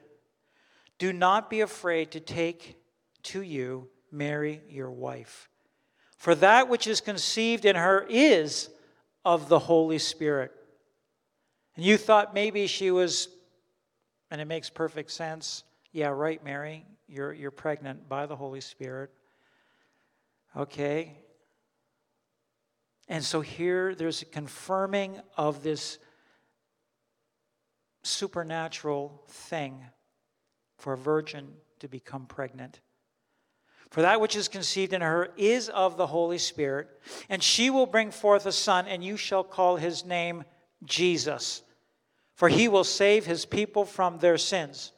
do 0.99 1.11
not 1.11 1.49
be 1.49 1.61
afraid 1.61 2.11
to 2.11 2.19
take 2.19 2.77
to 3.23 3.41
you 3.41 3.89
Mary, 4.11 4.61
your 4.69 4.91
wife. 4.91 5.49
For 6.17 6.35
that 6.35 6.69
which 6.69 6.85
is 6.85 7.01
conceived 7.01 7.65
in 7.65 7.75
her 7.75 8.05
is 8.07 8.69
of 9.25 9.49
the 9.49 9.59
Holy 9.59 9.97
Spirit. 9.97 10.51
And 11.75 11.83
you 11.83 11.97
thought 11.97 12.35
maybe 12.35 12.67
she 12.67 12.91
was, 12.91 13.27
and 14.31 14.41
it 14.41 14.45
makes 14.45 14.69
perfect 14.69 15.11
sense. 15.11 15.63
Yeah, 15.91 16.09
right, 16.09 16.43
Mary, 16.43 16.85
you're, 17.07 17.33
you're 17.33 17.51
pregnant 17.51 18.07
by 18.09 18.25
the 18.25 18.35
Holy 18.35 18.61
Spirit. 18.61 19.11
Okay. 20.55 21.17
And 23.07 23.23
so 23.23 23.41
here 23.41 23.95
there's 23.95 24.21
a 24.21 24.25
confirming 24.25 25.19
of 25.37 25.63
this 25.63 25.97
supernatural 28.03 29.23
thing 29.27 29.83
for 30.77 30.93
a 30.93 30.97
virgin 30.97 31.53
to 31.79 31.87
become 31.87 32.25
pregnant. 32.25 32.79
For 33.89 34.01
that 34.01 34.19
which 34.19 34.35
is 34.35 34.47
conceived 34.47 34.93
in 34.93 35.01
her 35.01 35.29
is 35.37 35.69
of 35.69 35.95
the 35.95 36.07
Holy 36.07 36.37
Spirit, 36.37 36.89
and 37.29 37.41
she 37.41 37.69
will 37.69 37.85
bring 37.85 38.11
forth 38.11 38.45
a 38.45 38.51
son, 38.51 38.85
and 38.87 39.03
you 39.03 39.15
shall 39.15 39.43
call 39.43 39.77
his 39.77 40.03
name 40.05 40.43
Jesus, 40.83 41.63
for 42.37 42.49
he 42.49 42.67
will 42.67 42.83
save 42.83 43.25
his 43.25 43.45
people 43.45 43.83
from 43.83 44.19
their 44.19 44.37
sins. 44.37 44.91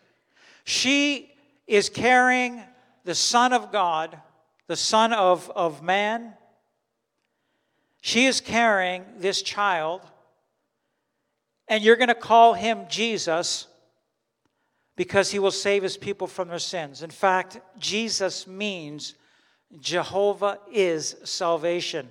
She 0.65 1.31
is 1.67 1.89
carrying 1.89 2.61
the 3.05 3.15
Son 3.15 3.53
of 3.53 3.71
God, 3.71 4.19
the 4.67 4.75
Son 4.75 5.13
of, 5.13 5.49
of 5.55 5.81
man. 5.81 6.33
She 8.01 8.25
is 8.25 8.41
carrying 8.41 9.05
this 9.19 9.41
child, 9.41 10.01
and 11.69 11.81
you're 11.81 11.95
going 11.95 12.09
to 12.09 12.13
call 12.13 12.55
him 12.55 12.81
Jesus 12.89 13.67
because 14.97 15.31
he 15.31 15.39
will 15.39 15.49
save 15.49 15.81
his 15.81 15.95
people 15.95 16.27
from 16.27 16.49
their 16.49 16.59
sins. 16.59 17.03
In 17.03 17.09
fact, 17.09 17.61
Jesus 17.77 18.47
means 18.47 19.15
Jehovah 19.79 20.59
is 20.69 21.15
salvation. 21.23 22.09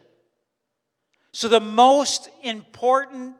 So, 1.32 1.48
the 1.48 1.60
most 1.60 2.30
important 2.42 3.34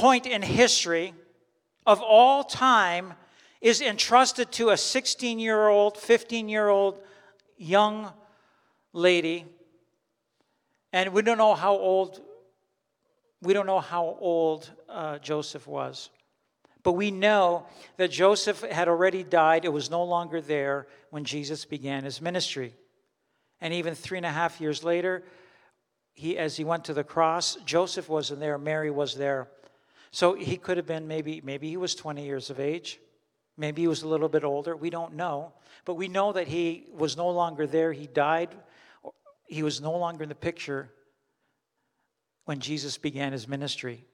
point 0.00 0.24
in 0.24 0.40
history 0.40 1.12
of 1.84 2.00
all 2.00 2.42
time 2.42 3.12
is 3.60 3.82
entrusted 3.82 4.50
to 4.50 4.70
a 4.70 4.76
16 4.76 5.38
year 5.38 5.68
old, 5.68 5.98
15 5.98 6.48
year 6.48 6.68
old 6.68 6.98
young 7.58 8.10
lady. 8.94 9.44
And 10.94 11.12
we 11.12 11.20
don't 11.20 11.36
know 11.36 11.54
how 11.54 11.74
old. 11.74 12.18
We 13.42 13.52
don't 13.52 13.66
know 13.66 13.80
how 13.80 14.16
old 14.20 14.70
uh, 14.88 15.18
Joseph 15.18 15.66
was. 15.66 16.08
But 16.82 16.92
we 16.92 17.10
know 17.10 17.66
that 17.98 18.10
Joseph 18.10 18.62
had 18.62 18.88
already 18.88 19.22
died. 19.22 19.66
It 19.66 19.72
was 19.72 19.90
no 19.90 20.02
longer 20.04 20.40
there 20.40 20.86
when 21.10 21.24
Jesus 21.24 21.66
began 21.66 22.04
his 22.04 22.22
ministry. 22.22 22.72
And 23.60 23.74
even 23.74 23.94
three 23.94 24.16
and 24.16 24.24
a 24.24 24.30
half 24.30 24.62
years 24.62 24.82
later, 24.82 25.24
he, 26.14 26.38
as 26.38 26.56
he 26.56 26.64
went 26.64 26.86
to 26.86 26.94
the 26.94 27.04
cross, 27.04 27.56
Joseph 27.66 28.08
wasn't 28.08 28.40
there, 28.40 28.56
Mary 28.56 28.90
was 28.90 29.14
there. 29.14 29.48
So 30.12 30.34
he 30.34 30.56
could 30.56 30.76
have 30.76 30.86
been 30.86 31.06
maybe, 31.06 31.40
maybe 31.44 31.68
he 31.68 31.76
was 31.76 31.94
20 31.94 32.24
years 32.24 32.50
of 32.50 32.58
age. 32.58 33.00
Maybe 33.56 33.82
he 33.82 33.88
was 33.88 34.02
a 34.02 34.08
little 34.08 34.28
bit 34.28 34.44
older. 34.44 34.74
We 34.74 34.90
don't 34.90 35.14
know. 35.14 35.52
But 35.84 35.94
we 35.94 36.08
know 36.08 36.32
that 36.32 36.48
he 36.48 36.86
was 36.92 37.16
no 37.16 37.28
longer 37.30 37.66
there. 37.66 37.92
He 37.92 38.06
died. 38.06 38.48
He 39.46 39.62
was 39.62 39.80
no 39.80 39.96
longer 39.96 40.22
in 40.22 40.28
the 40.28 40.34
picture 40.34 40.90
when 42.44 42.58
Jesus 42.58 42.98
began 42.98 43.32
his 43.32 43.46
ministry. 43.46 44.04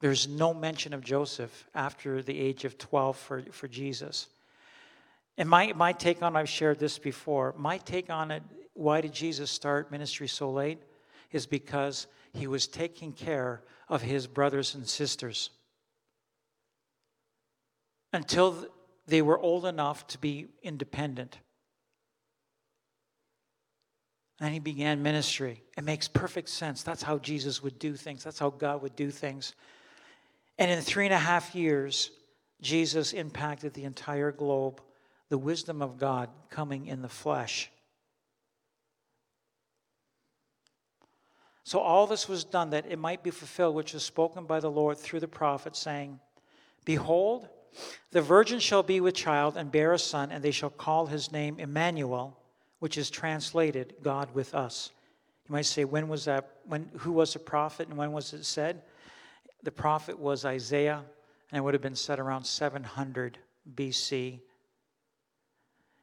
There's 0.00 0.28
no 0.28 0.52
mention 0.52 0.92
of 0.92 1.02
Joseph 1.02 1.66
after 1.74 2.22
the 2.22 2.38
age 2.38 2.64
of 2.64 2.76
12 2.76 3.16
for, 3.16 3.42
for 3.50 3.68
Jesus. 3.68 4.26
And 5.38 5.48
my, 5.48 5.72
my 5.74 5.92
take 5.92 6.22
on 6.22 6.36
I've 6.36 6.48
shared 6.48 6.78
this 6.78 6.98
before. 6.98 7.54
My 7.56 7.78
take 7.78 8.10
on 8.10 8.30
it, 8.30 8.42
why 8.74 9.00
did 9.00 9.12
Jesus 9.12 9.50
start 9.50 9.90
ministry 9.90 10.28
so 10.28 10.50
late? 10.50 10.78
Is 11.32 11.46
because 11.46 12.06
he 12.36 12.46
was 12.46 12.66
taking 12.66 13.12
care 13.12 13.62
of 13.88 14.02
his 14.02 14.26
brothers 14.26 14.74
and 14.74 14.86
sisters 14.86 15.50
until 18.12 18.66
they 19.06 19.22
were 19.22 19.38
old 19.38 19.64
enough 19.64 20.06
to 20.08 20.18
be 20.18 20.46
independent. 20.62 21.38
And 24.40 24.52
he 24.52 24.60
began 24.60 25.02
ministry. 25.02 25.62
It 25.78 25.84
makes 25.84 26.08
perfect 26.08 26.50
sense. 26.50 26.82
That's 26.82 27.02
how 27.02 27.18
Jesus 27.18 27.62
would 27.62 27.78
do 27.78 27.94
things, 27.94 28.24
that's 28.24 28.38
how 28.38 28.50
God 28.50 28.82
would 28.82 28.96
do 28.96 29.10
things. 29.10 29.54
And 30.58 30.70
in 30.70 30.80
three 30.80 31.04
and 31.04 31.14
a 31.14 31.18
half 31.18 31.54
years, 31.54 32.10
Jesus 32.60 33.12
impacted 33.12 33.74
the 33.74 33.84
entire 33.84 34.32
globe, 34.32 34.80
the 35.28 35.38
wisdom 35.38 35.82
of 35.82 35.98
God 35.98 36.30
coming 36.50 36.86
in 36.86 37.02
the 37.02 37.08
flesh. 37.08 37.70
So 41.66 41.80
all 41.80 42.06
this 42.06 42.28
was 42.28 42.44
done 42.44 42.70
that 42.70 42.86
it 42.88 42.96
might 42.96 43.24
be 43.24 43.32
fulfilled, 43.32 43.74
which 43.74 43.92
was 43.92 44.04
spoken 44.04 44.44
by 44.44 44.60
the 44.60 44.70
Lord 44.70 44.98
through 44.98 45.18
the 45.18 45.26
prophet, 45.26 45.74
saying, 45.74 46.20
Behold, 46.84 47.48
the 48.12 48.22
virgin 48.22 48.60
shall 48.60 48.84
be 48.84 49.00
with 49.00 49.16
child 49.16 49.56
and 49.56 49.72
bear 49.72 49.92
a 49.92 49.98
son, 49.98 50.30
and 50.30 50.44
they 50.44 50.52
shall 50.52 50.70
call 50.70 51.06
his 51.06 51.32
name 51.32 51.58
Emmanuel, 51.58 52.38
which 52.78 52.96
is 52.96 53.10
translated 53.10 53.96
God 54.00 54.32
with 54.32 54.54
us. 54.54 54.92
You 55.48 55.54
might 55.54 55.66
say, 55.66 55.84
when 55.84 56.06
was 56.06 56.26
that? 56.26 56.48
When 56.66 56.88
who 56.98 57.10
was 57.10 57.32
the 57.32 57.40
prophet 57.40 57.88
and 57.88 57.98
when 57.98 58.12
was 58.12 58.32
it 58.32 58.44
said? 58.44 58.82
The 59.64 59.72
prophet 59.72 60.16
was 60.16 60.44
Isaiah, 60.44 61.02
and 61.50 61.58
it 61.58 61.62
would 61.62 61.74
have 61.74 61.82
been 61.82 61.96
said 61.96 62.20
around 62.20 62.44
700 62.44 63.38
BC. 63.74 64.38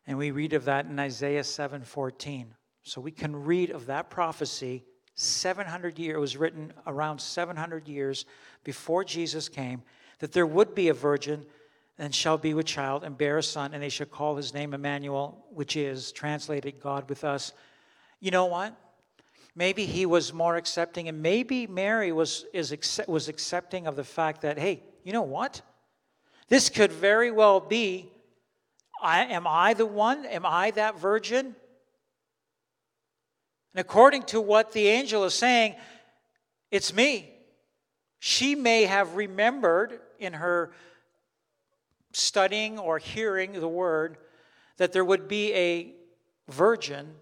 And 0.07 0.17
we 0.17 0.31
read 0.31 0.51
of 0.51 0.65
that 0.65 0.87
in 0.87 0.99
Isaiah 0.99 1.43
7:14. 1.43 2.47
So 2.81 2.99
we 2.99 3.11
can 3.11 3.45
read 3.45 3.69
of 3.69 3.85
that 3.85 4.09
prophecy 4.09 4.83
700 5.15 5.99
years, 5.99 6.15
it 6.15 6.19
was 6.19 6.37
written 6.37 6.73
around 6.87 7.19
700 7.19 7.87
years 7.87 8.25
before 8.63 9.03
Jesus 9.03 9.49
came, 9.49 9.83
that 10.19 10.31
there 10.31 10.47
would 10.47 10.73
be 10.73 10.89
a 10.89 10.93
virgin 10.93 11.45
and 11.99 12.13
shall 12.13 12.37
be 12.37 12.53
with 12.53 12.65
child 12.65 13.03
and 13.03 13.17
bear 13.17 13.37
a 13.37 13.43
son, 13.43 13.73
and 13.73 13.83
they 13.83 13.89
shall 13.89 14.07
call 14.07 14.35
his 14.35 14.53
name 14.53 14.73
Emmanuel, 14.73 15.45
which 15.51 15.75
is 15.75 16.11
translated 16.11 16.79
God 16.81 17.07
with 17.07 17.23
us. 17.23 17.53
You 18.19 18.31
know 18.31 18.45
what? 18.45 18.75
Maybe 19.55 19.85
he 19.85 20.07
was 20.07 20.33
more 20.33 20.55
accepting, 20.55 21.07
and 21.07 21.21
maybe 21.21 21.67
Mary 21.67 22.11
was, 22.11 22.45
is, 22.53 22.75
was 23.07 23.27
accepting 23.29 23.85
of 23.85 23.95
the 23.95 24.03
fact 24.03 24.41
that, 24.41 24.57
hey, 24.57 24.81
you 25.03 25.13
know 25.13 25.21
what? 25.21 25.61
This 26.49 26.69
could 26.69 26.91
very 26.91 27.29
well 27.29 27.59
be 27.59 28.09
I, 29.03 29.25
am 29.25 29.45
I 29.45 29.73
the 29.73 29.85
one? 29.85 30.25
Am 30.25 30.45
I 30.45 30.71
that 30.71 30.97
virgin? 30.97 31.57
And 33.73 33.81
according 33.81 34.23
to 34.23 34.39
what 34.39 34.71
the 34.71 34.87
angel 34.87 35.23
is 35.23 35.33
saying, 35.33 35.75
it's 36.71 36.93
me. 36.93 37.29
She 38.19 38.55
may 38.55 38.85
have 38.85 39.15
remembered 39.15 39.99
in 40.19 40.33
her 40.33 40.71
studying 42.11 42.79
or 42.79 42.99
hearing 42.99 43.53
the 43.53 43.67
word 43.67 44.17
that 44.77 44.93
there 44.93 45.03
would 45.03 45.27
be 45.27 45.53
a 45.53 45.93
virgin 46.47 47.15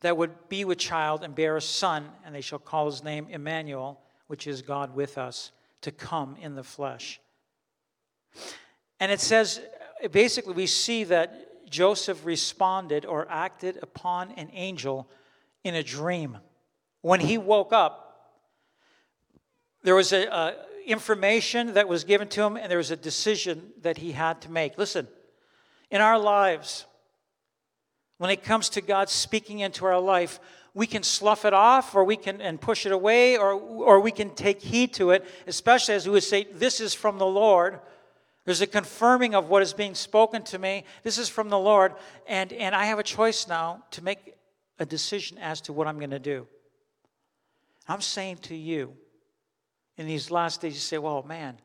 that 0.00 0.16
would 0.16 0.48
be 0.48 0.64
with 0.64 0.78
child 0.78 1.22
and 1.22 1.34
bear 1.34 1.56
a 1.56 1.60
son, 1.60 2.08
and 2.24 2.34
they 2.34 2.40
shall 2.40 2.58
call 2.58 2.86
his 2.86 3.04
name 3.04 3.28
Emmanuel, 3.30 4.00
which 4.26 4.46
is 4.46 4.60
God 4.60 4.94
with 4.94 5.16
us, 5.16 5.52
to 5.80 5.92
come 5.92 6.36
in 6.40 6.54
the 6.54 6.64
flesh. 6.64 7.20
And 8.98 9.12
it 9.12 9.20
says, 9.20 9.60
basically, 10.10 10.54
we 10.54 10.66
see 10.66 11.04
that 11.04 11.51
Joseph 11.72 12.24
responded 12.24 13.04
or 13.04 13.26
acted 13.28 13.78
upon 13.82 14.30
an 14.32 14.50
angel 14.52 15.08
in 15.64 15.74
a 15.74 15.82
dream. 15.82 16.38
When 17.00 17.18
he 17.18 17.38
woke 17.38 17.72
up, 17.72 18.30
there 19.82 19.96
was 19.96 20.12
a, 20.12 20.26
a 20.26 20.54
information 20.86 21.74
that 21.74 21.88
was 21.88 22.04
given 22.04 22.28
to 22.28 22.42
him, 22.42 22.56
and 22.56 22.70
there 22.70 22.78
was 22.78 22.90
a 22.90 22.96
decision 22.96 23.72
that 23.82 23.98
he 23.98 24.12
had 24.12 24.40
to 24.42 24.50
make. 24.50 24.78
Listen, 24.78 25.08
in 25.90 26.00
our 26.00 26.18
lives, 26.18 26.86
when 28.18 28.30
it 28.30 28.44
comes 28.44 28.68
to 28.70 28.80
God 28.80 29.08
speaking 29.08 29.60
into 29.60 29.84
our 29.84 29.98
life, 29.98 30.38
we 30.74 30.86
can 30.86 31.02
slough 31.02 31.44
it 31.44 31.52
off 31.52 31.94
or 31.94 32.04
we 32.04 32.16
can 32.16 32.40
and 32.40 32.60
push 32.60 32.86
it 32.86 32.92
away 32.92 33.36
or, 33.36 33.52
or 33.52 34.00
we 34.00 34.10
can 34.10 34.30
take 34.34 34.62
heed 34.62 34.94
to 34.94 35.10
it, 35.10 35.24
especially 35.46 35.94
as 35.94 36.06
we 36.06 36.12
would 36.12 36.22
say, 36.22 36.46
This 36.52 36.80
is 36.80 36.94
from 36.94 37.18
the 37.18 37.26
Lord. 37.26 37.80
There's 38.44 38.60
a 38.60 38.66
confirming 38.66 39.34
of 39.34 39.48
what 39.48 39.62
is 39.62 39.72
being 39.72 39.94
spoken 39.94 40.42
to 40.44 40.58
me. 40.58 40.84
This 41.02 41.18
is 41.18 41.28
from 41.28 41.48
the 41.48 41.58
Lord. 41.58 41.94
And, 42.26 42.52
and 42.52 42.74
I 42.74 42.86
have 42.86 42.98
a 42.98 43.04
choice 43.04 43.46
now 43.46 43.84
to 43.92 44.02
make 44.02 44.34
a 44.78 44.86
decision 44.86 45.38
as 45.38 45.60
to 45.62 45.72
what 45.72 45.86
I'm 45.86 45.98
going 45.98 46.10
to 46.10 46.18
do. 46.18 46.46
I'm 47.86 48.00
saying 48.00 48.38
to 48.42 48.56
you, 48.56 48.94
in 49.96 50.06
these 50.06 50.30
last 50.30 50.60
days, 50.60 50.74
you 50.74 50.80
say, 50.80 50.98
well, 50.98 51.22
man, 51.22 51.58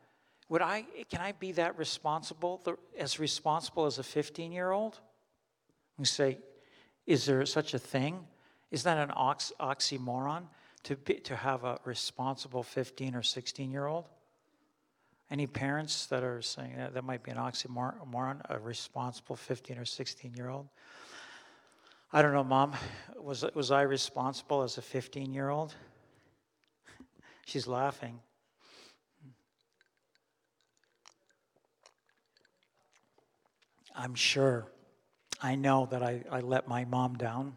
would 0.48 0.62
I, 0.62 0.84
can 1.10 1.20
I 1.20 1.32
be 1.32 1.52
that 1.52 1.76
responsible, 1.78 2.62
as 2.96 3.18
responsible 3.18 3.86
as 3.86 3.98
a 3.98 4.02
15 4.02 4.52
year 4.52 4.70
old? 4.70 5.00
You 5.98 6.04
say, 6.04 6.38
is 7.06 7.26
there 7.26 7.44
such 7.46 7.74
a 7.74 7.78
thing? 7.78 8.24
Is 8.70 8.84
that 8.84 8.98
an 8.98 9.10
ox, 9.16 9.52
oxymoron 9.58 10.44
to, 10.84 10.96
be, 10.96 11.14
to 11.14 11.34
have 11.34 11.64
a 11.64 11.80
responsible 11.84 12.62
15 12.62 13.14
or 13.14 13.22
16 13.22 13.70
year 13.70 13.86
old? 13.86 14.04
Any 15.30 15.46
parents 15.46 16.06
that 16.06 16.24
are 16.24 16.40
saying 16.40 16.76
that, 16.76 16.94
that 16.94 17.04
might 17.04 17.22
be 17.22 17.30
an 17.30 17.36
oxymoron, 17.36 18.40
a 18.48 18.58
responsible 18.58 19.36
15 19.36 19.78
or 19.78 19.84
16 19.84 20.34
year 20.34 20.48
old? 20.48 20.68
I 22.12 22.22
don't 22.22 22.32
know, 22.32 22.44
mom. 22.44 22.72
Was, 23.20 23.44
was 23.54 23.70
I 23.70 23.82
responsible 23.82 24.62
as 24.62 24.78
a 24.78 24.82
15 24.82 25.34
year 25.34 25.50
old? 25.50 25.74
She's 27.44 27.66
laughing. 27.66 28.20
I'm 33.94 34.14
sure. 34.14 34.66
I 35.42 35.54
know 35.54 35.86
that 35.90 36.02
I, 36.02 36.22
I 36.30 36.40
let 36.40 36.68
my 36.68 36.84
mom 36.84 37.16
down 37.16 37.56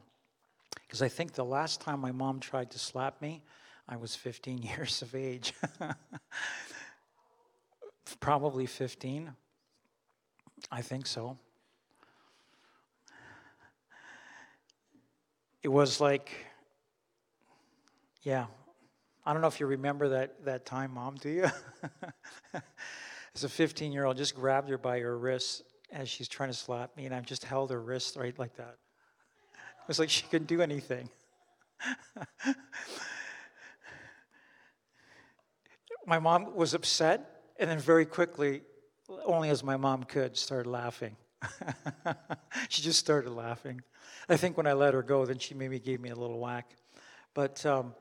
because 0.88 1.02
I 1.02 1.08
think 1.08 1.34
the 1.34 1.46
last 1.46 1.80
time 1.80 2.02
my 2.02 2.12
mom 2.12 2.40
tried 2.40 2.72
to 2.72 2.80
slap 2.80 3.22
me, 3.22 3.44
I 3.88 3.96
was 3.96 4.16
15 4.16 4.58
years 4.62 5.02
of 5.02 5.16
age. 5.16 5.54
Probably 8.20 8.66
15. 8.66 9.32
I 10.72 10.82
think 10.82 11.08
so. 11.08 11.38
It 15.64 15.70
was 15.70 16.02
like, 16.02 16.32
yeah. 18.24 18.46
I 19.26 19.34
don't 19.34 19.42
know 19.42 19.48
if 19.48 19.60
you 19.60 19.68
remember 19.68 20.10
that, 20.10 20.46
that 20.46 20.66
time, 20.66 20.94
Mom, 20.96 21.16
do 21.16 21.30
you? 21.30 21.46
As 23.36 23.44
a 23.44 23.50
15 23.50 23.92
year 23.92 24.06
old, 24.06 24.18
just 24.18 24.36
grabbed 24.36 24.70
her 24.70 24.78
by 24.78 25.00
her 25.00 25.18
wrist 25.18 25.64
as 25.92 26.10
she's 26.10 26.28
trying 26.28 26.50
to 26.50 26.56
slap 26.56 26.96
me, 26.98 27.06
and 27.06 27.14
I 27.14 27.20
just 27.22 27.46
held 27.46 27.70
her 27.72 27.82
wrist 27.82 28.16
right 28.16 28.38
like 28.40 28.56
that. 28.56 28.78
It 29.82 29.88
was 29.88 30.00
like 30.00 30.10
she 30.10 30.24
couldn't 30.24 30.48
do 30.48 30.62
anything. 30.62 31.10
my 36.06 36.20
mom 36.20 36.56
was 36.56 36.74
upset, 36.74 37.31
and 37.62 37.70
then 37.70 37.80
very 37.80 38.06
quickly, 38.06 38.62
only 39.24 39.50
as 39.50 39.64
my 39.64 39.78
mom 39.78 40.04
could, 40.04 40.36
started 40.36 40.70
laughing. 40.70 41.16
she 42.70 42.82
just 42.82 43.00
started 43.00 43.32
laughing. 43.32 43.82
I 44.28 44.36
think 44.36 44.58
when 44.58 44.68
I 44.68 44.74
let 44.74 44.94
her 44.94 45.04
go, 45.04 45.26
then 45.26 45.40
she 45.40 45.54
maybe 45.54 45.80
gave 45.80 46.02
me 46.02 46.10
a 46.10 46.16
little 46.16 46.40
whack. 46.40 46.72
But 47.34 47.66
um, 47.66 47.94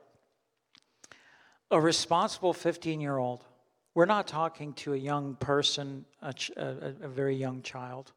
a 1.69 1.79
responsible 1.79 2.53
15 2.53 2.99
year 2.99 3.17
old 3.17 3.45
we're 3.93 4.05
not 4.05 4.27
talking 4.27 4.73
to 4.73 4.93
a 4.93 4.97
young 4.97 5.35
person, 5.35 6.05
a, 6.21 6.33
ch- 6.33 6.51
a, 6.51 6.95
a, 7.01 7.07
very 7.07 7.35
young 7.35 7.61
child. 7.61 8.13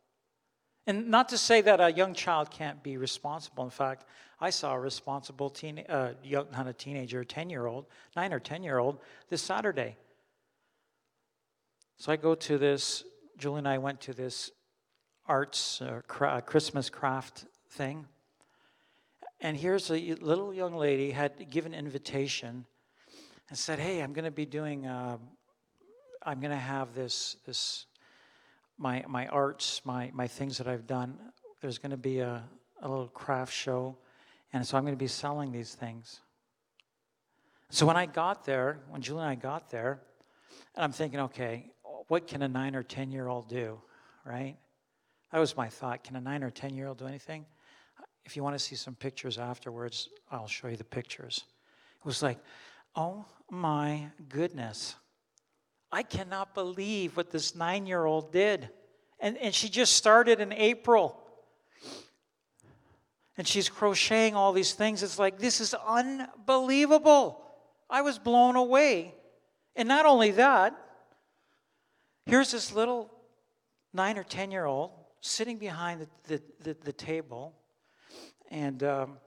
And 0.86 1.08
not 1.08 1.30
to 1.30 1.38
say 1.38 1.62
that 1.62 1.80
a 1.80 1.90
young 1.90 2.14
child 2.14 2.50
can't 2.50 2.82
be 2.82 2.96
responsible. 2.96 3.64
In 3.64 3.70
fact, 3.70 4.04
I 4.40 4.50
saw 4.50 4.74
a 4.74 4.78
responsible 4.78 5.50
teen, 5.50 5.80
uh, 5.88 6.12
young, 6.22 6.46
not 6.52 6.68
a 6.68 6.72
teenager, 6.72 7.20
a 7.20 7.26
10 7.26 7.50
year 7.50 7.66
old, 7.66 7.86
nine 8.14 8.32
or 8.32 8.38
10 8.38 8.62
year 8.62 8.78
old, 8.78 9.00
this 9.30 9.42
Saturday. 9.42 9.96
So 11.96 12.12
I 12.12 12.16
go 12.16 12.34
to 12.34 12.58
this, 12.58 13.04
Julie 13.38 13.58
and 13.58 13.68
I 13.68 13.78
went 13.78 14.00
to 14.02 14.12
this 14.12 14.50
arts 15.26 15.80
or 15.80 16.04
cra- 16.06 16.42
Christmas 16.42 16.90
craft 16.90 17.46
thing. 17.70 18.06
And 19.40 19.56
here's 19.56 19.90
a 19.90 20.14
little 20.14 20.52
young 20.52 20.74
lady 20.74 21.10
had 21.10 21.50
given 21.50 21.74
invitation 21.74 22.66
and 23.48 23.58
said, 23.58 23.78
Hey, 23.78 24.00
I'm 24.00 24.12
going 24.12 24.24
to 24.24 24.30
be 24.30 24.46
doing. 24.46 24.86
Uh, 24.86 25.18
I'm 26.26 26.40
going 26.40 26.50
to 26.50 26.56
have 26.56 26.94
this, 26.94 27.36
this 27.44 27.86
my, 28.78 29.04
my 29.06 29.26
arts, 29.28 29.82
my, 29.84 30.10
my 30.14 30.26
things 30.26 30.58
that 30.58 30.66
I've 30.66 30.86
done. 30.86 31.18
There's 31.60 31.78
going 31.78 31.90
to 31.90 31.96
be 31.96 32.20
a, 32.20 32.42
a 32.80 32.88
little 32.88 33.08
craft 33.08 33.52
show, 33.52 33.98
and 34.52 34.66
so 34.66 34.76
I'm 34.76 34.84
going 34.84 34.94
to 34.94 34.98
be 34.98 35.06
selling 35.06 35.52
these 35.52 35.74
things. 35.74 36.20
So 37.70 37.86
when 37.86 37.96
I 37.96 38.06
got 38.06 38.44
there, 38.44 38.80
when 38.88 39.02
Julie 39.02 39.22
and 39.22 39.28
I 39.28 39.34
got 39.34 39.70
there, 39.70 40.00
and 40.74 40.84
I'm 40.84 40.92
thinking, 40.92 41.20
okay, 41.20 41.70
what 42.08 42.26
can 42.26 42.42
a 42.42 42.48
nine 42.48 42.74
or 42.74 42.82
10 42.82 43.10
year 43.10 43.28
old 43.28 43.48
do, 43.48 43.80
right? 44.24 44.56
That 45.32 45.38
was 45.38 45.56
my 45.56 45.68
thought. 45.68 46.04
Can 46.04 46.16
a 46.16 46.20
nine 46.20 46.42
or 46.42 46.50
10 46.50 46.74
year 46.74 46.88
old 46.88 46.98
do 46.98 47.06
anything? 47.06 47.46
If 48.24 48.36
you 48.36 48.42
want 48.42 48.54
to 48.54 48.58
see 48.58 48.76
some 48.76 48.94
pictures 48.94 49.38
afterwards, 49.38 50.08
I'll 50.30 50.46
show 50.46 50.68
you 50.68 50.76
the 50.76 50.84
pictures. 50.84 51.44
It 51.98 52.06
was 52.06 52.22
like, 52.22 52.38
oh 52.96 53.24
my 53.50 54.08
goodness. 54.28 54.96
I 55.92 56.02
cannot 56.02 56.54
believe 56.54 57.16
what 57.16 57.30
this 57.30 57.54
nine 57.54 57.86
year 57.86 58.04
old 58.04 58.32
did. 58.32 58.70
And, 59.20 59.36
and 59.38 59.54
she 59.54 59.68
just 59.68 59.94
started 59.94 60.40
in 60.40 60.52
April. 60.52 61.20
And 63.36 63.46
she's 63.46 63.68
crocheting 63.68 64.34
all 64.34 64.52
these 64.52 64.72
things. 64.72 65.02
It's 65.02 65.18
like, 65.18 65.38
this 65.38 65.60
is 65.60 65.74
unbelievable. 65.74 67.40
I 67.90 68.02
was 68.02 68.18
blown 68.18 68.56
away. 68.56 69.14
And 69.76 69.88
not 69.88 70.06
only 70.06 70.32
that, 70.32 70.78
here's 72.26 72.52
this 72.52 72.72
little 72.74 73.10
nine 73.92 74.18
or 74.18 74.24
10 74.24 74.50
year 74.50 74.64
old 74.64 74.90
sitting 75.20 75.58
behind 75.58 76.00
the, 76.00 76.08
the, 76.28 76.42
the, 76.62 76.76
the 76.84 76.92
table 76.92 77.54
and 78.50 78.82
um, 78.82 79.18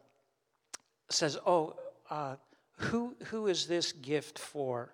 says, 1.09 1.37
Oh, 1.45 1.75
uh, 2.09 2.35
who, 2.77 3.15
who 3.25 3.47
is 3.47 3.67
this 3.67 3.91
gift 3.91 4.37
for? 4.37 4.93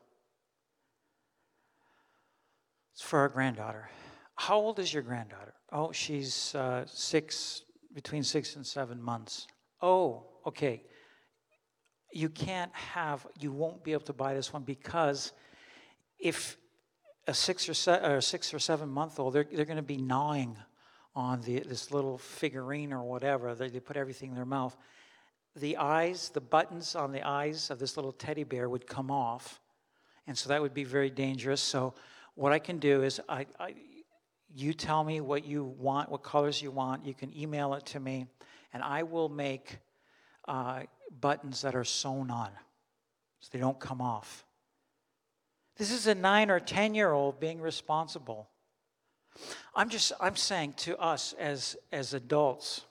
It's 2.94 3.02
for 3.02 3.20
our 3.20 3.30
granddaughter. 3.30 3.90
How 4.36 4.58
old 4.58 4.80
is 4.80 4.94
your 4.94 5.04
granddaughter? 5.04 5.54
Oh, 5.72 5.92
she's 5.92 6.56
uh, 6.56 6.86
six, 6.88 7.64
between 7.94 8.24
six 8.24 8.56
and 8.56 8.66
seven 8.66 9.02
months. 9.02 9.48
Oh, 9.82 10.28
okay. 10.46 10.84
You 12.12 12.30
can't 12.30 12.74
have, 12.74 13.26
you 13.40 13.52
won't 13.52 13.84
be 13.84 13.92
able 13.92 14.06
to 14.06 14.14
buy 14.14 14.34
this 14.34 14.54
one 14.54 14.64
because 14.64 15.34
if 16.20 16.58
a 17.28 17.34
six 17.34 17.70
or, 17.70 17.74
se- 17.74 18.02
or 18.04 18.22
six 18.22 18.54
or 18.54 18.60
seven 18.60 18.90
month 18.90 19.20
old, 19.20 19.34
they're, 19.34 19.48
they're 19.52 19.66
going 19.66 19.78
to 19.78 19.84
be 19.84 19.98
gnawing 19.98 20.58
on 21.16 21.42
the, 21.42 21.60
this 21.60 21.92
little 21.92 22.18
figurine 22.18 22.92
or 22.92 23.04
whatever. 23.04 23.56
They, 23.56 23.70
they 23.70 23.80
put 23.80 23.98
everything 23.98 24.30
in 24.30 24.36
their 24.36 24.46
mouth. 24.46 24.76
The 25.56 25.78
eyes, 25.78 26.30
the 26.30 26.42
buttons 26.42 26.96
on 26.96 27.12
the 27.12 27.22
eyes 27.28 27.70
of 27.70 27.80
this 27.80 27.96
little 27.96 28.12
teddy 28.12 28.44
bear 28.44 28.68
would 28.68 28.88
come 28.88 29.12
off. 29.12 29.62
And 30.26 30.38
so 30.38 30.50
that 30.50 30.62
would 30.62 30.74
be 30.74 30.84
very 30.84 31.10
dangerous. 31.10 31.62
So 31.62 31.94
what 32.36 32.52
I 32.52 32.60
can 32.60 32.80
do 32.80 33.04
is 33.04 33.22
I, 33.30 33.46
I, 33.60 33.76
you 34.56 34.74
tell 34.74 35.04
me 35.04 35.22
what 35.22 35.46
you 35.46 35.64
want, 35.64 36.10
what 36.10 36.24
colors 36.24 36.62
you 36.62 36.72
want. 36.72 37.06
You 37.06 37.14
can 37.14 37.36
email 37.38 37.74
it 37.76 37.86
to 37.88 38.00
me, 38.00 38.28
and 38.74 38.82
I 38.82 39.04
will 39.04 39.30
make 39.30 39.78
uh, 40.48 40.82
buttons 41.20 41.62
that 41.62 41.76
are 41.76 41.84
sewn 41.84 42.32
on 42.32 42.50
so 43.40 43.50
they 43.52 43.60
don't 43.60 43.80
come 43.80 44.02
off. 44.02 44.46
This 45.78 45.92
is 45.92 46.08
a 46.08 46.16
nine 46.16 46.52
or 46.52 46.60
10 46.60 46.96
year 46.96 47.12
old 47.12 47.40
being 47.40 47.60
responsible. 47.60 48.50
I'm 49.76 49.90
just, 49.90 50.12
I'm 50.20 50.36
saying 50.36 50.74
to 50.78 50.98
us 50.98 51.34
as, 51.40 51.76
as 51.92 52.14
adults, 52.14 52.82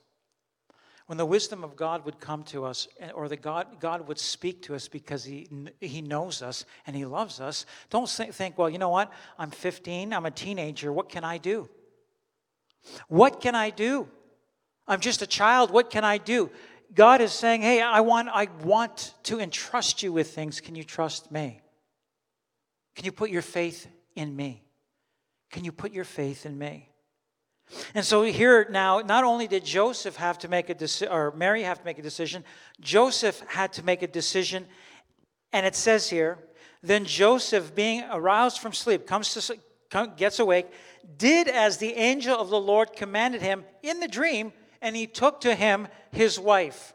when 1.07 1.19
the 1.19 1.27
wisdom 1.27 1.63
of 1.63 1.77
God 1.77 2.05
would 2.05 2.21
come 2.21 2.43
to 2.45 2.65
us, 2.65 2.89
or 3.15 3.29
the 3.29 3.37
God, 3.37 3.81
God 3.81 4.09
would 4.09 4.19
speak 4.19 4.63
to 4.63 4.75
us 4.75 4.89
because 4.89 5.25
he, 5.25 5.49
he 5.81 6.01
knows 6.01 6.43
us 6.43 6.65
and 6.87 6.97
He 6.97 7.05
loves 7.05 7.41
us, 7.41 7.67
don't 7.91 8.09
think, 8.09 8.57
well, 8.57 8.71
you 8.71 8.79
know 8.79 8.89
what? 8.89 9.13
I'm 9.39 9.51
15, 9.51 10.13
I'm 10.13 10.27
a 10.27 10.31
teenager, 10.31 10.93
what 10.93 11.09
can 11.09 11.25
I 11.25 11.39
do? 11.39 11.69
What 13.09 13.41
can 13.41 13.55
I 13.55 13.71
do? 13.71 14.09
I'm 14.87 15.01
just 15.01 15.23
a 15.23 15.27
child, 15.27 15.71
what 15.71 15.91
can 15.91 16.05
I 16.05 16.19
do? 16.19 16.51
God 16.95 17.21
is 17.21 17.33
saying, 17.33 17.63
hey, 17.63 17.81
I 17.81 18.01
want, 18.01 18.29
I 18.29 18.49
want 18.63 19.15
to 19.25 19.41
entrust 19.41 20.03
you 20.03 20.13
with 20.13 20.35
things. 20.35 20.61
Can 20.61 20.75
you 20.75 20.85
trust 20.85 21.33
me? 21.33 21.62
Can 22.95 23.05
you 23.05 23.13
put 23.13 23.31
your 23.31 23.43
faith 23.43 23.87
in 24.15 24.35
me? 24.35 24.63
Can 25.51 25.65
you 25.65 25.73
put 25.73 25.93
your 25.93 26.05
faith 26.05 26.47
in 26.47 26.59
me? 26.59 26.89
And 27.95 28.05
so 28.05 28.23
here 28.23 28.67
now, 28.71 29.01
not 29.01 29.25
only 29.25 29.47
did 29.47 29.65
Joseph 29.65 30.17
have 30.17 30.39
to 30.41 30.49
make 30.49 30.69
a 30.69 30.75
decision, 30.75 31.13
or 31.13 31.33
Mary 31.33 31.63
have 31.63 31.79
to 31.79 31.85
make 31.85 31.99
a 31.99 32.03
decision, 32.03 32.45
Joseph 32.81 33.41
had 33.49 33.73
to 33.75 33.85
make 33.85 34.03
a 34.03 34.07
decision. 34.07 34.67
And 35.53 35.65
it 35.65 35.75
says 35.75 36.11
here, 36.11 36.39
then 36.83 37.05
Joseph, 37.05 37.75
being 37.75 38.03
aroused 38.11 38.59
from 38.59 38.73
sleep, 38.73 39.07
comes 39.07 39.33
to 39.35 39.57
gets 40.17 40.39
awake, 40.39 40.67
did 41.17 41.49
as 41.49 41.77
the 41.77 41.93
angel 41.95 42.37
of 42.37 42.49
the 42.49 42.61
Lord 42.61 42.95
commanded 42.95 43.43
him 43.43 43.65
in 43.83 44.01
the 44.01 44.09
dream, 44.09 44.53
and 44.81 44.97
he 44.97 45.07
took 45.07 45.43
to 45.43 45.55
him 45.55 45.87
his 46.11 46.41
wife. 46.41 46.95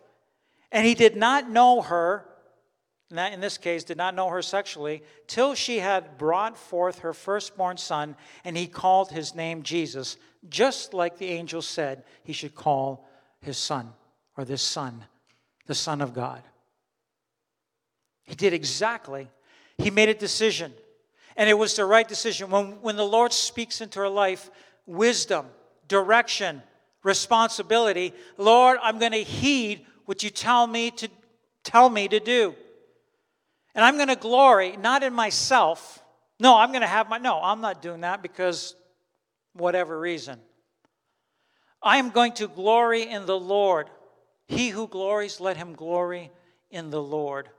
And 0.72 0.86
he 0.86 0.96
did 0.96 1.16
not 1.16 1.50
know 1.50 1.82
her 1.82 2.26
in 3.10 3.40
this 3.40 3.58
case, 3.58 3.84
did 3.84 3.98
not 3.98 4.16
know 4.16 4.30
her 4.30 4.42
sexually, 4.42 5.02
till 5.28 5.56
she 5.56 5.80
had 5.80 6.18
brought 6.18 6.58
forth 6.58 7.00
her 7.00 7.14
firstborn 7.14 7.78
son, 7.78 8.16
and 8.44 8.58
he 8.58 8.68
called 8.68 9.12
his 9.12 9.34
name 9.34 9.64
Jesus, 9.64 10.18
just 10.50 10.94
like 10.94 11.18
the 11.18 11.28
angel 11.28 11.62
said 11.62 12.04
he 12.24 12.34
should 12.34 12.56
call 12.56 13.08
his 13.42 13.58
son, 13.58 13.94
or 14.36 14.44
this 14.44 14.62
son, 14.62 15.06
the 15.68 15.76
Son 15.76 16.02
of 16.02 16.14
God. 16.14 16.42
He 18.24 18.36
did 18.36 18.54
exactly. 18.54 19.30
He 19.78 19.90
made 19.90 20.10
a 20.10 20.14
decision, 20.14 20.74
and 21.38 21.50
it 21.50 21.58
was 21.58 21.76
the 21.76 21.86
right 21.86 22.08
decision. 22.08 22.50
When, 22.50 22.82
when 22.82 22.98
the 22.98 23.06
Lord 23.06 23.32
speaks 23.32 23.80
into 23.80 24.00
her 24.00 24.10
life, 24.10 24.50
wisdom, 24.86 25.46
direction, 25.88 26.62
responsibility, 27.04 28.14
Lord, 28.38 28.80
I'm 28.82 29.00
going 29.00 29.14
to 29.14 29.24
heed 29.24 29.86
what 30.06 30.24
you 30.24 30.30
tell 30.30 30.68
me 30.68 30.92
to 30.92 31.08
tell 31.64 31.90
me 31.90 32.08
to 32.10 32.20
do. 32.20 32.56
And 33.78 33.86
I'm 33.86 33.96
going 33.96 34.08
to 34.08 34.16
glory 34.16 34.76
not 34.76 35.04
in 35.04 35.14
myself. 35.14 36.04
No, 36.40 36.58
I'm 36.58 36.72
going 36.72 36.82
to 36.82 36.88
have 36.88 37.08
my 37.08 37.20
no, 37.20 37.40
I'm 37.40 37.62
not 37.62 37.82
doing 37.82 38.02
that 38.02 38.24
because 38.24 38.76
whatever 39.54 40.00
reason. 40.00 40.40
I 41.82 41.98
am 41.98 42.10
going 42.10 42.34
to 42.34 42.48
glory 42.48 43.04
in 43.04 43.28
the 43.28 43.40
Lord. 43.40 43.92
He 44.48 44.70
who 44.70 44.88
glories, 44.88 45.40
let 45.40 45.58
him 45.58 45.76
glory 45.76 46.32
in 46.72 46.90
the 46.90 47.02
Lord. 47.02 47.50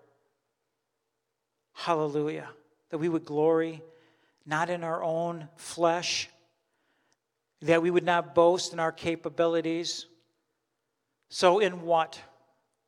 Hallelujah. 1.72 2.48
That 2.90 2.98
we 2.98 3.08
would 3.08 3.24
glory 3.24 3.80
not 4.44 4.70
in 4.70 4.82
our 4.82 5.04
own 5.04 5.48
flesh, 5.56 6.28
that 7.62 7.80
we 7.80 7.90
would 7.92 8.04
not 8.04 8.34
boast 8.34 8.72
in 8.72 8.80
our 8.80 8.92
capabilities. 8.92 10.06
So, 11.28 11.60
in 11.60 11.82
what? 11.82 12.18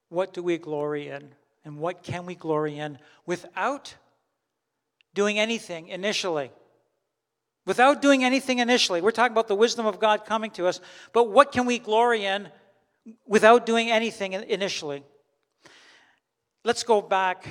What 0.08 0.32
do 0.32 0.42
we 0.42 0.58
glory 0.58 1.08
in? 1.08 1.34
And 1.64 1.78
what 1.78 2.02
can 2.02 2.26
we 2.26 2.34
glory 2.34 2.78
in 2.78 2.98
without 3.26 3.94
doing 5.14 5.38
anything 5.38 5.88
initially? 5.88 6.50
Without 7.66 8.00
doing 8.00 8.24
anything 8.24 8.58
initially. 8.58 9.00
We're 9.00 9.10
talking 9.10 9.32
about 9.32 9.48
the 9.48 9.54
wisdom 9.54 9.86
of 9.86 10.00
God 10.00 10.24
coming 10.24 10.50
to 10.52 10.66
us, 10.66 10.80
but 11.12 11.30
what 11.30 11.52
can 11.52 11.66
we 11.66 11.78
glory 11.78 12.24
in 12.24 12.48
without 13.26 13.66
doing 13.66 13.90
anything 13.90 14.32
initially? 14.32 15.02
Let's 16.64 16.82
go 16.82 17.00
back 17.02 17.46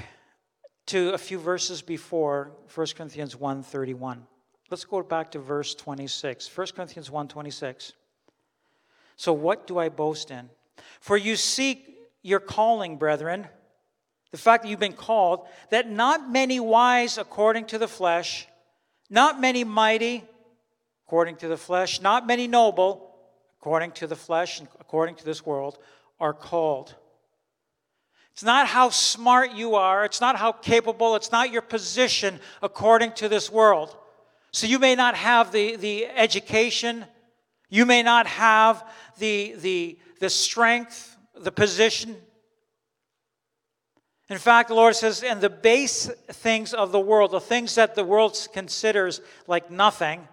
to 0.88 1.14
a 1.14 1.18
few 1.18 1.38
verses 1.38 1.84
before 1.84 2.52
1 2.74 2.96
Corinthians 2.96 3.36
1:31. 3.36 4.26
Let's 4.72 4.86
go 4.86 5.02
back 5.04 5.32
to 5.32 5.40
verse 5.40 5.76
26. 5.76 6.48
1 6.48 6.76
Corinthians 6.76 7.10
1:26. 7.10 7.94
So 9.16 9.34
what 9.34 9.68
do 9.68 9.78
I 9.78 9.90
boast 9.90 10.32
in? 10.32 10.50
For 11.00 11.18
you 11.18 11.36
seek 11.36 12.10
your 12.22 12.40
calling, 12.40 12.98
brethren, 12.98 13.48
the 14.32 14.38
fact 14.38 14.64
that 14.64 14.70
you've 14.70 14.80
been 14.80 14.94
called, 14.94 15.48
that 15.70 15.90
not 15.90 16.30
many 16.30 16.60
wise 16.60 17.18
according 17.18 17.66
to 17.66 17.78
the 17.78 17.88
flesh, 17.88 18.48
not 19.10 19.40
many 19.42 19.64
mighty 19.64 20.24
according 21.08 21.38
to 21.38 21.48
the 21.48 21.58
flesh, 21.58 22.02
not 22.02 22.28
many 22.28 22.48
noble 22.48 23.16
according 23.60 23.92
to 23.92 24.08
the 24.08 24.16
flesh 24.16 24.60
and 24.60 24.70
according 24.80 25.16
to 25.16 25.26
this 25.26 25.46
world 25.46 25.78
are 26.20 26.34
called. 26.34 26.96
It's 28.34 28.44
not 28.44 28.68
how 28.68 28.90
smart 28.90 29.54
you 29.54 29.76
are, 29.76 30.06
it's 30.06 30.22
not 30.22 30.38
how 30.38 30.52
capable, 30.54 31.16
it's 31.16 31.32
not 31.32 31.52
your 31.52 31.62
position 31.62 32.40
according 32.62 33.14
to 33.14 33.28
this 33.28 33.52
world. 33.52 33.98
So 34.52 34.66
you 34.66 34.80
may 34.80 34.96
not 34.96 35.16
have 35.16 35.52
the, 35.52 35.76
the 35.76 36.06
education, 36.08 37.06
you 37.70 37.86
may 37.86 38.02
not 38.02 38.28
have 38.28 38.88
the, 39.18 39.56
the, 39.58 40.00
the 40.20 40.30
strength, 40.30 41.18
the 41.36 41.52
position. 41.52 42.16
In 44.30 44.38
fact, 44.38 44.70
the 44.70 44.76
Lord 44.76 44.96
says, 44.96 45.24
and 45.24 45.42
the 45.42 45.50
base 45.50 46.06
things 46.28 46.74
of 46.74 46.92
the 46.92 47.00
world, 47.00 47.32
the 47.32 47.40
things 47.40 47.76
that 47.76 47.96
the 47.96 48.04
world 48.04 48.48
considers 48.54 49.22
like 49.48 49.72
nothing, 49.72 50.28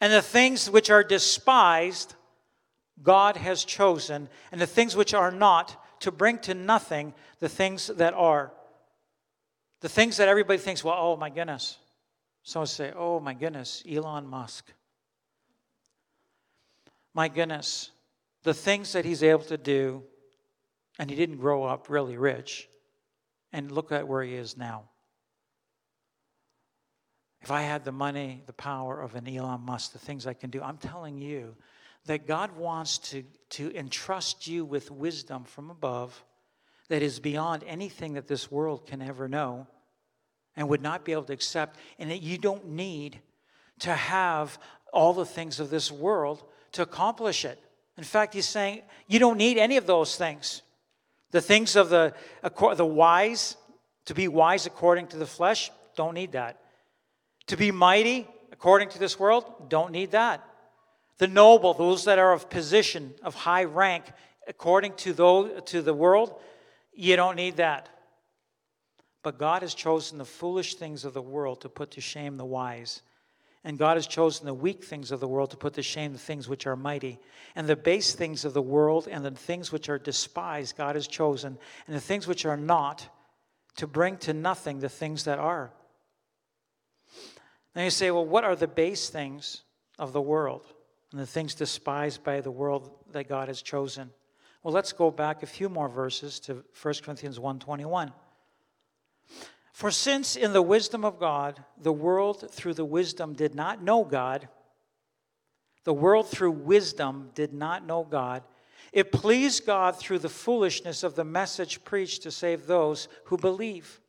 and 0.00 0.12
the 0.12 0.22
things 0.22 0.68
which 0.68 0.90
are 0.90 1.04
despised, 1.04 2.14
God 3.02 3.36
has 3.36 3.64
chosen, 3.64 4.28
and 4.50 4.60
the 4.60 4.66
things 4.66 4.96
which 4.96 5.14
are 5.14 5.30
not, 5.30 5.76
to 6.00 6.10
bring 6.10 6.38
to 6.38 6.54
nothing 6.54 7.14
the 7.38 7.48
things 7.48 7.86
that 7.86 8.14
are. 8.14 8.52
The 9.80 9.88
things 9.88 10.16
that 10.16 10.28
everybody 10.28 10.58
thinks, 10.58 10.82
well, 10.82 10.96
oh 10.98 11.16
my 11.16 11.30
goodness. 11.30 11.78
Someone 12.42 12.66
say, 12.66 12.92
oh 12.96 13.20
my 13.20 13.34
goodness, 13.34 13.84
Elon 13.88 14.26
Musk. 14.26 14.72
My 17.14 17.28
goodness, 17.28 17.90
the 18.42 18.54
things 18.54 18.92
that 18.92 19.04
he's 19.04 19.22
able 19.22 19.44
to 19.44 19.58
do, 19.58 20.02
and 21.00 21.08
he 21.08 21.16
didn't 21.16 21.38
grow 21.38 21.64
up 21.64 21.88
really 21.88 22.18
rich. 22.18 22.68
And 23.54 23.72
look 23.72 23.90
at 23.90 24.06
where 24.06 24.22
he 24.22 24.34
is 24.34 24.58
now. 24.58 24.84
If 27.40 27.50
I 27.50 27.62
had 27.62 27.86
the 27.86 27.90
money, 27.90 28.42
the 28.46 28.52
power 28.52 29.00
of 29.00 29.14
an 29.14 29.26
Elon 29.26 29.62
Musk, 29.62 29.92
the 29.92 29.98
things 29.98 30.26
I 30.26 30.34
can 30.34 30.50
do, 30.50 30.60
I'm 30.60 30.76
telling 30.76 31.18
you 31.18 31.56
that 32.04 32.26
God 32.26 32.54
wants 32.54 32.98
to, 32.98 33.24
to 33.50 33.74
entrust 33.74 34.46
you 34.46 34.62
with 34.62 34.90
wisdom 34.90 35.44
from 35.44 35.70
above 35.70 36.22
that 36.90 37.00
is 37.00 37.18
beyond 37.18 37.64
anything 37.66 38.12
that 38.12 38.28
this 38.28 38.50
world 38.50 38.86
can 38.86 39.00
ever 39.00 39.26
know 39.26 39.66
and 40.54 40.68
would 40.68 40.82
not 40.82 41.06
be 41.06 41.12
able 41.12 41.22
to 41.22 41.32
accept, 41.32 41.78
and 41.98 42.10
that 42.10 42.20
you 42.20 42.36
don't 42.36 42.68
need 42.68 43.20
to 43.78 43.94
have 43.94 44.58
all 44.92 45.14
the 45.14 45.24
things 45.24 45.60
of 45.60 45.70
this 45.70 45.90
world 45.90 46.44
to 46.72 46.82
accomplish 46.82 47.46
it. 47.46 47.58
In 47.96 48.04
fact, 48.04 48.34
he's 48.34 48.48
saying 48.48 48.82
you 49.06 49.18
don't 49.18 49.38
need 49.38 49.56
any 49.56 49.78
of 49.78 49.86
those 49.86 50.16
things. 50.16 50.60
The 51.30 51.40
things 51.40 51.76
of 51.76 51.88
the, 51.90 52.14
the 52.42 52.84
wise, 52.84 53.56
to 54.06 54.14
be 54.14 54.28
wise 54.28 54.66
according 54.66 55.08
to 55.08 55.16
the 55.16 55.26
flesh, 55.26 55.70
don't 55.96 56.14
need 56.14 56.32
that. 56.32 56.60
To 57.48 57.56
be 57.56 57.70
mighty 57.70 58.28
according 58.52 58.90
to 58.90 58.98
this 58.98 59.18
world, 59.18 59.44
don't 59.68 59.92
need 59.92 60.10
that. 60.12 60.44
The 61.18 61.28
noble, 61.28 61.74
those 61.74 62.04
that 62.04 62.18
are 62.18 62.32
of 62.32 62.48
position, 62.48 63.14
of 63.22 63.34
high 63.34 63.64
rank, 63.64 64.04
according 64.48 64.94
to, 64.94 65.12
those, 65.12 65.62
to 65.66 65.82
the 65.82 65.94
world, 65.94 66.40
you 66.94 67.16
don't 67.16 67.36
need 67.36 67.56
that. 67.56 67.88
But 69.22 69.38
God 69.38 69.62
has 69.62 69.74
chosen 69.74 70.18
the 70.18 70.24
foolish 70.24 70.76
things 70.76 71.04
of 71.04 71.12
the 71.12 71.22
world 71.22 71.60
to 71.60 71.68
put 71.68 71.92
to 71.92 72.00
shame 72.00 72.36
the 72.36 72.44
wise. 72.44 73.02
And 73.62 73.78
God 73.78 73.96
has 73.98 74.06
chosen 74.06 74.46
the 74.46 74.54
weak 74.54 74.84
things 74.84 75.12
of 75.12 75.20
the 75.20 75.28
world 75.28 75.50
to 75.50 75.56
put 75.56 75.74
to 75.74 75.82
shame 75.82 76.12
the 76.12 76.18
things 76.18 76.48
which 76.48 76.66
are 76.66 76.76
mighty. 76.76 77.18
And 77.54 77.66
the 77.66 77.76
base 77.76 78.14
things 78.14 78.44
of 78.44 78.54
the 78.54 78.62
world 78.62 79.06
and 79.10 79.24
the 79.24 79.32
things 79.32 79.70
which 79.70 79.88
are 79.88 79.98
despised, 79.98 80.76
God 80.76 80.94
has 80.94 81.06
chosen. 81.06 81.58
And 81.86 81.94
the 81.94 82.00
things 82.00 82.26
which 82.26 82.46
are 82.46 82.56
not, 82.56 83.06
to 83.76 83.86
bring 83.86 84.16
to 84.18 84.32
nothing 84.32 84.80
the 84.80 84.88
things 84.88 85.24
that 85.24 85.38
are. 85.38 85.72
Then 87.74 87.84
you 87.84 87.90
say, 87.90 88.10
well, 88.10 88.26
what 88.26 88.44
are 88.44 88.56
the 88.56 88.66
base 88.66 89.10
things 89.10 89.62
of 89.98 90.12
the 90.12 90.20
world 90.20 90.66
and 91.12 91.20
the 91.20 91.26
things 91.26 91.54
despised 91.54 92.24
by 92.24 92.40
the 92.40 92.50
world 92.50 92.90
that 93.12 93.28
God 93.28 93.48
has 93.48 93.62
chosen? 93.62 94.10
Well, 94.62 94.74
let's 94.74 94.92
go 94.92 95.10
back 95.10 95.42
a 95.42 95.46
few 95.46 95.68
more 95.68 95.88
verses 95.88 96.40
to 96.40 96.64
1 96.82 96.94
Corinthians 97.02 97.38
121. 97.38 98.12
For 99.80 99.90
since 99.90 100.36
in 100.36 100.52
the 100.52 100.60
wisdom 100.60 101.06
of 101.06 101.18
God, 101.18 101.64
the 101.80 101.90
world 101.90 102.50
through 102.50 102.74
the 102.74 102.84
wisdom 102.84 103.32
did 103.32 103.54
not 103.54 103.82
know 103.82 104.04
God, 104.04 104.46
the 105.84 105.94
world 105.94 106.28
through 106.28 106.50
wisdom 106.50 107.30
did 107.34 107.54
not 107.54 107.86
know 107.86 108.04
God, 108.04 108.42
it 108.92 109.10
pleased 109.10 109.64
God 109.64 109.96
through 109.96 110.18
the 110.18 110.28
foolishness 110.28 111.02
of 111.02 111.14
the 111.14 111.24
message 111.24 111.82
preached 111.82 112.24
to 112.24 112.30
save 112.30 112.66
those 112.66 113.08
who 113.24 113.38
believe. 113.38 114.02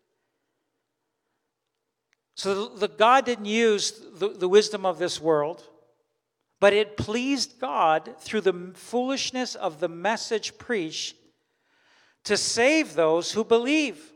So 2.36 2.68
the, 2.68 2.90
God 2.90 3.24
didn't 3.24 3.46
use 3.46 3.94
the, 4.16 4.28
the 4.28 4.50
wisdom 4.50 4.86
of 4.86 5.00
this 5.00 5.22
world, 5.22 5.64
but 6.60 6.74
it 6.74 6.98
pleased 6.98 7.62
God 7.62 8.18
through 8.20 8.42
the 8.42 8.74
foolishness 8.74 9.56
of 9.56 9.80
the 9.80 9.88
message 9.88 10.58
preached 10.58 11.16
to 12.26 12.36
save 12.36 12.96
those 12.96 13.32
who 13.32 13.46
believe. 13.46 14.11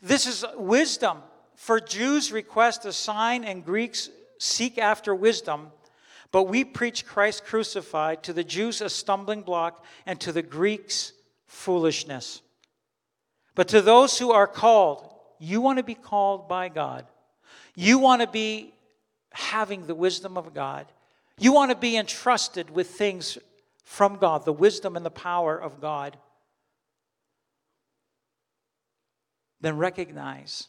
This 0.00 0.26
is 0.26 0.44
wisdom. 0.56 1.18
For 1.54 1.80
Jews 1.80 2.32
request 2.32 2.84
a 2.84 2.92
sign 2.92 3.42
and 3.44 3.64
Greeks 3.64 4.10
seek 4.38 4.76
after 4.78 5.14
wisdom, 5.14 5.72
but 6.30 6.44
we 6.44 6.64
preach 6.64 7.06
Christ 7.06 7.44
crucified, 7.44 8.22
to 8.24 8.32
the 8.32 8.44
Jews 8.44 8.82
a 8.82 8.90
stumbling 8.90 9.42
block, 9.42 9.84
and 10.04 10.20
to 10.20 10.32
the 10.32 10.42
Greeks 10.42 11.12
foolishness. 11.46 12.42
But 13.54 13.68
to 13.68 13.80
those 13.80 14.18
who 14.18 14.32
are 14.32 14.46
called, 14.46 15.10
you 15.38 15.62
want 15.62 15.78
to 15.78 15.82
be 15.82 15.94
called 15.94 16.48
by 16.48 16.68
God. 16.68 17.06
You 17.74 17.98
want 17.98 18.20
to 18.20 18.28
be 18.28 18.74
having 19.32 19.86
the 19.86 19.94
wisdom 19.94 20.36
of 20.36 20.52
God. 20.52 20.86
You 21.38 21.52
want 21.52 21.70
to 21.70 21.76
be 21.76 21.96
entrusted 21.96 22.70
with 22.70 22.88
things 22.90 23.38
from 23.84 24.16
God, 24.16 24.44
the 24.44 24.52
wisdom 24.52 24.96
and 24.96 25.06
the 25.06 25.10
power 25.10 25.56
of 25.56 25.80
God. 25.80 26.18
Then 29.60 29.76
recognize 29.76 30.68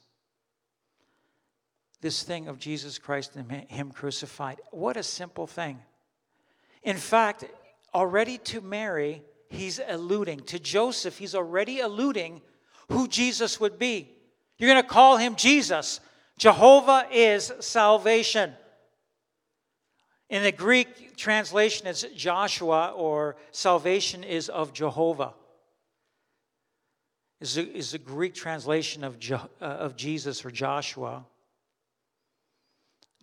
this 2.01 2.23
thing 2.23 2.47
of 2.47 2.59
Jesus 2.59 2.97
Christ 2.97 3.35
and 3.35 3.51
Him 3.69 3.91
crucified. 3.91 4.59
What 4.71 4.97
a 4.97 5.03
simple 5.03 5.47
thing. 5.47 5.79
In 6.83 6.97
fact, 6.97 7.45
already 7.93 8.37
to 8.39 8.61
Mary, 8.61 9.23
he's 9.49 9.79
alluding. 9.85 10.41
To 10.41 10.59
Joseph, 10.59 11.17
he's 11.17 11.35
already 11.35 11.79
alluding 11.79 12.41
who 12.89 13.07
Jesus 13.07 13.59
would 13.59 13.79
be. 13.79 14.11
You're 14.57 14.69
going 14.69 14.81
to 14.81 14.87
call 14.87 15.17
him 15.17 15.35
Jesus. 15.35 15.99
Jehovah 16.37 17.07
is 17.11 17.51
salvation. 17.59 18.53
In 20.29 20.43
the 20.43 20.51
Greek 20.51 21.15
translation, 21.15 21.87
it's 21.87 22.03
Joshua, 22.15 22.93
or 22.95 23.37
salvation 23.51 24.23
is 24.23 24.49
of 24.49 24.73
Jehovah 24.73 25.33
is 27.39 27.57
a, 27.57 27.75
is 27.75 27.97
Greek 28.03 28.33
translation 28.33 29.03
of, 29.03 29.17
uh, 29.31 29.37
of 29.61 29.95
Jesus 29.95 30.43
or 30.43 30.51
Joshua. 30.51 31.25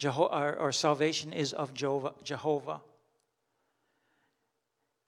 Jeho- 0.00 0.32
our, 0.32 0.56
our 0.58 0.72
salvation 0.72 1.32
is 1.32 1.52
of 1.52 1.74
Jehovah. 1.74 2.14
Jehovah. 2.22 2.80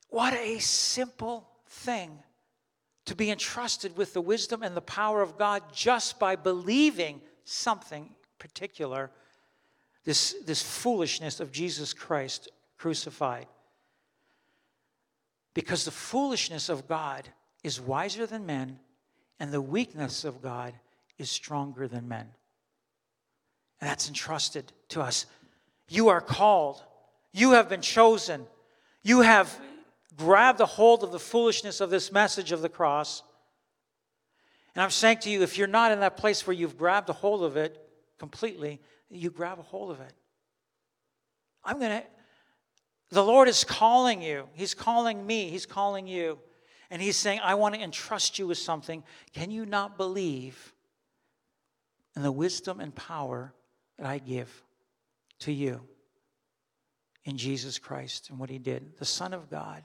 What 0.08 0.34
a 0.34 0.58
simple 0.58 1.48
thing 1.66 2.18
to 3.04 3.14
be 3.14 3.30
entrusted 3.30 3.96
with 3.96 4.12
the 4.12 4.20
wisdom 4.20 4.62
and 4.62 4.76
the 4.76 4.80
power 4.80 5.22
of 5.22 5.38
God 5.38 5.62
just 5.72 6.18
by 6.18 6.36
believing 6.36 7.20
something 7.44 8.10
particular, 8.38 9.10
this, 10.04 10.34
this 10.44 10.62
foolishness 10.62 11.40
of 11.40 11.52
Jesus 11.52 11.92
Christ 11.92 12.48
crucified. 12.78 13.46
Because 15.54 15.84
the 15.84 15.90
foolishness 15.90 16.68
of 16.68 16.88
God 16.88 17.28
is 17.62 17.80
wiser 17.80 18.26
than 18.26 18.46
men, 18.46 18.78
and 19.38 19.52
the 19.52 19.60
weakness 19.60 20.24
of 20.24 20.42
God 20.42 20.74
is 21.18 21.30
stronger 21.30 21.88
than 21.88 22.08
men. 22.08 22.28
And 23.80 23.90
that's 23.90 24.08
entrusted 24.08 24.72
to 24.88 25.02
us. 25.02 25.26
You 25.88 26.08
are 26.08 26.20
called, 26.20 26.82
you 27.32 27.52
have 27.52 27.68
been 27.68 27.82
chosen, 27.82 28.46
you 29.02 29.20
have 29.20 29.58
grabbed 30.16 30.60
a 30.60 30.66
hold 30.66 31.04
of 31.04 31.12
the 31.12 31.18
foolishness 31.18 31.80
of 31.80 31.90
this 31.90 32.10
message 32.10 32.52
of 32.52 32.62
the 32.62 32.68
cross. 32.68 33.22
And 34.74 34.82
I'm 34.82 34.90
saying 34.90 35.18
to 35.20 35.30
you, 35.30 35.42
if 35.42 35.56
you're 35.56 35.66
not 35.66 35.92
in 35.92 36.00
that 36.00 36.16
place 36.16 36.46
where 36.46 36.54
you've 36.54 36.76
grabbed 36.76 37.08
a 37.08 37.12
hold 37.12 37.44
of 37.44 37.56
it 37.56 37.80
completely, 38.18 38.80
you 39.10 39.30
grab 39.30 39.58
a 39.58 39.62
hold 39.62 39.90
of 39.90 40.00
it. 40.00 40.12
I'm 41.64 41.78
going 41.78 42.00
to, 42.00 42.06
the 43.10 43.24
Lord 43.24 43.48
is 43.48 43.64
calling 43.64 44.22
you. 44.22 44.48
He's 44.54 44.74
calling 44.74 45.26
me. 45.26 45.48
He's 45.48 45.66
calling 45.66 46.06
you. 46.06 46.38
And 46.90 47.02
He's 47.02 47.16
saying, 47.16 47.40
I 47.42 47.54
want 47.54 47.74
to 47.74 47.80
entrust 47.80 48.38
you 48.38 48.46
with 48.46 48.58
something. 48.58 49.02
Can 49.32 49.50
you 49.50 49.66
not 49.66 49.96
believe 49.96 50.74
in 52.14 52.22
the 52.22 52.32
wisdom 52.32 52.80
and 52.80 52.94
power 52.94 53.52
that 53.98 54.06
I 54.06 54.18
give 54.18 54.64
to 55.40 55.52
you 55.52 55.82
in 57.24 57.36
Jesus 57.36 57.78
Christ 57.78 58.30
and 58.30 58.38
what 58.38 58.50
He 58.50 58.58
did? 58.58 58.96
The 58.98 59.04
Son 59.04 59.32
of 59.32 59.50
God. 59.50 59.82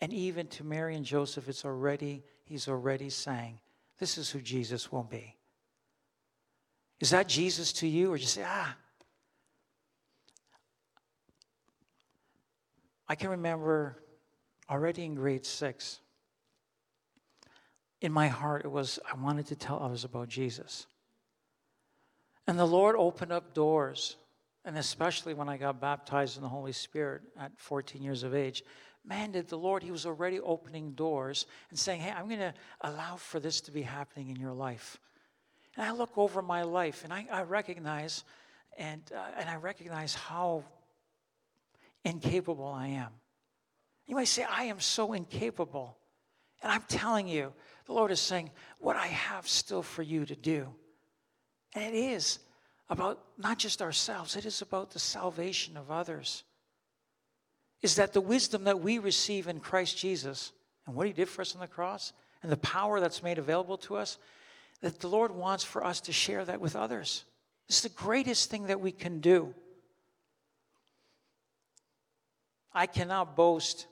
And 0.00 0.12
even 0.12 0.46
to 0.48 0.64
Mary 0.64 0.94
and 0.94 1.06
Joseph, 1.06 1.48
it's 1.48 1.64
already, 1.64 2.22
He's 2.44 2.68
already 2.68 3.10
saying, 3.10 3.60
This 3.98 4.18
is 4.18 4.30
who 4.30 4.40
Jesus 4.40 4.92
will 4.92 5.04
be. 5.04 5.36
Is 7.00 7.10
that 7.10 7.28
Jesus 7.28 7.72
to 7.74 7.86
you? 7.86 8.12
Or 8.12 8.18
just 8.18 8.34
say, 8.34 8.44
ah, 8.46 8.74
I 13.08 13.14
can 13.14 13.30
remember 13.30 14.02
already 14.68 15.04
in 15.04 15.14
grade 15.14 15.46
six, 15.46 16.00
in 18.00 18.12
my 18.12 18.28
heart, 18.28 18.64
it 18.64 18.70
was 18.70 18.98
I 19.10 19.16
wanted 19.16 19.46
to 19.46 19.56
tell 19.56 19.82
others 19.82 20.04
about 20.04 20.28
Jesus. 20.28 20.86
And 22.46 22.58
the 22.58 22.66
Lord 22.66 22.94
opened 22.96 23.32
up 23.32 23.54
doors, 23.54 24.16
and 24.64 24.78
especially 24.78 25.34
when 25.34 25.48
I 25.48 25.56
got 25.56 25.80
baptized 25.80 26.36
in 26.36 26.42
the 26.42 26.48
Holy 26.48 26.72
Spirit 26.72 27.22
at 27.38 27.52
14 27.56 28.02
years 28.02 28.22
of 28.22 28.34
age, 28.34 28.62
man, 29.04 29.32
did 29.32 29.48
the 29.48 29.58
Lord, 29.58 29.82
He 29.82 29.90
was 29.90 30.06
already 30.06 30.40
opening 30.40 30.92
doors 30.92 31.46
and 31.70 31.78
saying, 31.78 32.00
Hey, 32.00 32.10
I'm 32.10 32.28
going 32.28 32.40
to 32.40 32.54
allow 32.82 33.16
for 33.16 33.40
this 33.40 33.60
to 33.62 33.72
be 33.72 33.82
happening 33.82 34.28
in 34.28 34.36
your 34.36 34.52
life. 34.52 34.98
And 35.76 35.84
I 35.84 35.92
look 35.92 36.16
over 36.16 36.40
my 36.42 36.62
life 36.62 37.04
and 37.04 37.12
I, 37.12 37.26
I 37.30 37.42
recognize 37.42 38.24
and, 38.78 39.02
uh, 39.14 39.38
and 39.38 39.48
I 39.48 39.56
recognize 39.56 40.14
how 40.14 40.64
incapable 42.04 42.66
I 42.66 42.88
am. 42.88 43.10
You 44.06 44.14
might 44.14 44.28
say, 44.28 44.44
I 44.44 44.64
am 44.64 44.80
so 44.80 45.12
incapable. 45.12 45.96
And 46.62 46.72
I'm 46.72 46.84
telling 46.88 47.28
you, 47.28 47.52
the 47.86 47.92
Lord 47.92 48.10
is 48.10 48.20
saying, 48.20 48.50
what 48.78 48.96
I 48.96 49.06
have 49.06 49.48
still 49.48 49.82
for 49.82 50.02
you 50.02 50.26
to 50.26 50.36
do. 50.36 50.68
And 51.74 51.84
it 51.84 51.96
is 51.96 52.40
about 52.88 53.20
not 53.38 53.58
just 53.58 53.82
ourselves, 53.82 54.36
it 54.36 54.44
is 54.44 54.62
about 54.62 54.90
the 54.90 54.98
salvation 54.98 55.76
of 55.76 55.90
others. 55.90 56.44
Is 57.82 57.96
that 57.96 58.12
the 58.12 58.20
wisdom 58.20 58.64
that 58.64 58.80
we 58.80 58.98
receive 58.98 59.48
in 59.48 59.60
Christ 59.60 59.98
Jesus 59.98 60.52
and 60.86 60.94
what 60.96 61.06
he 61.06 61.12
did 61.12 61.28
for 61.28 61.42
us 61.42 61.54
on 61.54 61.60
the 61.60 61.66
cross 61.66 62.12
and 62.42 62.50
the 62.50 62.56
power 62.56 63.00
that's 63.00 63.22
made 63.22 63.38
available 63.38 63.76
to 63.78 63.96
us, 63.96 64.18
that 64.80 65.00
the 65.00 65.08
Lord 65.08 65.30
wants 65.30 65.64
for 65.64 65.84
us 65.84 66.00
to 66.02 66.12
share 66.12 66.44
that 66.44 66.60
with 66.60 66.76
others. 66.76 67.24
It's 67.68 67.80
the 67.80 67.88
greatest 67.88 68.50
thing 68.50 68.66
that 68.66 68.80
we 68.80 68.92
can 68.92 69.20
do. 69.20 69.54
I 72.72 72.86
cannot 72.86 73.36
boast, 73.36 73.86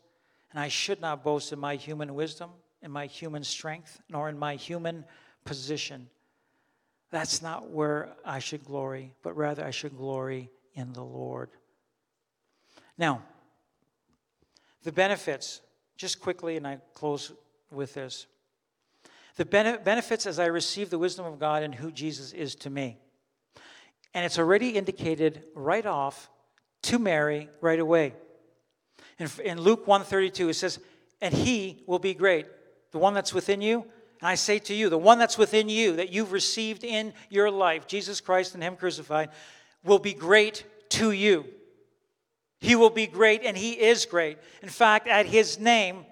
and 0.50 0.60
I 0.60 0.68
should 0.68 1.00
not 1.00 1.24
boast 1.24 1.52
in 1.52 1.58
my 1.58 1.76
human 1.76 2.14
wisdom, 2.14 2.50
in 2.84 2.90
my 2.90 3.06
human 3.06 3.42
strength, 3.42 4.00
nor 4.08 4.28
in 4.28 4.38
my 4.38 4.54
human 4.56 5.04
position. 5.44 6.08
That's 7.10 7.40
not 7.40 7.70
where 7.70 8.10
I 8.24 8.38
should 8.38 8.64
glory, 8.64 9.14
but 9.22 9.36
rather 9.36 9.64
I 9.64 9.70
should 9.70 9.96
glory 9.96 10.50
in 10.74 10.92
the 10.92 11.02
Lord. 11.02 11.50
Now, 12.98 13.22
the 14.82 14.92
benefits, 14.92 15.62
just 15.96 16.20
quickly, 16.20 16.56
and 16.56 16.66
I 16.66 16.78
close 16.92 17.32
with 17.70 17.94
this. 17.94 18.26
The 19.36 19.44
benefits 19.44 20.26
as 20.26 20.38
I 20.38 20.46
receive 20.46 20.90
the 20.90 20.98
wisdom 20.98 21.24
of 21.24 21.40
God 21.40 21.62
and 21.62 21.74
who 21.74 21.90
Jesus 21.90 22.32
is 22.32 22.54
to 22.56 22.70
me. 22.70 22.98
And 24.12 24.24
it's 24.24 24.38
already 24.38 24.70
indicated 24.70 25.42
right 25.54 25.86
off 25.86 26.30
to 26.82 26.98
Mary 26.98 27.48
right 27.60 27.80
away. 27.80 28.14
In, 29.18 29.28
in 29.44 29.60
Luke 29.60 29.86
132, 29.86 30.50
it 30.50 30.54
says, 30.54 30.78
And 31.20 31.34
he 31.34 31.82
will 31.86 31.98
be 31.98 32.14
great, 32.14 32.46
the 32.94 32.98
one 32.98 33.12
that's 33.12 33.34
within 33.34 33.60
you. 33.60 33.82
And 34.20 34.28
I 34.28 34.36
say 34.36 34.58
to 34.60 34.74
you, 34.74 34.88
the 34.88 34.96
one 34.96 35.18
that's 35.18 35.36
within 35.36 35.68
you 35.68 35.96
that 35.96 36.10
you've 36.10 36.32
received 36.32 36.84
in 36.84 37.12
your 37.28 37.50
life, 37.50 37.86
Jesus 37.86 38.22
Christ 38.22 38.54
and 38.54 38.62
him 38.62 38.76
crucified, 38.76 39.28
will 39.84 39.98
be 39.98 40.14
great 40.14 40.64
to 40.90 41.10
you. 41.10 41.44
He 42.60 42.76
will 42.76 42.88
be 42.88 43.06
great, 43.06 43.42
and 43.44 43.58
he 43.58 43.72
is 43.72 44.06
great. 44.06 44.38
In 44.62 44.70
fact, 44.70 45.08
at 45.08 45.26
his 45.26 45.58
name, 45.58 46.06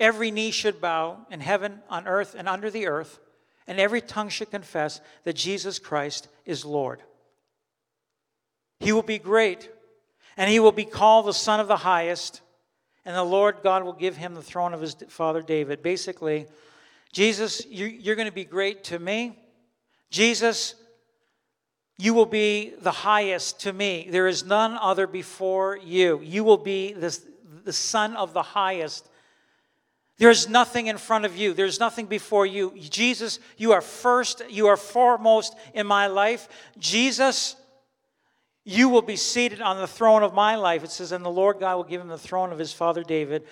every 0.00 0.30
knee 0.30 0.52
should 0.52 0.80
bow 0.80 1.26
in 1.30 1.40
heaven, 1.40 1.80
on 1.90 2.06
earth, 2.06 2.34
and 2.38 2.48
under 2.48 2.70
the 2.70 2.86
earth, 2.86 3.18
and 3.66 3.78
every 3.78 4.00
tongue 4.00 4.30
should 4.30 4.50
confess 4.50 5.02
that 5.24 5.34
Jesus 5.34 5.78
Christ 5.78 6.28
is 6.46 6.64
Lord. 6.64 7.02
He 8.80 8.92
will 8.92 9.02
be 9.02 9.18
great 9.18 9.68
and 10.36 10.48
he 10.48 10.60
will 10.60 10.72
be 10.72 10.84
called 10.84 11.26
the 11.26 11.32
Son 11.32 11.58
of 11.58 11.66
the 11.66 11.78
Highest, 11.78 12.40
and 13.08 13.16
the 13.16 13.24
Lord 13.24 13.60
God 13.62 13.84
will 13.84 13.94
give 13.94 14.18
him 14.18 14.34
the 14.34 14.42
throne 14.42 14.74
of 14.74 14.82
his 14.82 14.94
father 15.08 15.40
David. 15.40 15.82
Basically, 15.82 16.44
Jesus, 17.10 17.66
you're 17.66 18.16
going 18.16 18.28
to 18.28 18.32
be 18.32 18.44
great 18.44 18.84
to 18.84 18.98
me. 18.98 19.34
Jesus, 20.10 20.74
you 21.96 22.12
will 22.12 22.26
be 22.26 22.74
the 22.82 22.90
highest 22.90 23.60
to 23.60 23.72
me. 23.72 24.08
There 24.10 24.26
is 24.26 24.44
none 24.44 24.76
other 24.78 25.06
before 25.06 25.78
you. 25.78 26.20
You 26.22 26.44
will 26.44 26.58
be 26.58 26.92
the, 26.92 27.18
the 27.64 27.72
Son 27.72 28.14
of 28.14 28.34
the 28.34 28.42
highest. 28.42 29.08
There's 30.18 30.46
nothing 30.46 30.88
in 30.88 30.98
front 30.98 31.24
of 31.24 31.34
you. 31.34 31.54
There's 31.54 31.80
nothing 31.80 32.04
before 32.04 32.44
you. 32.44 32.74
Jesus, 32.78 33.40
you 33.56 33.72
are 33.72 33.80
first, 33.80 34.42
you 34.50 34.66
are 34.66 34.76
foremost 34.76 35.56
in 35.72 35.86
my 35.86 36.08
life. 36.08 36.46
Jesus, 36.78 37.56
you 38.68 38.90
will 38.90 39.00
be 39.00 39.16
seated 39.16 39.62
on 39.62 39.78
the 39.78 39.86
throne 39.86 40.22
of 40.22 40.34
my 40.34 40.56
life. 40.56 40.84
It 40.84 40.90
says, 40.90 41.12
and 41.12 41.24
the 41.24 41.30
Lord 41.30 41.58
God 41.58 41.76
will 41.76 41.84
give 41.84 42.02
him 42.02 42.08
the 42.08 42.18
throne 42.18 42.52
of 42.52 42.58
his 42.58 42.70
father 42.70 43.02
David. 43.02 43.44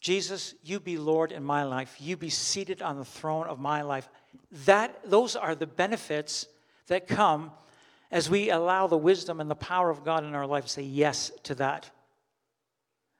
Jesus, 0.00 0.54
you 0.62 0.80
be 0.80 0.96
Lord 0.96 1.32
in 1.32 1.44
my 1.44 1.64
life. 1.64 1.96
You 2.00 2.16
be 2.16 2.30
seated 2.30 2.80
on 2.80 2.96
the 2.96 3.04
throne 3.04 3.46
of 3.46 3.60
my 3.60 3.82
life. 3.82 4.08
That, 4.64 4.98
those 5.04 5.36
are 5.36 5.54
the 5.54 5.66
benefits 5.66 6.46
that 6.86 7.08
come 7.08 7.50
as 8.10 8.30
we 8.30 8.48
allow 8.48 8.86
the 8.86 8.96
wisdom 8.96 9.38
and 9.38 9.50
the 9.50 9.54
power 9.54 9.90
of 9.90 10.02
God 10.02 10.24
in 10.24 10.34
our 10.34 10.46
life 10.46 10.64
to 10.64 10.70
say 10.70 10.82
yes 10.82 11.30
to 11.42 11.54
that. 11.56 11.90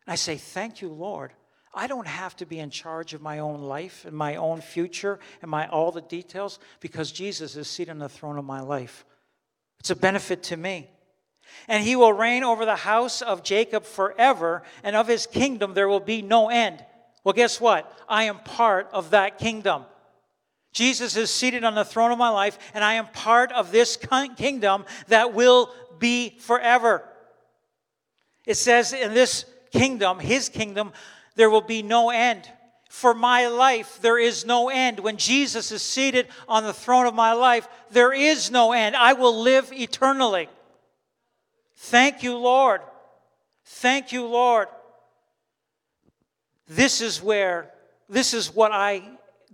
And 0.07 0.15
I 0.15 0.17
say, 0.17 0.37
Thank 0.39 0.81
you, 0.81 0.89
Lord. 0.89 1.35
I 1.75 1.89
don't 1.89 2.07
have 2.07 2.35
to 2.37 2.47
be 2.47 2.59
in 2.59 2.71
charge 2.71 3.13
of 3.13 3.21
my 3.21 3.41
own 3.41 3.61
life 3.61 4.07
and 4.07 4.17
my 4.17 4.37
own 4.37 4.63
future 4.63 5.21
and 5.43 5.51
my 5.51 5.69
all 5.69 5.93
the 5.93 6.01
details 6.01 6.59
because 6.81 7.13
Jesus 7.13 7.55
is 7.55 7.69
seated 7.69 7.91
on 7.91 7.99
the 7.99 8.09
throne 8.09 8.39
of 8.39 8.47
my 8.47 8.61
life. 8.61 9.05
It's 9.81 9.91
a 9.91 9.97
benefit 9.97 10.43
to 10.45 10.57
me. 10.57 10.89
And 11.67 11.83
he 11.83 11.97
will 11.97 12.13
reign 12.13 12.45
over 12.45 12.65
the 12.65 12.77
house 12.77 13.23
of 13.23 13.43
Jacob 13.43 13.85
forever, 13.85 14.63
and 14.83 14.95
of 14.95 15.09
his 15.09 15.27
kingdom 15.27 15.75
there 15.75 15.89
will 15.89 16.01
be 16.01 16.23
no 16.23 16.49
end. 16.49 16.85
Well, 17.25 17.33
guess 17.33 17.61
what? 17.61 17.91
I 18.09 18.25
am 18.25 18.39
part 18.41 18.89
of 18.93 19.11
that 19.11 19.39
kingdom. 19.39 19.85
Jesus 20.73 21.17
is 21.17 21.31
seated 21.31 21.65
on 21.65 21.75
the 21.75 21.85
throne 21.85 22.13
of 22.13 22.19
my 22.19 22.31
life, 22.31 22.59
and 22.75 22.85
I 22.85 22.95
am 22.95 23.09
part 23.09 23.53
of 23.53 23.73
this 23.73 23.99
kingdom 24.37 24.85
that 25.09 25.35
will 25.35 25.73
be 25.99 26.39
forever. 26.39 27.05
It 28.47 28.55
says 28.55 28.93
in 28.93 29.13
this 29.15 29.45
kingdom, 29.73 30.19
his 30.19 30.49
kingdom, 30.49 30.93
there 31.35 31.51
will 31.51 31.61
be 31.61 31.83
no 31.83 32.11
end 32.11 32.49
for 32.91 33.15
my 33.15 33.47
life, 33.47 34.01
there 34.03 34.19
is 34.19 34.45
no 34.45 34.69
end. 34.69 34.99
When 34.99 35.17
Jesus 35.17 35.71
is 35.71 35.81
seated 35.81 36.27
on 36.49 36.65
the 36.65 36.73
throne 36.73 37.07
of 37.07 37.15
my 37.15 37.35
life, 37.35 37.69
there 37.93 38.13
is 38.13 38.51
no 38.51 38.73
end. 38.73 38.97
I 38.97 39.13
will 39.13 39.43
live 39.43 39.73
eternally. 39.73 40.49
Thank 41.77 42.25
you, 42.25 42.37
Lord. 42.37 42.81
Thank 43.65 44.11
you, 44.11 44.27
Lord. 44.27 44.67
This 46.67 47.01
is 47.01 47.23
where, 47.23 47.71
this 48.09 48.35
is 48.35 48.53
what 48.53 48.73
I 48.73 49.05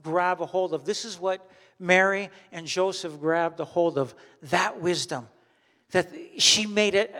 grab 0.03 0.41
a 0.41 0.47
hold 0.47 0.73
of. 0.73 0.87
This 0.87 1.05
is 1.05 1.21
what 1.21 1.47
Mary 1.79 2.31
and 2.53 2.67
Joseph 2.67 3.21
grabbed 3.21 3.61
a 3.61 3.67
hold 3.67 3.99
of 3.99 4.15
that 4.45 4.81
wisdom. 4.81 5.29
That 5.91 6.09
she 6.39 6.65
made 6.65 6.95
it 6.95 7.15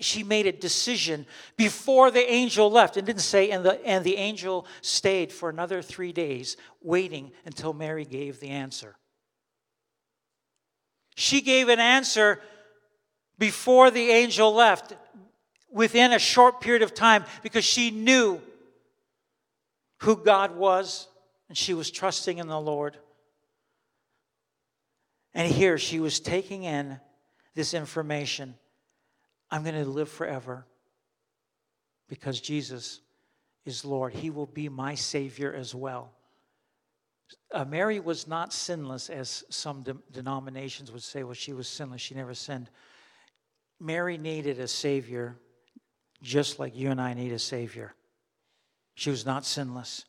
she 0.00 0.22
made 0.22 0.46
a 0.46 0.52
decision 0.52 1.26
before 1.56 2.10
the 2.10 2.30
angel 2.30 2.70
left. 2.70 2.96
and 2.96 3.06
didn't 3.06 3.20
say, 3.20 3.50
and 3.50 3.64
the, 3.64 3.84
and 3.86 4.04
the 4.04 4.16
angel 4.16 4.66
stayed 4.82 5.32
for 5.32 5.48
another 5.48 5.80
three 5.82 6.12
days, 6.12 6.56
waiting 6.82 7.32
until 7.44 7.72
Mary 7.72 8.04
gave 8.04 8.40
the 8.40 8.50
answer. 8.50 8.96
She 11.14 11.40
gave 11.40 11.68
an 11.68 11.80
answer 11.80 12.40
before 13.38 13.90
the 13.90 14.10
angel 14.10 14.52
left, 14.54 14.94
within 15.70 16.12
a 16.12 16.18
short 16.18 16.60
period 16.60 16.82
of 16.82 16.94
time, 16.94 17.24
because 17.42 17.64
she 17.64 17.90
knew 17.90 18.40
who 20.00 20.16
God 20.16 20.56
was 20.56 21.08
and 21.48 21.56
she 21.56 21.74
was 21.74 21.90
trusting 21.90 22.38
in 22.38 22.48
the 22.48 22.60
Lord. 22.60 22.98
And 25.34 25.50
here 25.50 25.78
she 25.78 26.00
was 26.00 26.20
taking 26.20 26.64
in 26.64 26.98
this 27.54 27.74
information. 27.74 28.54
I'm 29.50 29.62
going 29.62 29.74
to 29.74 29.84
live 29.84 30.08
forever 30.08 30.66
because 32.08 32.40
Jesus 32.40 33.00
is 33.64 33.84
Lord. 33.84 34.12
He 34.14 34.30
will 34.30 34.46
be 34.46 34.68
my 34.68 34.94
Savior 34.94 35.54
as 35.54 35.74
well. 35.74 36.12
Uh, 37.52 37.64
Mary 37.64 38.00
was 38.00 38.28
not 38.28 38.52
sinless, 38.52 39.10
as 39.10 39.44
some 39.50 39.82
de- 39.82 39.96
denominations 40.12 40.92
would 40.92 41.02
say. 41.02 41.24
Well, 41.24 41.34
she 41.34 41.52
was 41.52 41.68
sinless, 41.68 42.00
she 42.00 42.14
never 42.14 42.34
sinned. 42.34 42.70
Mary 43.80 44.16
needed 44.16 44.58
a 44.60 44.68
Savior 44.68 45.36
just 46.22 46.58
like 46.58 46.76
you 46.76 46.90
and 46.90 47.00
I 47.00 47.14
need 47.14 47.32
a 47.32 47.38
Savior. 47.38 47.94
She 48.94 49.10
was 49.10 49.26
not 49.26 49.44
sinless. 49.44 50.04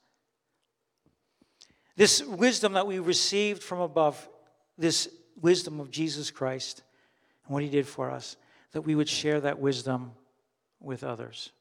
This 1.95 2.23
wisdom 2.23 2.73
that 2.73 2.87
we 2.87 2.99
received 2.99 3.61
from 3.63 3.79
above, 3.79 4.29
this 4.77 5.09
wisdom 5.41 5.79
of 5.79 5.91
Jesus 5.91 6.31
Christ 6.31 6.83
and 7.45 7.53
what 7.53 7.63
He 7.63 7.69
did 7.69 7.87
for 7.87 8.11
us, 8.11 8.37
that 8.77 8.83
we 8.83 8.93
would 8.93 9.09
share 9.09 9.41
that 9.41 9.57
wisdom 9.57 10.11
with 10.79 11.03
others, 11.03 11.51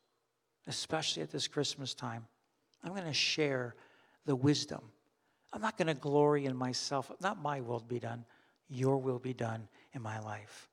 especially 0.66 1.22
at 1.22 1.30
this 1.30 1.48
Christmas 1.48 1.94
time. 1.94 2.26
I'm 2.84 2.90
going 2.90 3.04
to 3.04 3.14
share 3.14 3.74
the 4.26 4.36
wisdom. 4.36 4.82
I'm 5.50 5.62
not 5.62 5.78
going 5.78 5.86
to 5.86 5.94
glory 5.94 6.44
in 6.44 6.54
myself. 6.54 7.10
Not 7.22 7.40
my 7.40 7.62
will 7.62 7.80
be 7.80 7.98
done, 7.98 8.26
your 8.68 8.98
will 8.98 9.18
be 9.18 9.32
done 9.32 9.66
in 9.94 10.02
my 10.02 10.20
life. 10.20 10.68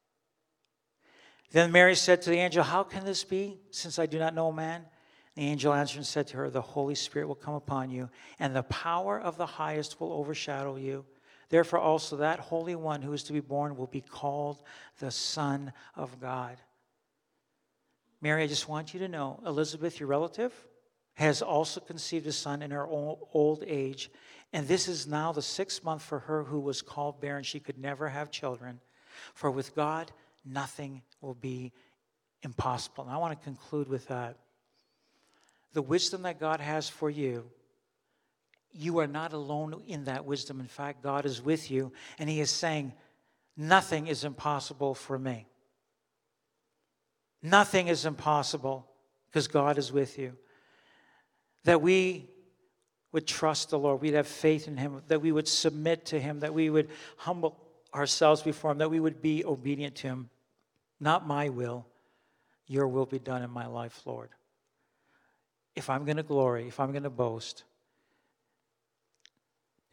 Then 1.53 1.71
Mary 1.71 1.95
said 1.95 2.21
to 2.23 2.29
the 2.29 2.39
angel, 2.39 2.61
How 2.61 2.83
can 2.83 3.05
this 3.05 3.23
be, 3.23 3.57
since 3.71 3.97
I 3.97 4.05
do 4.05 4.19
not 4.19 4.35
know 4.35 4.49
a 4.49 4.53
man? 4.53 4.83
The 5.35 5.43
angel 5.43 5.71
answered 5.71 5.99
and 5.99 6.05
said 6.05 6.27
to 6.27 6.37
her, 6.37 6.49
The 6.49 6.59
Holy 6.59 6.95
Spirit 6.95 7.29
will 7.29 7.35
come 7.35 7.53
upon 7.53 7.89
you, 7.89 8.09
and 8.37 8.53
the 8.53 8.63
power 8.63 9.17
of 9.17 9.37
the 9.37 9.45
highest 9.45 10.01
will 10.01 10.11
overshadow 10.11 10.75
you. 10.75 11.05
Therefore, 11.53 11.77
also 11.77 12.17
that 12.17 12.39
Holy 12.39 12.73
One 12.73 13.03
who 13.03 13.13
is 13.13 13.21
to 13.25 13.31
be 13.31 13.39
born 13.39 13.77
will 13.77 13.85
be 13.85 14.01
called 14.01 14.63
the 14.97 15.11
Son 15.11 15.71
of 15.95 16.19
God. 16.19 16.57
Mary, 18.21 18.41
I 18.41 18.47
just 18.47 18.67
want 18.67 18.95
you 18.95 18.99
to 19.01 19.07
know 19.07 19.39
Elizabeth, 19.45 19.99
your 19.99 20.09
relative, 20.09 20.51
has 21.13 21.43
also 21.43 21.79
conceived 21.79 22.25
a 22.25 22.31
son 22.31 22.63
in 22.63 22.71
her 22.71 22.87
old 22.87 23.63
age. 23.67 24.09
And 24.51 24.67
this 24.67 24.87
is 24.87 25.05
now 25.05 25.31
the 25.31 25.43
sixth 25.43 25.83
month 25.83 26.01
for 26.01 26.17
her 26.17 26.43
who 26.43 26.59
was 26.59 26.81
called 26.81 27.21
barren. 27.21 27.43
She 27.43 27.59
could 27.59 27.77
never 27.77 28.09
have 28.09 28.31
children. 28.31 28.79
For 29.35 29.51
with 29.51 29.75
God, 29.75 30.11
nothing 30.43 31.03
will 31.21 31.35
be 31.35 31.71
impossible. 32.41 33.03
And 33.03 33.13
I 33.13 33.17
want 33.17 33.39
to 33.39 33.45
conclude 33.45 33.89
with 33.89 34.07
that 34.07 34.39
the 35.73 35.83
wisdom 35.83 36.23
that 36.23 36.39
God 36.39 36.61
has 36.61 36.89
for 36.89 37.11
you, 37.11 37.45
you 38.73 38.99
are 38.99 39.07
not 39.07 39.33
alone 39.33 39.81
in 39.87 40.05
that 40.05 40.25
wisdom. 40.25 40.59
In 40.59 40.67
fact, 40.67 41.03
God 41.03 41.25
is 41.25 41.41
with 41.41 41.69
you, 41.69 41.91
and 42.19 42.29
He 42.29 42.41
is 42.41 42.49
saying, 42.49 42.93
Nothing 43.55 44.07
is 44.07 44.23
impossible 44.23 44.95
for 44.95 45.19
me. 45.19 45.45
Nothing 47.43 47.87
is 47.87 48.05
impossible 48.05 48.87
because 49.29 49.47
God 49.47 49.77
is 49.77 49.91
with 49.91 50.17
you. 50.17 50.35
That 51.65 51.81
we 51.81 52.29
would 53.11 53.27
trust 53.27 53.69
the 53.69 53.77
Lord, 53.77 54.01
we'd 54.01 54.15
have 54.15 54.27
faith 54.27 54.67
in 54.67 54.75
Him, 54.75 55.01
that 55.07 55.21
we 55.21 55.31
would 55.31 55.47
submit 55.47 56.05
to 56.07 56.19
Him, 56.19 56.39
that 56.39 56.53
we 56.53 56.69
would 56.71 56.89
humble 57.17 57.55
ourselves 57.93 58.41
before 58.41 58.71
Him, 58.71 58.79
that 58.79 58.89
we 58.89 58.99
would 58.99 59.21
be 59.21 59.45
obedient 59.45 59.95
to 59.97 60.07
Him. 60.07 60.29
Not 60.99 61.27
my 61.27 61.49
will, 61.49 61.85
your 62.65 62.87
will 62.87 63.05
be 63.05 63.19
done 63.19 63.43
in 63.43 63.51
my 63.51 63.67
life, 63.67 64.01
Lord 64.05 64.29
if 65.75 65.89
I'm 65.89 66.05
going 66.05 66.17
to 66.17 66.23
glory, 66.23 66.67
if 66.67 66.79
I'm 66.79 66.91
going 66.91 67.03
to 67.03 67.09
boast, 67.09 67.63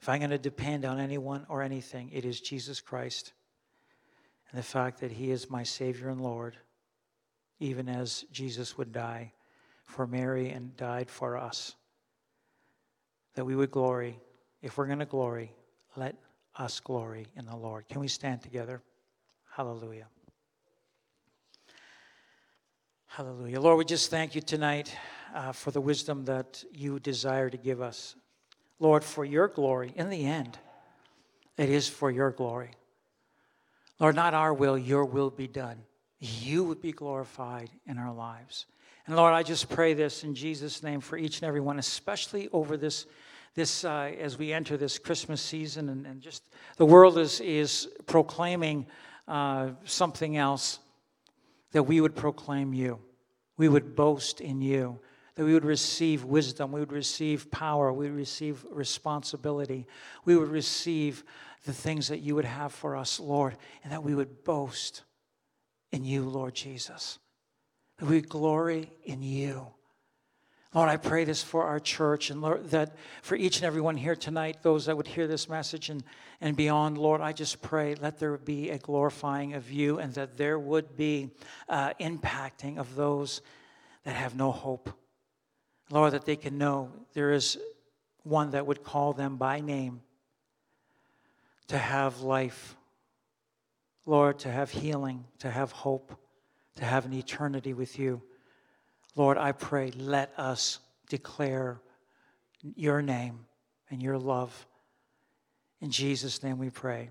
if 0.01 0.09
I'm 0.09 0.19
going 0.19 0.31
to 0.31 0.39
depend 0.39 0.85
on 0.85 0.99
anyone 0.99 1.45
or 1.49 1.63
anything, 1.63 2.11
it 2.13 2.25
is 2.25 2.41
Jesus 2.41 2.81
Christ 2.81 3.33
and 4.51 4.59
the 4.59 4.65
fact 4.65 5.01
that 5.01 5.13
He 5.13 5.31
is 5.31 5.51
my 5.51 5.63
Savior 5.63 6.09
and 6.09 6.21
Lord, 6.21 6.57
even 7.59 7.89
as 7.89 8.25
Jesus 8.33 8.79
would 8.79 8.93
die 8.93 9.33
for 9.85 10.07
Mary 10.07 10.51
and 10.51 10.77
died 10.77 11.11
for 11.11 11.37
us. 11.37 11.75
That 13.35 13.45
we 13.45 13.55
would 13.55 13.71
glory. 13.71 14.19
If 14.63 14.79
we're 14.79 14.87
going 14.87 14.99
to 15.01 15.07
glory, 15.07 15.53
let 15.97 16.17
us 16.57 16.81
glory 16.81 17.27
in 17.37 17.47
the 17.47 17.57
Lord. 17.57 17.89
Can 17.89 18.01
we 18.01 18.09
stand 18.09 18.43
together? 18.43 18.83
Hallelujah. 19.55 20.07
Hallelujah. 23.07 23.61
Lord, 23.61 23.79
we 23.79 23.85
just 23.85 24.11
thank 24.11 24.35
you 24.35 24.41
tonight 24.41 24.97
uh, 25.35 25.53
for 25.53 25.71
the 25.71 25.81
wisdom 25.81 26.25
that 26.25 26.65
you 26.73 26.99
desire 27.01 27.51
to 27.51 27.57
give 27.57 27.81
us. 27.81 28.17
Lord, 28.81 29.05
for 29.05 29.25
your 29.25 29.47
glory, 29.47 29.93
in 29.95 30.09
the 30.09 30.25
end, 30.25 30.59
it 31.57 31.69
is 31.69 31.87
for 31.89 32.11
your 32.11 32.31
glory. 32.31 32.71
Lord, 34.01 34.17
not 34.17 34.33
our 34.33 34.55
will, 34.55 34.79
your 34.79 35.05
will 35.05 35.29
be 35.29 35.47
done. 35.47 35.77
You 36.19 36.65
would 36.65 36.81
be 36.81 36.91
glorified 36.91 37.71
in 37.87 37.99
our 37.99 38.13
lives. 38.13 38.65
And 39.07 39.15
Lord, 39.15 39.35
I 39.35 39.43
just 39.43 39.69
pray 39.69 39.93
this 39.93 40.25
in 40.25 40.35
Jesus' 40.35 40.83
name 40.83 41.01
for 41.01 41.19
each 41.19 41.41
and 41.41 41.49
every 41.49 41.61
one, 41.61 41.79
especially 41.79 42.49
over 42.53 42.79
this, 42.79 43.05
this 43.55 43.85
uh, 43.85 44.13
as 44.19 44.39
we 44.39 44.53
enter 44.53 44.79
this 44.79 44.99
Christmas 44.99 45.43
season, 45.43 45.91
and, 45.91 46.07
and 46.07 46.23
just 46.23 46.45
the 46.79 46.87
world 46.87 47.19
is, 47.19 47.41
is 47.41 47.89
proclaiming 48.07 48.87
uh, 49.29 49.69
something 49.85 50.39
else, 50.39 50.79
that 51.73 51.83
we 51.83 52.01
would 52.01 52.17
proclaim 52.17 52.73
you. 52.73 52.99
We 53.59 53.69
would 53.69 53.95
boast 53.95 54.41
in 54.41 54.63
you 54.63 54.99
that 55.41 55.47
we 55.47 55.55
would 55.55 55.65
receive 55.65 56.23
wisdom, 56.23 56.71
we 56.71 56.81
would 56.81 56.93
receive 56.93 57.51
power, 57.51 57.91
we 57.95 58.05
would 58.05 58.15
receive 58.19 58.63
responsibility, 58.71 59.87
we 60.27 60.37
would 60.37 60.51
receive 60.51 61.25
the 61.65 61.73
things 61.73 62.09
that 62.09 62.19
you 62.19 62.35
would 62.35 62.45
have 62.45 62.75
for 62.75 62.95
us, 62.95 63.19
Lord, 63.19 63.57
and 63.83 63.91
that 63.91 64.03
we 64.03 64.15
would 64.15 64.45
boast 64.45 65.03
in 65.93 66.05
you, 66.05 66.25
Lord 66.29 66.55
Jesus. 66.55 67.19
That 67.97 68.05
we 68.11 68.21
glory 68.21 68.93
in 69.05 69.23
you. 69.23 69.69
Lord, 70.75 70.91
I 70.91 70.99
pray 70.99 71.25
this 71.25 71.43
for 71.43 71.65
our 71.65 71.81
church 71.81 72.29
and 72.29 72.43
Lord, 72.43 72.69
that 72.73 72.95
for 73.23 73.35
each 73.35 73.57
and 73.57 73.65
every 73.65 73.81
one 73.81 73.97
here 73.97 74.17
tonight, 74.17 74.59
those 74.61 74.85
that 74.85 74.97
would 74.99 75.07
hear 75.07 75.27
this 75.27 75.49
message 75.49 75.89
and, 75.89 76.05
and 76.43 76.55
beyond, 76.55 76.99
Lord, 76.99 77.23
I 77.23 77.33
just 77.33 77.63
pray 77.63 77.95
let 77.95 78.19
there 78.19 78.37
be 78.37 78.69
a 78.69 78.77
glorifying 78.77 79.55
of 79.55 79.73
you 79.73 80.01
and 80.01 80.13
that 80.13 80.37
there 80.37 80.59
would 80.59 80.99
be 80.99 81.31
uh, 81.67 81.95
impacting 81.99 82.77
of 82.77 82.95
those 82.95 83.41
that 84.05 84.17
have 84.17 84.37
no 84.37 84.53
hope. 84.53 84.91
Lord, 85.91 86.13
that 86.13 86.25
they 86.25 86.37
can 86.37 86.57
know 86.59 86.91
there 87.15 87.33
is 87.33 87.59
one 88.23 88.51
that 88.53 88.67
would 88.67 88.85
call 88.85 89.13
them 89.13 89.37
by 89.37 89.61
name 89.61 90.03
to 91.69 91.79
have 91.79 92.21
life. 92.21 92.77
Lord, 94.07 94.39
to 94.41 94.51
have 94.51 94.71
healing, 94.71 95.25
to 95.39 95.51
have 95.51 95.73
hope, 95.73 96.17
to 96.77 96.85
have 96.85 97.05
an 97.05 97.13
eternity 97.13 97.75
with 97.75 97.99
you. 97.99 98.23
Lord, 99.17 99.37
I 99.39 99.53
pray, 99.53 99.91
let 99.97 100.33
us 100.39 100.79
declare 101.09 101.81
your 102.63 103.03
name 103.03 103.47
and 103.91 104.03
your 104.03 104.19
love. 104.19 104.67
In 105.81 105.91
Jesus' 105.91 106.43
name 106.43 106.59
we 106.59 106.71
pray. 106.71 107.11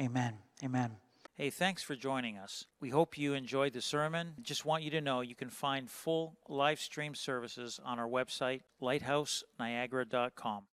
Amen. 0.00 0.34
Amen. 0.62 1.05
Hey, 1.38 1.50
thanks 1.50 1.82
for 1.82 1.94
joining 1.94 2.38
us. 2.38 2.64
We 2.80 2.88
hope 2.88 3.18
you 3.18 3.34
enjoyed 3.34 3.74
the 3.74 3.82
sermon. 3.82 4.36
Just 4.40 4.64
want 4.64 4.84
you 4.84 4.90
to 4.92 5.02
know 5.02 5.20
you 5.20 5.34
can 5.34 5.50
find 5.50 5.90
full 5.90 6.38
live 6.48 6.80
stream 6.80 7.14
services 7.14 7.78
on 7.84 7.98
our 7.98 8.08
website, 8.08 8.62
lighthouseniagara.com. 8.80 10.62